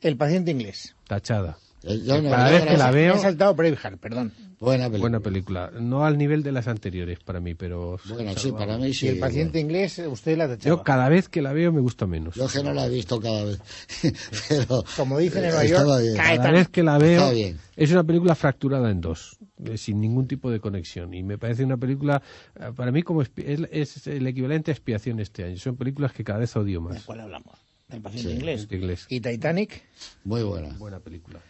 El 0.00 0.16
paciente 0.16 0.50
inglés. 0.52 0.94
Tachada. 1.06 1.58
Yo 2.04 2.20
no- 2.20 2.30
Cada 2.30 2.50
vez 2.50 2.64
que 2.64 2.76
la 2.76 2.90
Me 2.90 2.98
he 2.98 3.02
veo, 3.06 3.18
saltado 3.18 3.54
Braveheart, 3.54 3.98
perdón. 4.00 4.32
Buena 4.58 4.84
película. 4.86 5.00
buena 5.00 5.20
película. 5.20 5.70
No 5.78 6.04
al 6.06 6.16
nivel 6.16 6.42
de 6.42 6.50
las 6.50 6.66
anteriores 6.66 7.18
para 7.20 7.40
mí, 7.40 7.54
pero... 7.54 8.00
Bueno, 8.08 8.32
sí, 8.36 8.52
para 8.52 8.78
mí 8.78 8.94
sí. 8.94 9.04
Y 9.06 9.08
el 9.10 9.18
paciente 9.18 9.60
inglés, 9.60 10.00
usted 10.10 10.36
la 10.38 10.48
tachaba. 10.48 10.76
Yo 10.76 10.82
cada 10.82 11.08
vez 11.10 11.28
que 11.28 11.42
la 11.42 11.52
veo 11.52 11.72
me 11.72 11.80
gusta 11.82 12.06
menos. 12.06 12.34
Yo 12.34 12.48
que 12.48 12.62
no 12.62 12.72
la 12.72 12.86
he 12.86 12.88
visto 12.88 13.20
cada 13.20 13.44
vez. 13.44 13.60
pero 14.48 14.82
Como 14.96 15.18
dicen 15.18 15.44
en 15.44 15.50
Nueva 15.50 15.64
York, 15.64 16.16
Cada 16.16 16.50
vez 16.52 16.68
que 16.68 16.82
la 16.82 16.96
veo 16.98 17.20
Está 17.20 17.30
bien. 17.32 17.58
es 17.76 17.92
una 17.92 18.02
película 18.04 18.34
fracturada 18.34 18.90
en 18.90 19.00
dos, 19.02 19.36
eh, 19.64 19.76
sin 19.76 20.00
ningún 20.00 20.26
tipo 20.26 20.50
de 20.50 20.58
conexión. 20.58 21.12
Y 21.12 21.22
me 21.22 21.36
parece 21.36 21.62
una 21.62 21.76
película, 21.76 22.22
eh, 22.58 22.70
para 22.74 22.90
mí, 22.90 23.02
como 23.02 23.20
es, 23.22 23.30
es 23.36 24.06
el 24.06 24.26
equivalente 24.26 24.70
a 24.70 24.74
expiación 24.74 25.20
este 25.20 25.44
año. 25.44 25.58
Son 25.58 25.76
películas 25.76 26.12
que 26.12 26.24
cada 26.24 26.38
vez 26.38 26.56
odio 26.56 26.80
¿De 26.80 26.94
más. 26.94 27.02
cuál 27.04 27.20
hablamos? 27.20 27.54
Del 27.88 28.00
paciente 28.00 28.30
Sí, 28.30 28.34
inglés. 28.36 28.68
de 28.68 28.76
inglés. 28.76 29.06
Y 29.10 29.20
Titanic, 29.20 29.82
Muy 30.24 30.42
buena. 30.42 30.74
Buena 30.78 30.98
película. 30.98 31.40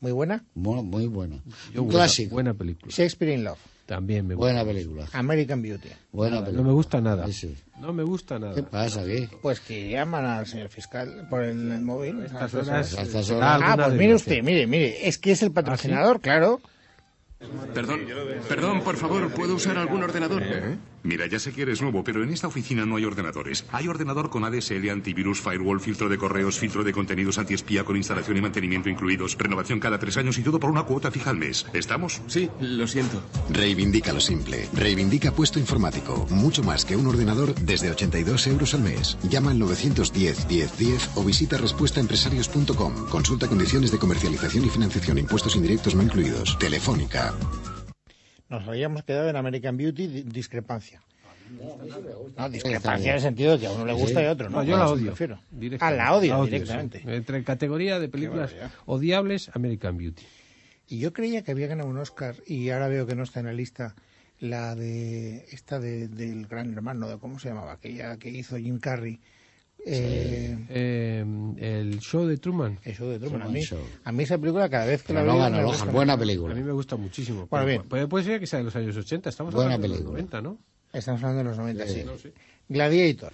Muy 0.00 0.12
buena. 0.12 0.44
Muy, 0.54 0.82
muy 0.82 1.06
buena. 1.06 1.36
Yo, 1.72 1.82
Un 1.82 1.88
clásico. 1.88 2.34
Buena 2.34 2.54
película. 2.54 2.92
Shakespeare 2.94 3.34
in 3.34 3.44
Love, 3.44 3.58
También 3.86 4.26
me 4.26 4.34
gusta. 4.34 4.52
Buena 4.52 4.64
película. 4.64 5.06
American 5.12 5.62
Beauty. 5.62 5.88
Buena 6.12 6.36
No 6.36 6.44
película. 6.44 6.66
me 6.68 6.72
gusta 6.74 7.00
nada. 7.00 7.26
Sí, 7.26 7.32
sí. 7.32 7.56
No 7.80 7.92
me 7.92 8.02
gusta 8.02 8.38
nada. 8.38 8.54
¿Qué 8.54 8.62
pasa 8.62 9.00
aquí? 9.02 9.28
Pues 9.42 9.60
que 9.60 9.90
llaman 9.90 10.24
al 10.24 10.46
señor 10.46 10.68
fiscal 10.68 11.26
por 11.30 11.42
el 11.42 11.56
móvil. 11.80 12.22
Estas 12.24 12.54
Ah, 12.54 12.58
horas- 12.58 12.92
estas 12.92 13.30
horas- 13.30 13.62
alguna 13.62 13.72
Ah, 13.72 13.86
pues 13.88 13.98
mire 13.98 14.14
usted, 14.14 14.42
mire, 14.42 14.66
mire, 14.66 15.08
es 15.08 15.18
que 15.18 15.32
es 15.32 15.42
el 15.42 15.52
patrocinador, 15.52 16.20
claro. 16.20 16.60
Perdón, 17.72 18.00
perdón, 18.48 18.80
por 18.82 18.96
favor, 18.96 19.30
¿puedo 19.32 19.54
usar 19.54 19.78
algún 19.78 20.02
ordenador? 20.02 20.42
Mira, 21.02 21.26
ya 21.26 21.38
sé 21.38 21.52
que 21.52 21.62
eres 21.62 21.80
nuevo, 21.80 22.02
pero 22.04 22.22
en 22.22 22.30
esta 22.30 22.48
oficina 22.48 22.84
no 22.84 22.96
hay 22.96 23.04
ordenadores. 23.04 23.64
Hay 23.72 23.88
ordenador 23.88 24.30
con 24.30 24.44
ADSL, 24.44 24.90
antivirus, 24.90 25.40
firewall, 25.40 25.80
filtro 25.80 26.08
de 26.08 26.18
correos, 26.18 26.58
filtro 26.58 26.84
de 26.84 26.92
contenidos 26.92 27.38
antiespía 27.38 27.84
con 27.84 27.96
instalación 27.96 28.36
y 28.36 28.40
mantenimiento 28.40 28.88
incluidos, 28.88 29.36
renovación 29.38 29.80
cada 29.80 29.98
tres 29.98 30.16
años 30.16 30.38
y 30.38 30.42
todo 30.42 30.58
por 30.60 30.70
una 30.70 30.82
cuota 30.82 31.10
fija 31.10 31.30
al 31.30 31.36
mes. 31.36 31.66
¿Estamos? 31.72 32.20
Sí, 32.26 32.50
lo 32.60 32.86
siento. 32.86 33.22
Reivindica 33.50 34.12
lo 34.12 34.20
simple. 34.20 34.68
Reivindica 34.74 35.32
puesto 35.32 35.58
informático. 35.58 36.26
Mucho 36.30 36.62
más 36.62 36.84
que 36.84 36.96
un 36.96 37.06
ordenador 37.06 37.54
desde 37.54 37.90
82 37.90 38.46
euros 38.48 38.74
al 38.74 38.82
mes. 38.82 39.16
Llama 39.28 39.50
al 39.52 39.58
910 39.58 40.46
1010 40.48 41.10
o 41.16 41.24
visita 41.24 41.56
respuestaempresarios.com. 41.56 43.08
Consulta 43.08 43.46
condiciones 43.46 43.90
de 43.92 43.98
comercialización 43.98 44.64
y 44.64 44.68
financiación. 44.68 45.18
Impuestos 45.18 45.56
indirectos 45.56 45.94
no 45.94 46.02
incluidos. 46.02 46.58
Telefónica. 46.58 47.34
Nos 48.48 48.66
habíamos 48.66 49.04
quedado 49.04 49.28
en 49.28 49.36
American 49.36 49.76
Beauty, 49.76 50.06
di- 50.06 50.22
discrepancia. 50.22 51.02
No, 51.58 51.82
Está 52.28 52.48
discrepancia 52.48 53.10
en 53.10 53.16
el 53.16 53.22
sentido 53.22 53.52
de 53.52 53.58
que 53.60 53.66
a 53.66 53.70
uno 53.72 53.86
le 53.86 53.92
gusta 53.94 54.22
y 54.22 54.26
a 54.26 54.32
otro, 54.32 54.50
¿no? 54.50 54.58
No, 54.58 54.64
yo 54.64 54.76
la 54.76 54.88
odio. 54.88 55.10
refiero. 55.10 55.38
Ah, 55.80 55.90
la 55.90 56.14
odio, 56.14 56.44
sí. 56.44 56.50
directamente. 56.50 57.02
Entre 57.06 57.42
categoría 57.42 57.98
de 57.98 58.08
películas 58.08 58.54
odiables, 58.86 59.50
American 59.54 59.96
Beauty. 59.96 60.22
Y 60.88 60.98
yo 60.98 61.12
creía 61.12 61.42
que 61.42 61.50
había 61.52 61.66
ganado 61.66 61.88
un 61.88 61.98
Oscar 61.98 62.36
y 62.46 62.68
ahora 62.70 62.88
veo 62.88 63.06
que 63.06 63.14
no 63.14 63.22
está 63.22 63.40
en 63.40 63.46
la 63.46 63.52
lista 63.52 63.94
la 64.40 64.74
de 64.74 65.46
esta 65.50 65.78
de, 65.80 66.08
del 66.08 66.46
Gran 66.46 66.72
Hermano, 66.72 67.08
de 67.08 67.18
cómo 67.18 67.38
se 67.38 67.48
llamaba, 67.48 67.72
aquella 67.72 68.16
que 68.18 68.28
hizo 68.30 68.56
Jim 68.56 68.78
Carrey. 68.78 69.18
Eh, 69.84 70.56
Eh, 70.68 71.24
el 71.58 71.98
show 72.00 72.26
de 72.26 72.36
Truman. 72.36 72.78
el 72.84 72.94
show 72.94 73.08
de 73.08 73.18
Truman. 73.18 73.42
A 73.42 73.44
Truman 73.44 73.52
mí, 73.52 73.62
Show. 73.62 73.78
a 74.04 74.12
mí 74.12 74.22
esa 74.24 74.36
película 74.38 74.68
cada 74.68 74.86
vez 74.86 75.02
que 75.02 75.14
Pero 75.14 75.24
la 75.24 75.32
no 75.50 75.56
veo... 75.56 75.68
más. 75.68 75.92
Buena 75.92 76.12
A 76.14 76.18
película. 76.18 76.54
mí 76.54 76.62
me 76.62 76.72
gusta 76.72 76.96
muchísimo. 76.96 77.46
Bueno, 77.50 77.66
bien. 77.66 77.82
Puede, 77.84 78.06
puede 78.06 78.24
ser 78.24 78.40
que 78.40 78.46
sea 78.46 78.58
de 78.58 78.64
los 78.66 78.76
años 78.76 78.96
80. 78.96 79.28
Estamos 79.30 79.54
Buena 79.54 79.74
hablando 79.74 79.82
de 79.84 79.88
los 79.88 80.12
película. 80.12 80.38
90, 80.38 80.42
¿no? 80.42 80.58
Estamos 80.92 81.22
hablando 81.22 81.38
de 81.44 81.48
los 81.50 81.58
90, 81.58 81.86
sí. 81.86 82.04
Sí. 82.22 82.32
Gladiator. 82.68 83.32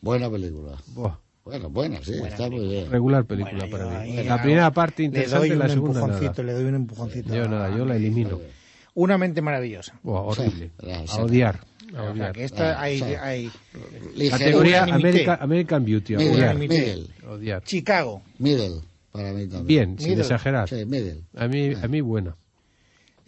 Buena 0.00 0.30
película. 0.30 0.76
Buah, 0.94 1.16
Bueno, 1.44 1.70
buena, 1.70 1.98
sí, 2.02 2.12
Buena 2.18 2.28
está 2.28 2.50
muy 2.50 2.68
bien. 2.68 2.90
regular 2.90 3.24
película 3.24 3.66
Bueno, 3.66 3.66
yo 3.66 3.84
para 3.88 4.00
mí. 4.04 4.22
La 4.24 4.42
primera 4.42 4.70
parte 4.72 5.02
Le 5.02 5.06
interesante, 5.06 5.48
doy 5.48 5.56
la 5.56 5.64
un 5.64 5.70
segunda 5.70 6.00
empujoncito, 6.00 6.42
nada. 6.42 6.44
le 6.44 6.52
doy 6.52 6.64
un 6.64 6.74
empujoncito. 6.74 7.34
Yo 7.34 7.44
a- 7.44 7.48
nada, 7.48 7.76
yo 7.76 7.84
la 7.84 7.96
elimino. 7.96 8.40
Una 8.94 9.18
mente 9.18 9.42
maravillosa. 9.42 9.98
Buah, 10.02 10.20
horrible. 10.22 10.70
Sí, 10.80 10.86
la- 10.86 10.98
A 11.00 11.22
odiar. 11.22 11.60
O 11.94 12.14
sea, 12.16 12.32
que 12.32 12.44
esta 12.44 12.78
Ah, 12.78 12.82
hay, 12.82 13.00
hay. 13.02 13.50
Categoría 14.30 14.82
Unanimité. 14.84 15.08
America- 15.08 15.38
American 15.40 15.84
Beauty. 15.84 16.16
Middle, 16.16 16.54
middle, 16.54 17.06
Odiar. 17.28 17.62
Chicago. 17.64 18.22
middle, 18.38 18.80
para 19.12 19.32
mí 19.32 19.46
también. 19.46 19.66
Bien, 19.66 19.98
sin 19.98 20.08
Middle. 20.10 20.22
exagerar. 20.22 20.68
Sí, 20.68 20.84
middle. 20.84 21.22
A 21.36 21.46
mí, 21.48 21.72
a 21.80 21.86
mí 21.88 22.00
buena. 22.00 22.34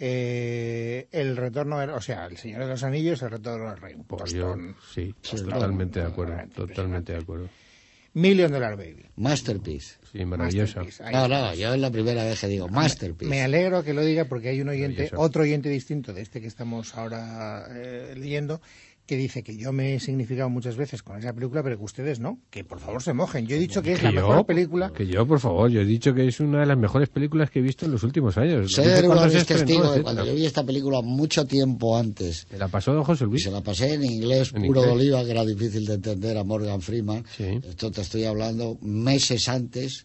eh, 0.01 1.09
el 1.11 1.37
retorno, 1.37 1.77
o 1.95 2.01
sea, 2.01 2.27
el 2.27 2.37
Señor 2.37 2.61
de 2.63 2.69
los 2.69 2.83
Anillos, 2.85 3.21
el 3.23 3.31
retorno 3.31 3.71
del 3.71 3.81
rey. 3.81 3.97
Pues 4.07 4.33
yo, 4.33 4.55
sí, 4.95 5.13
Sí, 5.23 5.37
totalmente 5.43 6.01
de 6.01 6.07
acuerdo. 6.07 6.37
Totalmente 6.55 7.13
de 7.15 7.19
acuerdo. 7.19 7.49
Million 8.15 8.51
Dollar 8.51 8.77
Baby. 8.77 9.07
Masterpiece. 9.17 9.97
Sí, 10.13 10.25
maravillosa. 10.25 10.83
No, 11.13 11.29
no, 11.29 11.55
yo 11.55 11.75
es 11.75 11.81
la 11.81 11.91
primera 11.91 12.25
vez 12.25 12.41
que 12.41 12.47
digo 12.49 12.69
Masterpiece. 12.69 13.31
Me 13.31 13.43
alegro 13.43 13.85
que 13.85 13.93
lo 13.93 14.05
diga 14.05 14.25
porque 14.25 14.49
hay 14.49 14.61
un 14.61 14.69
oyente, 14.69 15.11
otro 15.17 15.43
oyente 15.43 15.69
distinto 15.69 16.13
de 16.13 16.23
este 16.23 16.41
que 16.41 16.47
estamos 16.47 16.95
ahora 16.97 17.67
eh, 17.71 18.15
leyendo, 18.17 18.61
que 19.09 19.17
dice 19.17 19.43
que 19.43 19.57
yo 19.57 19.73
me 19.73 19.95
he 19.95 20.01
significado 20.01 20.51
muchas 20.51 20.77
veces 20.77 21.03
con 21.03 21.19
esa 21.19 21.33
película, 21.33 21.63
pero 21.63 21.79
que 21.79 21.85
ustedes 21.85 22.21
no. 22.21 22.39
Que 22.51 22.63
por 22.63 22.79
favor 22.79 23.03
se 23.03 23.15
mojen. 23.15 23.47
Yo 23.47 23.57
he 23.57 23.59
dicho 23.59 23.81
que 23.81 23.95
es 23.95 24.03
la 24.03 24.13
mejor 24.13 24.45
película. 24.45 24.93
Que 24.93 25.07
yo, 25.07 25.27
por 25.27 25.41
favor, 25.41 25.71
yo 25.71 25.81
he 25.81 25.87
dicho 25.87 26.13
que 26.13 26.29
es 26.29 26.41
una 26.41 26.61
de 26.61 26.67
las 26.67 26.77
mejores 26.77 27.09
películas 27.09 27.51
que 27.51 27.61
he 27.61 27.63
visto 27.63 27.87
en 27.87 27.93
los 27.93 28.03
últimos 28.03 28.37
años. 28.37 28.77
Uno 28.77 29.31
se 29.31 29.39
es 29.39 29.47
testigo 29.47 29.91
de 29.93 30.03
cuando 30.03 30.27
yo 30.27 30.35
vi 30.35 30.45
esta 30.45 30.63
película 30.63 31.01
mucho 31.01 31.47
tiempo 31.47 31.97
antes. 31.97 32.47
Me 32.53 32.59
la 32.59 32.69
pasó 32.69 32.93
don 32.93 33.03
José 33.03 33.25
Y 33.25 33.29
Luis. 33.29 33.45
se 33.45 33.51
la 33.51 33.63
pasé 33.63 33.95
en 33.95 34.05
inglés 34.05 34.53
En 34.55 34.67
puro 34.67 34.83
de 34.83 34.91
oliva, 34.91 35.25
que 35.25 35.31
era 35.31 35.45
difícil 35.47 35.87
de 35.87 35.95
entender 35.95 36.37
a 36.37 36.45
Morgan 36.45 36.83
Freeman. 36.83 37.25
Sí. 37.35 37.61
Esto 37.67 37.91
te 37.91 38.03
estoy 38.03 38.25
hablando 38.25 38.77
meses 38.83 39.49
antes. 39.49 40.05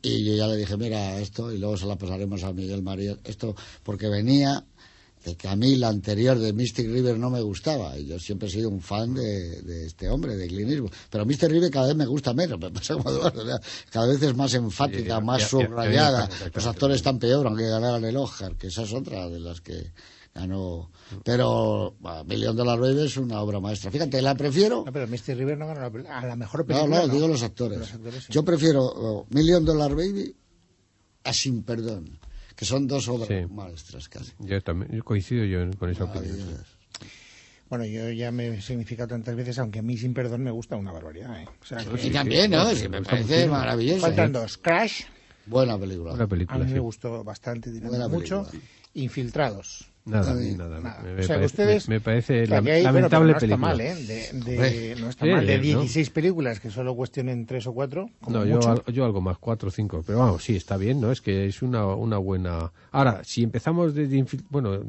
Y 0.00 0.24
yo 0.24 0.36
ya 0.36 0.46
le 0.46 0.56
dije, 0.56 0.76
mira, 0.78 1.20
esto, 1.20 1.52
y 1.52 1.58
luego 1.58 1.76
se 1.76 1.84
la 1.84 1.96
pasaremos 1.96 2.44
a 2.44 2.52
Miguel 2.54 2.82
María. 2.82 3.14
Esto, 3.24 3.54
porque 3.82 4.08
venía 4.08 4.64
de 5.24 5.36
que 5.36 5.48
a 5.48 5.56
mí 5.56 5.76
la 5.76 5.88
anterior 5.88 6.38
de 6.38 6.52
Mystic 6.52 6.86
River 6.88 7.18
no 7.18 7.30
me 7.30 7.40
gustaba. 7.40 7.96
Y 7.98 8.06
yo 8.06 8.18
siempre 8.18 8.48
he 8.48 8.50
sido 8.50 8.68
un 8.68 8.80
fan 8.80 9.14
de, 9.14 9.62
de 9.62 9.86
este 9.86 10.08
hombre, 10.08 10.36
de 10.36 10.46
Clint 10.48 10.70
Eastwood. 10.70 10.92
Pero 11.10 11.26
Mystic 11.26 11.50
River 11.50 11.70
cada 11.70 11.88
vez 11.88 11.96
me 11.96 12.06
gusta 12.06 12.32
menos. 12.34 12.58
Me 12.58 12.70
pasa 12.70 12.94
como 12.94 13.10
Eduardo, 13.10 13.60
cada 13.90 14.06
vez 14.06 14.22
es 14.22 14.34
más 14.36 14.54
enfática, 14.54 15.18
Sí, 15.18 15.24
más 15.24 15.38
ya- 15.38 15.44
ya- 15.44 15.66
subrayada. 15.66 16.28
ya- 16.28 16.38
ya- 16.38 16.44
ya- 16.46 16.50
Los 16.54 16.66
actores 16.66 16.96
están 16.96 17.18
peor, 17.18 17.46
aunque 17.46 17.68
ganaran 17.68 18.04
el 18.04 18.16
Oscar, 18.16 18.56
que 18.56 18.68
esa 18.68 18.82
es 18.82 18.92
otra 18.92 19.28
de 19.28 19.40
las 19.40 19.60
que 19.60 19.92
ganó. 20.34 20.90
Pero 21.24 21.96
bah, 22.00 22.22
Million 22.24 22.54
Dollar 22.54 22.78
Baby 22.78 23.02
es 23.06 23.16
una 23.16 23.40
obra 23.40 23.58
maestra. 23.60 23.90
Fíjate, 23.90 24.22
la 24.22 24.34
prefiero. 24.36 24.84
No, 24.86 24.92
pero 24.92 25.08
Misty 25.08 25.34
River 25.34 25.58
no 25.58 25.66
ganó 25.66 25.80
la 25.80 26.16
a 26.18 26.26
la 26.26 26.36
mejor 26.36 26.60
No, 26.60 26.66
película. 26.66 27.06
no, 27.06 27.08
digo 27.12 27.26
los 27.28 27.42
actores. 27.42 27.78
Los 27.80 27.92
actores, 27.94 28.24
sí. 28.24 28.32
Yo 28.32 28.44
prefiero 28.44 28.82
oh, 28.84 29.26
Million 29.30 29.64
Dollar 29.64 29.94
Baby 29.96 30.34
a 31.24 31.32
Sin 31.32 31.62
Perdón, 31.64 32.18
que 32.58 32.64
son 32.64 32.88
dos 32.88 33.06
obras 33.08 33.28
Sí. 33.28 33.46
maestras 33.48 34.08
casi. 34.08 34.32
Yo 34.40 34.60
también 34.62 34.90
yo 34.90 35.04
coincido 35.04 35.44
yo 35.44 35.60
en- 35.60 35.74
con 35.74 35.88
esa 35.90 36.04
opinión. 36.04 36.36
Bueno, 37.70 37.84
yo 37.84 38.10
ya 38.10 38.32
me 38.32 38.48
he 38.48 38.60
significado 38.62 39.08
tantas 39.08 39.36
veces, 39.36 39.58
aunque 39.58 39.78
a 39.78 39.82
mí 39.82 39.96
sin 39.96 40.14
perdón 40.14 40.42
me 40.42 40.50
gusta 40.50 40.74
una 40.76 40.90
barbaridad. 40.90 41.40
¿eh? 41.42 41.46
O 41.60 41.64
sea, 41.64 41.78
que- 41.78 42.06
Y 42.06 42.10
también, 42.10 42.50
¿no? 42.50 42.64
me 42.64 42.74
parece 42.74 42.88
muchísimo. 42.88 43.52
maravilloso. 43.52 44.00
Faltan 44.00 44.32
dos. 44.32 44.58
Crash, 44.58 45.02
Buena 45.46 45.78
película. 45.78 46.10
Buena 46.10 46.26
película, 46.26 46.56
A 46.56 46.58
mí 46.62 46.66
sí. 46.68 46.74
me 46.74 46.80
gustó 46.80 47.24
bastante, 47.24 47.70
mucho. 47.70 48.42
película. 48.42 48.62
Infiltrados. 48.94 49.87
Nada, 50.08 50.34
mí, 50.34 50.52
nada. 50.56 50.80
Nada. 50.80 51.02
Me, 51.02 51.12
o 51.12 51.22
sea, 51.22 51.22
que 51.22 51.26
parece, 51.28 51.46
ustedes... 51.46 51.88
me, 51.88 51.94
me 51.96 52.00
parece 52.00 52.46
la 52.46 52.56
hay, 52.58 52.62
bueno, 52.62 52.82
lamentable 52.82 53.34
pero 53.34 53.34
no 53.34 53.38
película. 53.40 53.44
está 53.44 53.56
mal, 53.56 53.80
¿eh? 53.80 53.94
De, 54.34 54.60
de- 54.92 54.96
no 55.00 55.08
está 55.10 55.24
Sí, 55.24 55.30
mal. 55.32 55.46
De 55.46 55.56
¿no? 55.58 55.62
16 55.62 56.10
películas, 56.10 56.60
que 56.60 56.70
solo 56.70 56.94
cuestionen 56.94 57.46
3 57.46 57.66
o 57.66 57.72
4, 57.74 58.10
como 58.20 58.38
No, 58.38 58.44
yo, 58.46 58.56
mucho. 58.56 58.70
al- 58.70 58.84
yo 58.94 59.04
algo 59.04 59.20
más, 59.20 59.38
cuatro 59.38 59.68
o 59.68 59.72
cinco. 59.72 60.02
Pero 60.06 60.18
vamos, 60.18 60.42
sí, 60.44 60.56
está 60.56 60.76
bien, 60.76 61.00
¿no? 61.00 61.12
Es 61.12 61.20
que 61.20 61.46
es 61.46 61.62
una, 61.62 61.86
una 61.86 62.18
buena... 62.18 62.72
Ahora, 62.90 63.22
si 63.24 63.42
empezamos 63.42 63.94
desde... 63.94 64.24
Bueno, 64.50 64.82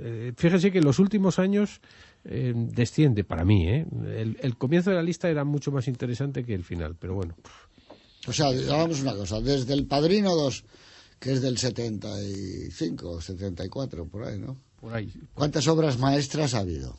eh, 0.00 0.32
fíjese 0.36 0.70
que 0.70 0.78
en 0.78 0.84
los 0.84 0.98
últimos 0.98 1.38
años 1.38 1.80
eh, 2.24 2.52
desciende 2.54 3.24
para 3.24 3.44
mí, 3.44 3.68
¿eh? 3.68 3.84
El, 4.16 4.36
el 4.40 4.56
comienzo 4.56 4.90
de 4.90 4.96
la 4.96 5.02
lista 5.02 5.28
era 5.28 5.44
mucho 5.44 5.72
más 5.72 5.88
interesante 5.88 6.44
que 6.44 6.54
el 6.54 6.62
final, 6.64 6.94
pero 6.98 7.14
bueno. 7.14 7.34
O 8.28 8.32
sea, 8.32 8.46
hagamos 8.48 9.00
una 9.02 9.14
cosa. 9.14 9.40
Desde 9.40 9.72
El 9.74 9.86
Padrino 9.86 10.34
2, 10.34 10.64
que 11.18 11.32
es 11.32 11.42
del 11.42 11.58
75 11.58 13.10
o 13.10 13.20
74, 13.20 14.06
por 14.06 14.24
ahí, 14.24 14.38
¿no? 14.38 14.56
Por 14.80 14.94
ahí. 14.94 15.12
¿Cuántas 15.34 15.66
obras 15.68 15.98
maestras 15.98 16.54
ha 16.54 16.60
habido? 16.60 16.96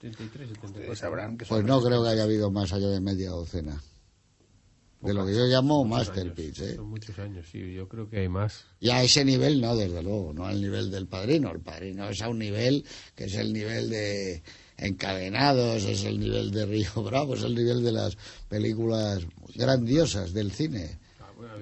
73, 0.00 0.48
74. 0.48 0.80
Ustedes 0.80 0.98
sabrán 0.98 1.36
que 1.36 1.44
Pues 1.44 1.64
no 1.64 1.82
creo 1.82 2.02
que 2.02 2.10
haya 2.10 2.22
habido 2.22 2.50
más 2.50 2.72
allá 2.72 2.88
de 2.88 3.00
media 3.00 3.30
docena. 3.30 3.82
De 5.00 5.14
lo 5.14 5.24
que 5.24 5.34
yo 5.34 5.46
llamo 5.46 5.82
masterpiece, 5.84 6.62
años, 6.62 6.72
¿eh? 6.72 6.76
Son 6.76 6.90
muchos 6.90 7.18
años, 7.18 7.46
sí, 7.50 7.72
yo 7.72 7.88
creo 7.88 8.08
que 8.08 8.18
hay 8.18 8.28
más. 8.28 8.66
Y 8.80 8.90
a 8.90 9.02
ese 9.02 9.24
nivel 9.24 9.58
no, 9.60 9.74
desde 9.74 10.02
luego, 10.02 10.34
no 10.34 10.44
al 10.44 10.60
nivel 10.60 10.90
del 10.90 11.06
padrino. 11.06 11.50
El 11.50 11.60
padrino 11.60 12.10
es 12.10 12.20
a 12.20 12.28
un 12.28 12.38
nivel 12.38 12.84
que 13.14 13.24
es 13.24 13.34
el 13.34 13.54
nivel 13.54 13.88
de 13.88 14.42
encadenados, 14.76 15.84
es 15.84 16.04
el 16.04 16.20
nivel 16.20 16.50
de 16.50 16.66
Río 16.66 17.02
Bravo, 17.02 17.34
es 17.34 17.42
el 17.42 17.54
nivel 17.54 17.82
de 17.82 17.92
las 17.92 18.16
películas 18.48 19.26
grandiosas 19.54 20.34
del 20.34 20.52
cine, 20.52 20.98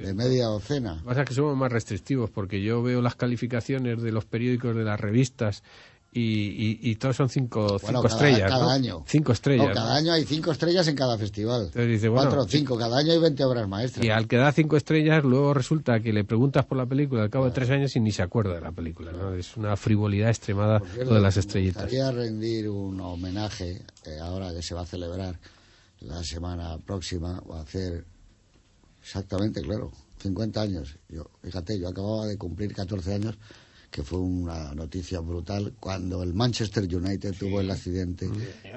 de 0.02 0.14
media 0.14 0.46
docena. 0.46 0.94
Lo 0.94 1.00
que 1.00 1.04
pasa 1.06 1.22
es 1.22 1.28
que 1.28 1.34
somos 1.34 1.56
más 1.56 1.72
restrictivos 1.72 2.30
porque 2.30 2.62
yo 2.62 2.82
veo 2.82 3.00
las 3.02 3.14
calificaciones 3.16 4.02
de 4.02 4.12
los 4.12 4.24
periódicos, 4.24 4.74
de 4.76 4.84
las 4.84 4.98
revistas 5.00 5.62
y, 6.10 6.20
y, 6.20 6.78
y 6.90 6.96
todos 6.96 7.16
son 7.16 7.28
cinco, 7.28 7.78
Bueno, 7.82 7.86
cinco 7.86 8.02
cada, 8.02 8.14
estrellas. 8.14 8.50
cada 8.50 8.64
¿no? 8.64 8.70
año. 8.70 9.04
Cinco 9.06 9.32
estrellas. 9.32 9.68
No, 9.68 9.74
cada 9.74 9.90
¿no? 9.90 9.94
año 9.96 10.12
hay 10.14 10.24
cinco 10.24 10.50
estrellas 10.52 10.88
en 10.88 10.96
cada 10.96 11.18
festival. 11.18 11.66
Entonces 11.66 11.86
dice, 11.88 12.08
bueno, 12.08 12.30
Cuatro 12.30 12.44
o 12.44 12.48
cinco, 12.48 12.78
cada 12.78 12.96
año 12.98 13.12
hay 13.12 13.18
20 13.18 13.44
obras 13.44 13.68
maestras. 13.68 14.04
Y 14.04 14.08
al 14.08 14.26
que 14.26 14.36
da 14.38 14.50
cinco 14.52 14.76
estrellas, 14.78 15.22
luego 15.22 15.52
resulta 15.52 16.00
que 16.00 16.12
le 16.14 16.24
preguntas 16.24 16.64
por 16.64 16.78
la 16.78 16.86
película 16.86 17.22
al 17.22 17.30
cabo 17.30 17.44
de 17.44 17.50
tres 17.50 17.68
años 17.70 17.94
y 17.94 18.00
ni 18.00 18.10
se 18.10 18.22
acuerda 18.22 18.54
de 18.54 18.62
la 18.62 18.72
película. 18.72 19.12
¿no? 19.12 19.34
Es 19.34 19.56
una 19.58 19.76
frivolidad 19.76 20.30
extremada 20.30 20.80
lo 21.04 21.14
de 21.14 21.20
las 21.20 21.36
estrellitas. 21.36 21.82
Gustaría 21.82 22.10
rendir 22.10 22.70
un 22.70 22.98
homenaje, 23.00 23.82
eh, 24.06 24.18
ahora 24.20 24.52
que 24.54 24.62
se 24.62 24.74
va 24.74 24.80
a 24.82 24.86
celebrar 24.86 25.38
la 26.00 26.24
semana 26.24 26.78
próxima, 26.78 27.40
va 27.40 27.58
a 27.58 27.62
hacer 27.62 28.04
exactamente, 29.08 29.62
claro, 29.62 29.90
50 30.20 30.60
años. 30.60 30.96
Yo, 31.08 31.24
fíjate, 31.42 31.78
yo 31.78 31.88
acababa 31.88 32.26
de 32.26 32.36
cumplir 32.36 32.74
14 32.74 33.14
años, 33.14 33.38
que 33.90 34.02
fue 34.02 34.18
una 34.18 34.74
noticia 34.74 35.20
brutal, 35.20 35.72
cuando 35.80 36.22
el 36.22 36.34
Manchester 36.34 36.84
United 36.84 37.34
tuvo 37.38 37.60
el 37.60 37.70
accidente 37.70 38.28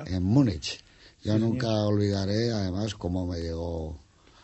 en 0.05 0.23
Múnich. 0.23 0.81
Yo 1.21 1.37
nunca 1.37 1.67
olvidaré, 1.67 2.51
además, 2.51 2.95
cómo 2.95 3.27
me 3.27 3.39
llegó 3.39 3.99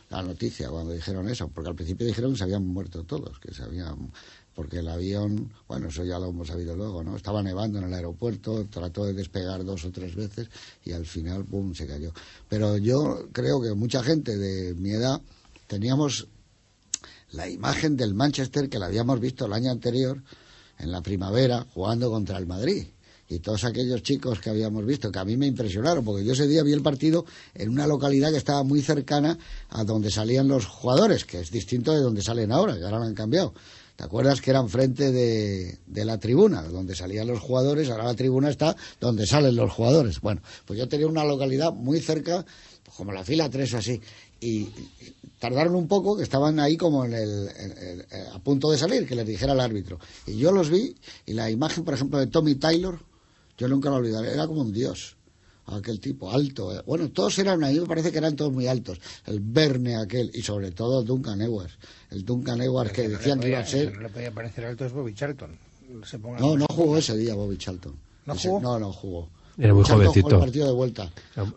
la 0.09 0.21
noticia 0.21 0.69
cuando 0.69 0.91
dijeron 0.91 1.29
eso, 1.29 1.47
porque 1.47 1.69
al 1.69 1.75
principio 1.75 2.05
dijeron 2.05 2.33
que 2.33 2.37
se 2.37 2.43
habían 2.43 2.67
muerto 2.67 3.03
todos, 3.03 3.39
que 3.39 3.53
se 3.53 3.63
habían 3.63 4.11
porque 4.57 4.79
el 4.79 4.87
avión, 4.87 5.51
bueno, 5.67 5.89
eso 5.89 6.03
ya 6.03 6.17
lo 6.17 6.29
hemos 6.29 6.47
sabido 6.47 6.75
luego, 6.75 7.03
¿no? 7.03 7.15
Estaba 7.15 7.43
nevando 7.43 7.77
en 7.77 7.85
el 7.85 7.93
aeropuerto, 7.93 8.65
trató 8.65 9.05
de 9.05 9.13
despegar 9.13 9.63
dos 9.63 9.85
o 9.85 9.91
tres 9.91 10.15
veces 10.15 10.49
y 10.83 10.93
al 10.93 11.05
final, 11.05 11.45
¡pum!, 11.45 11.75
se 11.75 11.85
cayó. 11.85 12.11
Pero 12.49 12.75
yo 12.77 13.27
creo 13.31 13.61
que 13.61 13.75
mucha 13.75 14.01
gente 14.01 14.35
de 14.35 14.73
mi 14.73 14.89
edad 14.89 15.21
teníamos 15.67 16.27
la 17.31 17.49
imagen 17.49 17.97
del 17.97 18.13
Manchester 18.13 18.69
que 18.69 18.79
la 18.79 18.87
habíamos 18.87 19.19
visto 19.19 19.45
el 19.45 19.53
año 19.53 19.71
anterior 19.71 20.23
en 20.79 20.91
la 20.91 21.01
primavera 21.01 21.65
jugando 21.73 22.09
contra 22.09 22.37
el 22.37 22.47
Madrid. 22.47 22.87
Y 23.29 23.39
todos 23.39 23.65
aquellos 23.65 24.01
chicos 24.03 24.39
que 24.39 24.49
habíamos 24.49 24.85
visto, 24.85 25.11
que 25.11 25.19
a 25.19 25.25
mí 25.25 25.35
me 25.35 25.47
impresionaron, 25.47 26.05
porque 26.05 26.23
yo 26.23 26.31
ese 26.31 26.47
día 26.47 26.63
vi 26.63 26.71
el 26.71 26.81
partido 26.81 27.25
en 27.53 27.69
una 27.69 27.85
localidad 27.85 28.31
que 28.31 28.37
estaba 28.37 28.63
muy 28.63 28.81
cercana 28.81 29.37
a 29.69 29.83
donde 29.83 30.11
salían 30.11 30.47
los 30.47 30.65
jugadores, 30.65 31.25
que 31.25 31.41
es 31.41 31.51
distinto 31.51 31.91
de 31.91 31.99
donde 31.99 32.21
salen 32.21 32.53
ahora, 32.53 32.77
que 32.77 32.85
ahora 32.85 32.99
lo 32.99 33.03
han 33.03 33.15
cambiado. 33.15 33.53
¿Te 33.97 34.03
acuerdas 34.03 34.39
que 34.39 34.51
eran 34.51 34.69
frente 34.69 35.11
de, 35.11 35.79
de 35.87 36.05
la 36.05 36.19
tribuna, 36.19 36.61
donde 36.61 36.95
salían 36.95 37.27
los 37.27 37.39
jugadores? 37.39 37.89
Ahora 37.89 38.05
la 38.05 38.13
tribuna 38.13 38.49
está 38.49 38.75
donde 39.01 39.25
salen 39.25 39.55
los 39.55 39.73
jugadores. 39.73 40.21
Bueno, 40.21 40.41
pues 40.65 40.79
yo 40.79 40.87
tenía 40.87 41.07
una 41.07 41.25
localidad 41.25 41.73
muy 41.73 41.99
cerca, 41.99 42.45
pues 42.83 42.95
como 42.95 43.11
la 43.11 43.25
fila 43.25 43.49
3 43.49 43.73
o 43.73 43.77
así. 43.77 43.99
Y, 44.39 44.69
tardaron 45.39 45.75
un 45.75 45.87
poco, 45.87 46.15
que 46.17 46.23
estaban 46.23 46.59
ahí 46.59 46.77
como 46.77 47.05
en 47.05 47.13
el, 47.13 47.49
en- 47.57 47.71
en- 47.77 48.01
eh, 48.11 48.25
a 48.33 48.39
punto 48.39 48.69
de 48.71 48.77
salir, 48.77 49.07
que 49.07 49.15
les 49.15 49.25
dijera 49.27 49.53
el 49.53 49.59
árbitro. 49.59 49.99
Y 50.25 50.37
yo 50.37 50.51
los 50.51 50.69
vi, 50.69 50.95
y 51.25 51.33
la 51.33 51.49
imagen, 51.49 51.83
por 51.83 51.93
ejemplo, 51.93 52.19
de 52.19 52.27
Tommy 52.27 52.55
Taylor, 52.55 52.99
yo 53.57 53.67
nunca 53.67 53.89
la 53.89 53.97
olvidaré, 53.97 54.33
era 54.33 54.47
como 54.47 54.61
un 54.61 54.71
dios. 54.73 55.15
Aquel 55.69 55.99
tipo 55.99 56.31
alto. 56.31 56.73
eh. 56.73 56.81
Bueno, 56.85 57.09
todos 57.09 57.37
eran, 57.39 57.61
a 57.63 57.67
mí 57.67 57.79
me 57.79 57.85
parece 57.85 58.11
que 58.11 58.17
eran 58.19 58.35
todos 58.37 58.53
muy 58.53 58.67
altos. 58.67 58.99
El 59.25 59.41
Verne 59.41 59.97
aquel, 59.97 60.31
y 60.33 60.41
sobre 60.41 60.71
todo 60.71 61.03
Duncan 61.03 61.41
Edwards. 61.41 61.73
El 62.09 62.23
Duncan 62.23 62.61
Edwards 62.61 62.93
que 62.93 63.07
no 63.09 63.17
decían 63.17 63.39
que 63.41 63.49
iba 63.49 63.59
a 63.59 63.65
ser... 63.65 63.93
No 63.93 64.01
le 64.01 64.09
podía 64.09 64.31
parecer 64.31 64.63
alto 64.65 64.85
es 64.85 64.93
Bobby 64.93 65.13
Charlton. 65.13 65.57
Se 66.05 66.19
ponga 66.19 66.39
No, 66.39 66.55
no 66.57 66.65
jugó 66.69 66.97
ese 66.97 67.17
día 67.17 67.35
Bobby 67.35 67.57
Charlton. 67.57 67.95
¿No 68.25 68.33
Ese- 68.33 68.47
jugó? 68.47 68.61
No, 68.61 68.79
no 68.79 68.93
jugó. 68.93 69.29
Era 69.57 69.73
muy 69.73 69.83
jugó 69.83 69.95
jovencito. 69.95 70.29
el 70.29 70.39
partido 70.39 70.67
de 70.67 70.73
vuelta. 70.73 71.11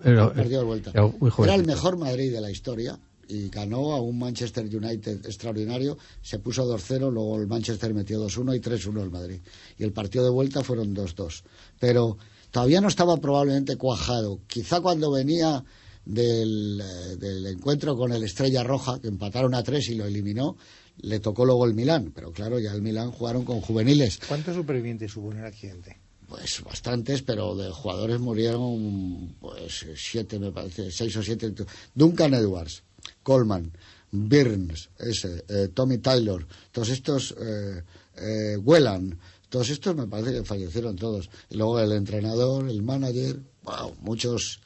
Era- 0.05 0.25
el 0.25 0.33
partido 0.33 0.61
de 0.61 0.67
vuelta. 0.67 0.91
era 0.91 1.03
muy 1.03 1.13
Era 1.17 1.25
el 1.27 1.31
jovencito. 1.33 1.67
mejor 1.67 1.97
Madrid 1.99 2.33
de 2.33 2.41
la 2.41 2.51
historia 2.51 2.99
y 3.29 3.49
ganó 3.49 3.93
a 3.93 4.01
un 4.01 4.19
Manchester 4.19 4.65
United 4.65 5.27
extraordinario. 5.27 5.99
Se 6.23 6.39
puso 6.39 6.65
2-0, 6.67 7.11
luego 7.13 7.39
el 7.41 7.47
Manchester 7.47 7.93
metió 7.95 8.19
2-1 8.19 8.55
y 8.57 8.61
3-1 8.61 9.03
el 9.03 9.11
Madrid. 9.11 9.41
Y 9.79 9.85
el 9.85 9.93
partido 9.93 10.25
de 10.25 10.31
vuelta 10.31 10.65
fueron 10.65 10.95
2-2. 10.95 11.43
Pero 11.79 12.17
todavía 12.51 12.81
no 12.81 12.89
estaba 12.89 13.17
probablemente 13.19 13.77
cuajado. 13.77 14.41
Quizá 14.49 14.81
cuando 14.81 15.11
venía 15.13 15.63
del, 16.05 16.81
eh, 16.81 17.17
del 17.19 17.47
encuentro 17.47 17.97
con 17.97 18.13
el 18.13 18.25
Estrella 18.25 18.65
Roja, 18.65 18.99
que 19.01 19.09
empataron 19.09 19.55
a 19.55 19.63
3 19.63 19.91
y 19.91 19.95
lo 19.95 20.07
eliminó, 20.07 20.57
le 21.03 21.21
tocó 21.21 21.45
luego 21.45 21.67
el 21.67 21.75
Milán. 21.75 22.13
Pero 22.15 22.33
claro, 22.33 22.59
ya 22.59 22.73
el 22.73 22.83
Milán 22.83 23.13
jugaron 23.13 23.45
con 23.45 23.61
juveniles. 23.61 24.19
¿Cuántos 24.27 24.57
supervivientes 24.57 25.15
hubo 25.17 25.31
en 25.31 25.39
el 25.39 25.45
accidente? 25.45 25.99
Pues 26.31 26.63
bastantes, 26.63 27.23
pero 27.23 27.57
de 27.57 27.71
jugadores 27.73 28.21
murieron, 28.21 29.35
pues 29.41 29.85
siete, 29.97 30.39
me 30.39 30.53
parece, 30.53 30.93
seis 30.93 31.17
o 31.17 31.25
siete. 31.25 31.53
Duncan 31.93 32.35
Edwards, 32.35 32.85
Coleman, 33.25 33.73
Burns, 34.13 34.91
ese, 34.97 35.45
eh, 35.49 35.69
Tommy 35.75 35.99
Taylor, 35.99 36.47
todos 36.71 36.91
estos, 36.91 37.35
eh, 37.37 37.83
eh, 38.17 38.57
Whelan, 38.59 39.19
todos 39.49 39.71
estos 39.71 39.97
me 39.97 40.07
parece 40.07 40.33
que 40.33 40.45
fallecieron 40.45 40.95
todos. 40.95 41.29
Y 41.51 41.57
luego 41.57 41.81
el 41.81 41.91
entrenador, 41.91 42.69
el 42.69 42.81
manager, 42.83 43.41
wow, 43.65 43.97
muchos 44.01 44.61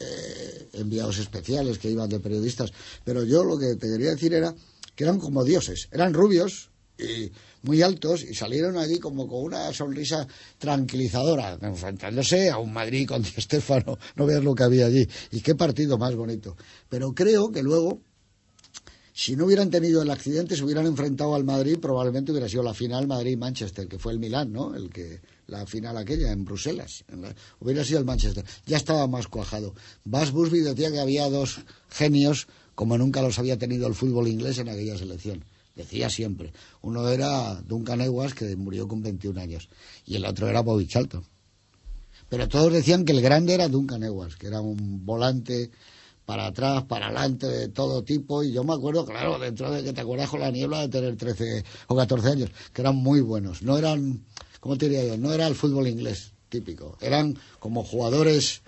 eh, 0.00 0.68
enviados 0.72 1.18
especiales 1.18 1.78
que 1.78 1.90
iban 1.90 2.08
de 2.08 2.20
periodistas. 2.20 2.72
Pero 3.04 3.22
yo 3.24 3.44
lo 3.44 3.58
que 3.58 3.76
te 3.76 3.86
quería 3.86 4.12
decir 4.12 4.32
era 4.32 4.54
que 4.96 5.04
eran 5.04 5.20
como 5.20 5.44
dioses, 5.44 5.88
eran 5.92 6.14
rubios 6.14 6.70
y 6.98 7.30
muy 7.62 7.82
altos 7.82 8.22
y 8.22 8.34
salieron 8.34 8.76
allí 8.76 8.98
como 8.98 9.26
con 9.26 9.44
una 9.44 9.72
sonrisa 9.72 10.26
tranquilizadora, 10.58 11.58
enfrentándose 11.60 12.50
a 12.50 12.58
un 12.58 12.72
Madrid 12.72 13.06
con 13.06 13.22
Di 13.22 13.30
Stéfano, 13.30 13.98
no 14.16 14.26
veas 14.26 14.44
lo 14.44 14.54
que 14.54 14.64
había 14.64 14.86
allí. 14.86 15.06
Y 15.30 15.40
qué 15.40 15.54
partido 15.54 15.98
más 15.98 16.14
bonito. 16.14 16.56
Pero 16.88 17.14
creo 17.14 17.50
que 17.50 17.62
luego, 17.62 18.00
si 19.12 19.36
no 19.36 19.46
hubieran 19.46 19.70
tenido 19.70 20.02
el 20.02 20.10
accidente, 20.10 20.56
se 20.56 20.64
hubieran 20.64 20.86
enfrentado 20.86 21.34
al 21.34 21.44
Madrid, 21.44 21.78
probablemente 21.80 22.32
hubiera 22.32 22.48
sido 22.48 22.62
la 22.62 22.74
final 22.74 23.06
Madrid-Manchester, 23.06 23.86
que 23.88 23.98
fue 23.98 24.12
el 24.12 24.18
Milán, 24.18 24.52
¿no? 24.52 24.74
El 24.74 24.90
que, 24.90 25.20
la 25.46 25.66
final 25.66 25.96
aquella, 25.96 26.32
en 26.32 26.44
Bruselas. 26.44 27.04
Hubiera 27.60 27.84
sido 27.84 27.98
el 27.98 28.04
Manchester. 28.04 28.44
Ya 28.66 28.76
estaba 28.76 29.06
más 29.06 29.28
cuajado. 29.28 29.74
Bas 30.04 30.32
Busby 30.32 30.60
decía 30.60 30.90
que 30.90 31.00
había 31.00 31.28
dos 31.28 31.60
genios 31.88 32.48
como 32.74 32.96
nunca 32.96 33.22
los 33.22 33.38
había 33.38 33.58
tenido 33.58 33.86
el 33.86 33.94
fútbol 33.94 34.28
inglés 34.28 34.58
en 34.58 34.68
aquella 34.68 34.96
selección. 34.96 35.44
Decía 35.74 36.10
siempre. 36.10 36.52
Uno 36.82 37.08
era 37.08 37.54
Duncan 37.62 38.00
Edwards, 38.00 38.34
que 38.34 38.56
murió 38.56 38.86
con 38.86 39.02
21 39.02 39.40
años, 39.40 39.68
y 40.04 40.16
el 40.16 40.24
otro 40.24 40.48
era 40.48 40.60
Bobby 40.60 40.86
Charlton. 40.86 41.24
Pero 42.28 42.48
todos 42.48 42.72
decían 42.72 43.04
que 43.04 43.12
el 43.12 43.20
grande 43.20 43.54
era 43.54 43.68
Duncan 43.68 44.02
Edwards, 44.02 44.36
que 44.36 44.46
era 44.46 44.60
un 44.60 45.04
volante 45.04 45.70
para 46.24 46.46
atrás, 46.46 46.84
para 46.84 47.06
adelante, 47.06 47.46
de 47.46 47.68
todo 47.68 48.02
tipo. 48.04 48.42
Y 48.42 48.52
yo 48.52 48.64
me 48.64 48.74
acuerdo, 48.74 49.04
claro, 49.04 49.38
dentro 49.38 49.70
de 49.70 49.82
que 49.82 49.92
te 49.92 50.00
acuerdas 50.00 50.30
con 50.30 50.40
la 50.40 50.50
niebla 50.50 50.80
de 50.80 50.88
tener 50.88 51.16
13 51.16 51.64
o 51.88 51.96
14 51.96 52.28
años, 52.28 52.50
que 52.72 52.80
eran 52.80 52.96
muy 52.96 53.20
buenos. 53.20 53.62
No 53.62 53.76
eran, 53.76 54.24
¿cómo 54.60 54.76
te 54.78 54.88
diría 54.88 55.06
yo? 55.06 55.16
No 55.16 55.32
era 55.32 55.46
el 55.46 55.54
fútbol 55.54 55.88
inglés 55.88 56.32
típico. 56.48 56.96
Eran 57.00 57.38
como 57.58 57.82
jugadores 57.82 58.62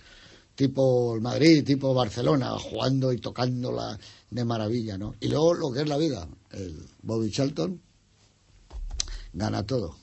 tipo 0.54 1.14
el 1.14 1.20
Madrid, 1.20 1.64
tipo 1.64 1.94
Barcelona, 1.94 2.50
jugando 2.58 3.12
y 3.12 3.18
tocándola 3.18 3.98
de 4.30 4.44
maravilla, 4.44 4.98
¿no? 4.98 5.14
Y 5.20 5.28
luego 5.28 5.54
lo 5.54 5.72
que 5.72 5.82
es 5.82 5.88
la 5.88 5.96
vida, 5.96 6.28
el 6.54 6.86
Bobby 7.02 7.30
Charlton 7.30 7.80
gana 9.32 9.62
todo, 9.64 9.96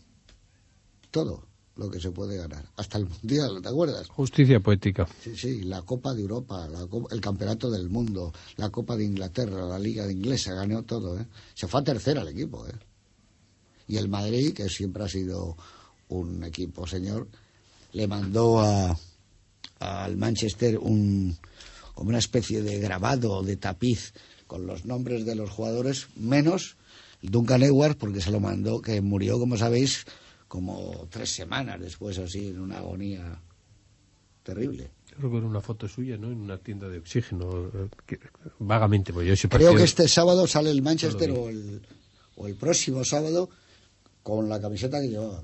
todo. 1.11 1.43
lo 1.77 1.89
que 1.89 1.99
se 2.01 2.11
puede 2.11 2.35
ganar. 2.37 2.63
Hasta 2.75 2.97
el 2.99 3.07
Mundial, 3.07 3.59
¿te 3.61 3.69
acuerdas? 3.69 4.07
Justicia 4.09 4.59
poética. 4.59 5.07
Sí, 5.23 5.35
sí, 5.35 5.63
la 5.63 5.81
Copa 5.81 6.13
de 6.13 6.21
Europa, 6.21 6.67
la 6.67 6.85
Copa- 6.85 7.07
el 7.15 7.21
Campeonato 7.21 7.71
del 7.71 7.89
Mundo, 7.89 8.31
la 8.57 8.69
Copa 8.69 8.95
de 8.97 9.05
Inglaterra, 9.05 9.65
la 9.65 9.79
Liga 9.79 10.05
de 10.05 10.11
Inglesa, 10.13 10.53
ganó 10.53 10.83
todo, 10.83 11.17
¿eh? 11.19 11.25
Se 11.55 11.67
fue 11.67 11.79
a 11.79 11.83
tercera 11.83 12.21
el 12.21 12.27
equipo, 12.27 12.67
¿eh? 12.67 12.73
Y 13.87 13.97
el 13.97 14.09
Madrid, 14.09 14.53
que 14.53 14.69
siempre 14.69 15.03
ha 15.05 15.07
sido 15.07 15.55
un 16.09 16.43
equipo 16.43 16.85
señor, 16.85 17.27
le 17.93 18.05
mandó 18.07 18.59
a, 18.59 18.95
al 19.79 20.17
Manchester 20.17 20.77
un, 20.77 21.35
como 21.95 22.09
una 22.09 22.19
especie 22.19 22.61
de 22.61 22.79
grabado 22.79 23.41
de 23.43 23.55
tapiz 23.55 24.13
con 24.51 24.67
los 24.67 24.83
nombres 24.83 25.25
de 25.25 25.33
los 25.33 25.49
jugadores, 25.49 26.07
menos 26.17 26.75
Duncan 27.21 27.63
Edwards, 27.63 27.95
porque 27.95 28.19
se 28.19 28.31
lo 28.31 28.41
mandó, 28.41 28.81
que 28.81 28.99
murió, 28.99 29.39
como 29.39 29.55
sabéis, 29.55 30.03
como 30.49 31.07
tres 31.09 31.29
semanas 31.31 31.79
después, 31.79 32.17
así, 32.19 32.49
en 32.49 32.59
una 32.59 32.79
agonía 32.79 33.41
terrible. 34.43 34.91
Creo 35.15 35.31
que 35.31 35.37
era 35.37 35.47
una 35.47 35.61
foto 35.61 35.87
suya, 35.87 36.17
¿no? 36.17 36.29
En 36.29 36.41
una 36.41 36.57
tienda 36.57 36.89
de 36.89 36.97
oxígeno. 36.97 37.67
eh, 37.73 37.87
que- 38.05 38.19
vagamente, 38.59 39.13
pues 39.13 39.39
yo 39.41 39.47
Creo 39.49 39.73
que 39.73 39.83
este 39.83 40.09
sábado 40.09 40.45
sale 40.47 40.69
el 40.69 40.81
Manchester 40.81 41.31
o 41.31 41.47
el, 41.47 41.81
o 42.35 42.45
el 42.47 42.55
próximo 42.55 43.05
sábado 43.05 43.49
con 44.23 44.49
la 44.49 44.59
camiseta 44.59 44.99
que 44.99 45.07
llevaba, 45.07 45.41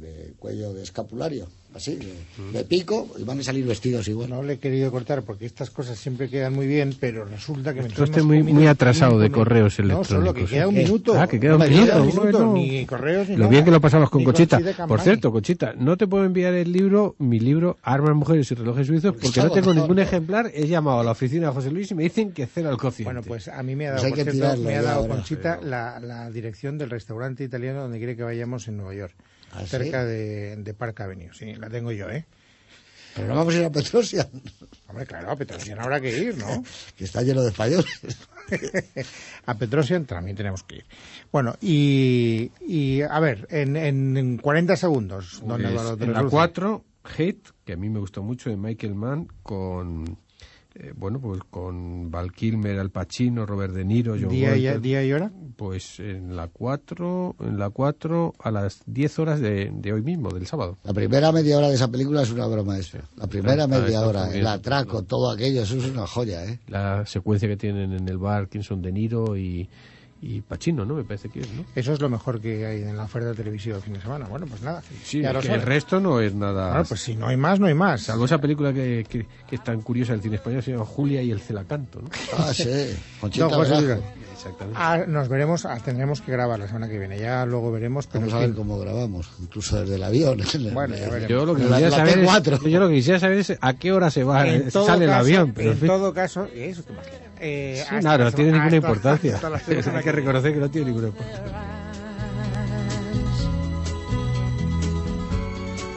de 0.00 0.32
cuello 0.38 0.72
de 0.72 0.82
escapulario, 0.82 1.46
así, 1.74 1.96
de, 1.96 2.12
de 2.58 2.64
pico, 2.64 3.08
y 3.18 3.24
van 3.24 3.40
a 3.40 3.42
salir 3.42 3.64
vestidos 3.66 4.06
igual. 4.08 4.30
No 4.30 4.42
le 4.42 4.54
he 4.54 4.58
querido 4.58 4.90
cortar 4.90 5.22
porque 5.22 5.46
estas 5.46 5.70
cosas 5.70 5.98
siempre 5.98 6.28
quedan 6.28 6.54
muy 6.54 6.66
bien, 6.66 6.94
pero 6.98 7.24
resulta 7.24 7.74
que... 7.74 7.80
Está 7.80 8.04
usted 8.04 8.22
muy, 8.22 8.42
muy 8.42 8.66
atrasado 8.66 9.18
de 9.18 9.30
correos 9.30 9.78
No, 9.80 10.04
solo 10.04 10.32
que 10.34 10.40
electrónicos. 10.42 10.50
queda 10.50 10.68
un 10.68 10.76
¿eh? 10.76 10.84
minuto. 10.84 11.20
Ah, 11.20 11.26
que 11.26 11.40
queda 11.40 11.52
No 11.52 11.58
minuto. 11.58 11.84
queda 11.84 12.00
un 12.02 12.06
minuto, 12.08 12.38
bueno. 12.46 12.52
ni 12.54 12.86
correos 12.86 13.28
ni 13.28 13.34
Lo 13.34 13.40
nada. 13.40 13.50
bien 13.50 13.64
que 13.64 13.70
lo 13.70 13.80
pasamos 13.80 14.10
con 14.10 14.20
Ni. 14.20 14.24
Conchita 14.24 14.60
Por 14.86 15.00
cierto, 15.00 15.30
Conchita, 15.32 15.72
no 15.76 15.96
te 15.96 16.06
puedo 16.06 16.24
enviar 16.24 16.54
el 16.54 16.72
libro, 16.72 17.14
mi 17.18 17.40
libro, 17.40 17.78
Armas, 17.82 18.14
Mujeres 18.14 18.50
y 18.50 18.54
Relojes 18.54 18.86
Suizos, 18.86 19.14
porque 19.20 19.40
no 19.42 19.50
tengo 19.50 19.74
ningún 19.74 19.98
ejemplar. 19.98 20.50
He 20.54 20.66
llamado 20.66 21.00
a 21.00 21.04
la 21.04 21.10
oficina 21.12 21.48
de 21.48 21.52
José 21.54 21.70
Luis 21.70 21.90
y 21.90 21.94
me 21.94 22.02
dicen 22.04 22.32
que 22.32 22.46
cero 22.46 22.70
al 22.70 22.76
cociente. 22.78 23.04
Bueno, 23.12 23.22
pues 23.26 23.48
a 23.48 23.62
mí 23.62 23.76
me 23.76 23.88
ha 23.88 23.92
Pues 23.92 24.02
dado, 24.02 24.14
que 24.14 24.22
cierto, 24.22 24.32
tirarlo 24.32 24.64
me 24.64 24.76
ha 24.76 24.82
dado. 24.82 25.08
Conchita 25.08 25.60
la, 25.62 26.00
la 26.00 26.30
dirección 26.30 26.78
del 26.78 26.90
restaurante 26.90 27.44
italiano 27.44 27.80
donde 27.82 27.98
quiere 27.98 28.16
que 28.16 28.22
vayamos 28.22 28.68
en 28.68 28.76
Nueva 28.76 28.94
York, 28.94 29.14
¿Ah, 29.52 29.62
sí? 29.62 29.68
cerca 29.68 30.04
de, 30.04 30.56
de 30.56 30.74
Park 30.74 31.00
Avenue. 31.00 31.30
Sí, 31.32 31.54
la 31.54 31.68
tengo 31.68 31.92
yo, 31.92 32.08
¿eh? 32.10 32.26
Pero 33.14 33.28
no 33.28 33.34
vamos 33.36 33.54
a 33.54 33.58
ir 33.58 33.64
a 33.64 33.70
Petrosia, 33.70 34.28
Hombre, 34.86 35.04
claro, 35.06 35.30
a 35.30 35.36
Petrosian 35.36 35.80
habrá 35.80 36.00
que 36.00 36.16
ir, 36.16 36.36
¿no? 36.38 36.62
que 36.96 37.04
está 37.04 37.22
lleno 37.22 37.42
de 37.42 37.48
españoles. 37.50 38.00
a 39.46 39.54
Petrosian 39.54 40.04
también 40.04 40.36
tenemos 40.36 40.62
que 40.62 40.76
ir. 40.76 40.84
Bueno, 41.32 41.56
y, 41.60 42.52
y 42.60 43.02
a 43.02 43.18
ver, 43.18 43.48
en, 43.50 43.76
en, 43.76 44.16
en 44.16 44.36
40 44.38 44.76
segundos, 44.76 45.40
don 45.40 45.60
Pues, 45.60 45.72
Eduardo 45.72 45.92
en 45.94 45.98
la 46.00 46.06
Torreluce. 46.06 46.30
4, 46.30 46.84
Hate, 47.16 47.48
que 47.64 47.72
a 47.72 47.76
mí 47.76 47.88
me 47.88 47.98
gustó 47.98 48.22
mucho, 48.22 48.50
de 48.50 48.56
Michael 48.56 48.94
Mann, 48.94 49.28
con. 49.42 50.18
Eh, 50.78 50.92
bueno, 50.96 51.20
pues 51.20 51.40
con 51.50 52.10
Val 52.10 52.32
Kilmer, 52.32 52.78
Al 52.78 52.90
Pacino, 52.90 53.44
Robert 53.46 53.74
De 53.74 53.84
Niro, 53.84 54.14
John 54.20 54.28
¿Día 54.28 54.56
y. 54.56 54.78
¿Día 54.80 55.04
y 55.04 55.12
hora? 55.12 55.30
Pues 55.56 55.98
en 56.00 56.36
la 56.36 56.46
4, 56.48 57.36
en 57.40 57.58
la 57.58 57.70
4 57.70 58.34
a 58.38 58.50
las 58.50 58.80
10 58.86 59.18
horas 59.18 59.40
de, 59.40 59.70
de 59.74 59.92
hoy 59.92 60.02
mismo, 60.02 60.30
del 60.30 60.46
sábado. 60.46 60.78
La 60.84 60.92
primera 60.94 61.32
media 61.32 61.58
hora 61.58 61.68
de 61.68 61.74
esa 61.74 61.88
película 61.90 62.22
es 62.22 62.30
una 62.30 62.46
broma 62.46 62.78
eso. 62.78 62.98
La 63.16 63.26
primera 63.26 63.64
Está- 63.64 63.80
media 63.80 64.00
hora, 64.02 64.32
el 64.32 64.46
atraco, 64.46 65.02
todo 65.02 65.30
aquello, 65.30 65.62
eso 65.62 65.76
es 65.76 65.86
una 65.86 66.06
joya, 66.06 66.44
¿eh? 66.44 66.60
La 66.68 67.04
secuencia 67.06 67.48
que 67.48 67.56
tienen 67.56 67.92
en 67.92 68.08
el 68.08 68.18
bar, 68.18 68.48
quién 68.48 68.62
son 68.62 68.80
De 68.80 68.92
Niro 68.92 69.36
y, 69.36 69.68
y 70.20 70.40
Pacino, 70.40 70.84
¿no? 70.84 70.94
Me 70.94 71.04
parece 71.04 71.28
que 71.28 71.40
es, 71.40 71.52
¿no? 71.52 71.64
Eso 71.74 71.92
es 71.92 72.00
lo 72.00 72.08
mejor 72.08 72.40
que 72.40 72.66
hay 72.66 72.82
en 72.82 72.96
la 72.96 73.04
oferta 73.04 73.34
televisiva 73.34 73.76
el 73.76 73.82
fin 73.82 73.94
de 73.94 74.00
semana. 74.00 74.26
Bueno, 74.26 74.46
pues 74.46 74.62
nada. 74.62 74.82
Sí, 75.04 75.20
ya 75.22 75.32
lo 75.32 75.40
que 75.40 75.48
el 75.52 75.62
resto 75.62 76.00
no 76.00 76.20
es 76.20 76.34
nada. 76.34 76.70
Bueno, 76.70 76.84
pues 76.88 77.00
si 77.00 77.14
no 77.14 77.28
hay 77.28 77.36
más, 77.36 77.60
no 77.60 77.66
hay 77.66 77.74
más. 77.74 78.02
Salvo 78.02 78.24
esa 78.24 78.38
película 78.38 78.72
que, 78.72 79.06
que, 79.08 79.26
que 79.48 79.56
es 79.56 79.62
tan 79.64 79.80
curiosa 79.82 80.12
del 80.12 80.22
cine 80.22 80.36
español, 80.36 80.62
se 80.62 80.72
llama 80.72 80.84
Julia 80.84 81.22
y 81.22 81.30
el 81.30 81.40
Celacanto, 81.40 82.00
¿no? 82.02 82.08
Ah, 82.36 82.52
sí, 82.52 82.64
Conchita 83.20 83.48
No. 83.48 83.62
Exactamente. 84.38 84.78
Ah, 84.80 85.04
nos 85.08 85.28
veremos, 85.28 85.64
ah, 85.66 85.78
tendremos 85.84 86.20
que 86.20 86.30
grabar 86.30 86.60
la 86.60 86.68
semana 86.68 86.88
que 86.88 86.96
viene. 86.96 87.18
Ya 87.18 87.44
luego 87.44 87.72
veremos. 87.72 88.06
Pero 88.06 88.20
Vamos 88.26 88.34
a 88.34 88.38
ver 88.46 88.54
cómo 88.54 88.78
grabamos, 88.78 89.28
incluso 89.40 89.80
desde 89.80 89.96
el 89.96 90.02
avión. 90.04 90.38
Bueno, 90.72 90.94
ya 90.96 91.08
veremos. 91.08 91.28
Yo 91.28 91.44
lo 91.44 91.54
que 91.56 91.62
La- 91.64 91.68
quisiera 91.78 91.90
la 91.90 91.96
saber 91.96 92.18
es, 92.20 92.28
T4. 92.30 92.68
yo 92.68 92.80
lo 92.80 92.88
que 92.88 92.94
quisiera 92.94 93.18
saber 93.18 93.38
es 93.38 93.58
a 93.60 93.74
qué 93.74 93.90
hora 93.92 94.10
se 94.10 94.22
va, 94.22 94.46
En 94.46 94.70
sale 94.70 95.04
el 95.06 95.10
caso- 95.10 95.20
avión. 95.20 95.52
Pero 95.56 95.70
en 95.70 95.74
en 95.74 95.78
fin. 95.80 95.88
todo 95.88 96.14
caso, 96.14 96.46
eso 96.54 96.82
te 96.84 96.92
imaginas. 96.92 97.18
Eh, 97.40 97.84
Sí, 97.88 97.94
no, 98.02 98.32
tiene 98.32 98.52
ninguna 98.52 98.64
hasta- 98.64 98.76
importancia. 98.76 99.40
Hay 99.96 100.02
que 100.04 100.12
reconocer 100.12 100.52
que 100.54 100.60
no 100.60 100.70
tiene 100.70 100.86
ninguna 100.88 101.08
importancia. 101.08 101.54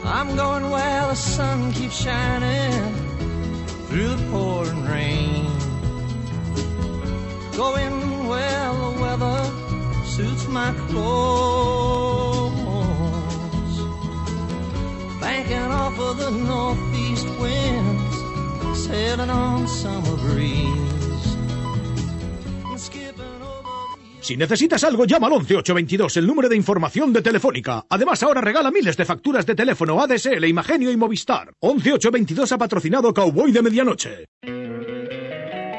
I'm 0.04 0.36
going 0.36 0.70
where 0.70 1.06
the 1.08 1.14
sun 1.14 1.72
keeps 1.72 1.96
shining 1.96 2.94
through 3.88 4.08
the 4.16 4.30
pouring 4.30 4.84
rain. 4.86 5.46
Going 7.56 8.28
where 8.28 8.72
the 8.74 8.90
weather 9.00 9.44
suits 10.06 10.46
my 10.48 10.72
clothes. 10.88 12.52
Banking 15.20 15.70
off 15.72 15.98
of 15.98 16.18
the 16.18 16.30
northeast 16.30 17.26
winds, 17.40 18.16
sailing 18.86 19.30
on 19.30 19.66
summer 19.66 20.16
breeze. 20.16 21.01
Si 24.22 24.36
necesitas 24.36 24.84
algo, 24.84 25.04
llama 25.04 25.26
al 25.26 25.32
11822, 25.32 26.16
el 26.16 26.26
número 26.28 26.48
de 26.48 26.54
información 26.54 27.12
de 27.12 27.22
Telefónica. 27.22 27.84
Además, 27.88 28.22
ahora 28.22 28.40
regala 28.40 28.70
miles 28.70 28.96
de 28.96 29.04
facturas 29.04 29.44
de 29.44 29.56
teléfono 29.56 30.00
ADSL, 30.00 30.44
Imagenio 30.44 30.92
y 30.92 30.96
Movistar. 30.96 31.52
11822 31.60 32.52
ha 32.52 32.58
patrocinado 32.58 33.12
Cowboy 33.12 33.50
de 33.50 33.62
Medianoche. 33.62 34.26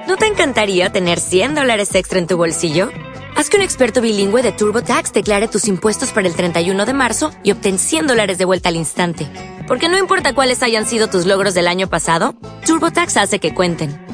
¿No 0.10 0.18
te 0.18 0.28
encantaría 0.28 0.92
tener 0.92 1.22
100 1.22 1.56
dólares 1.56 1.96
extra 1.96 2.20
en 2.20 2.28
tu 2.28 2.36
bolsillo? 2.36 2.90
Haz 3.38 3.50
que 3.50 3.56
un 3.56 3.64
experto 3.64 4.02
bilingüe 4.02 4.44
de 4.44 4.52
TurboTax 4.52 5.14
declare 5.14 5.48
tus 5.48 5.70
impuestos 5.70 6.12
para 6.12 6.28
el 6.28 6.36
31 6.36 6.86
de 6.86 6.94
marzo 6.94 7.32
y 7.44 7.52
obtén 7.52 7.80
100 7.80 8.08
dólares 8.08 8.38
de 8.38 8.46
vuelta 8.46 8.68
al 8.68 8.76
instante. 8.76 9.26
Porque 9.70 9.88
no 9.88 9.98
importa 9.98 10.36
cuáles 10.36 10.62
hayan 10.64 10.86
sido 10.86 11.08
tus 11.08 11.26
logros 11.26 11.54
del 11.54 11.68
año 11.68 11.90
pasado, 11.90 12.36
TurboTax 12.66 13.16
hace 13.16 13.40
que 13.40 13.56
cuenten. 13.56 14.13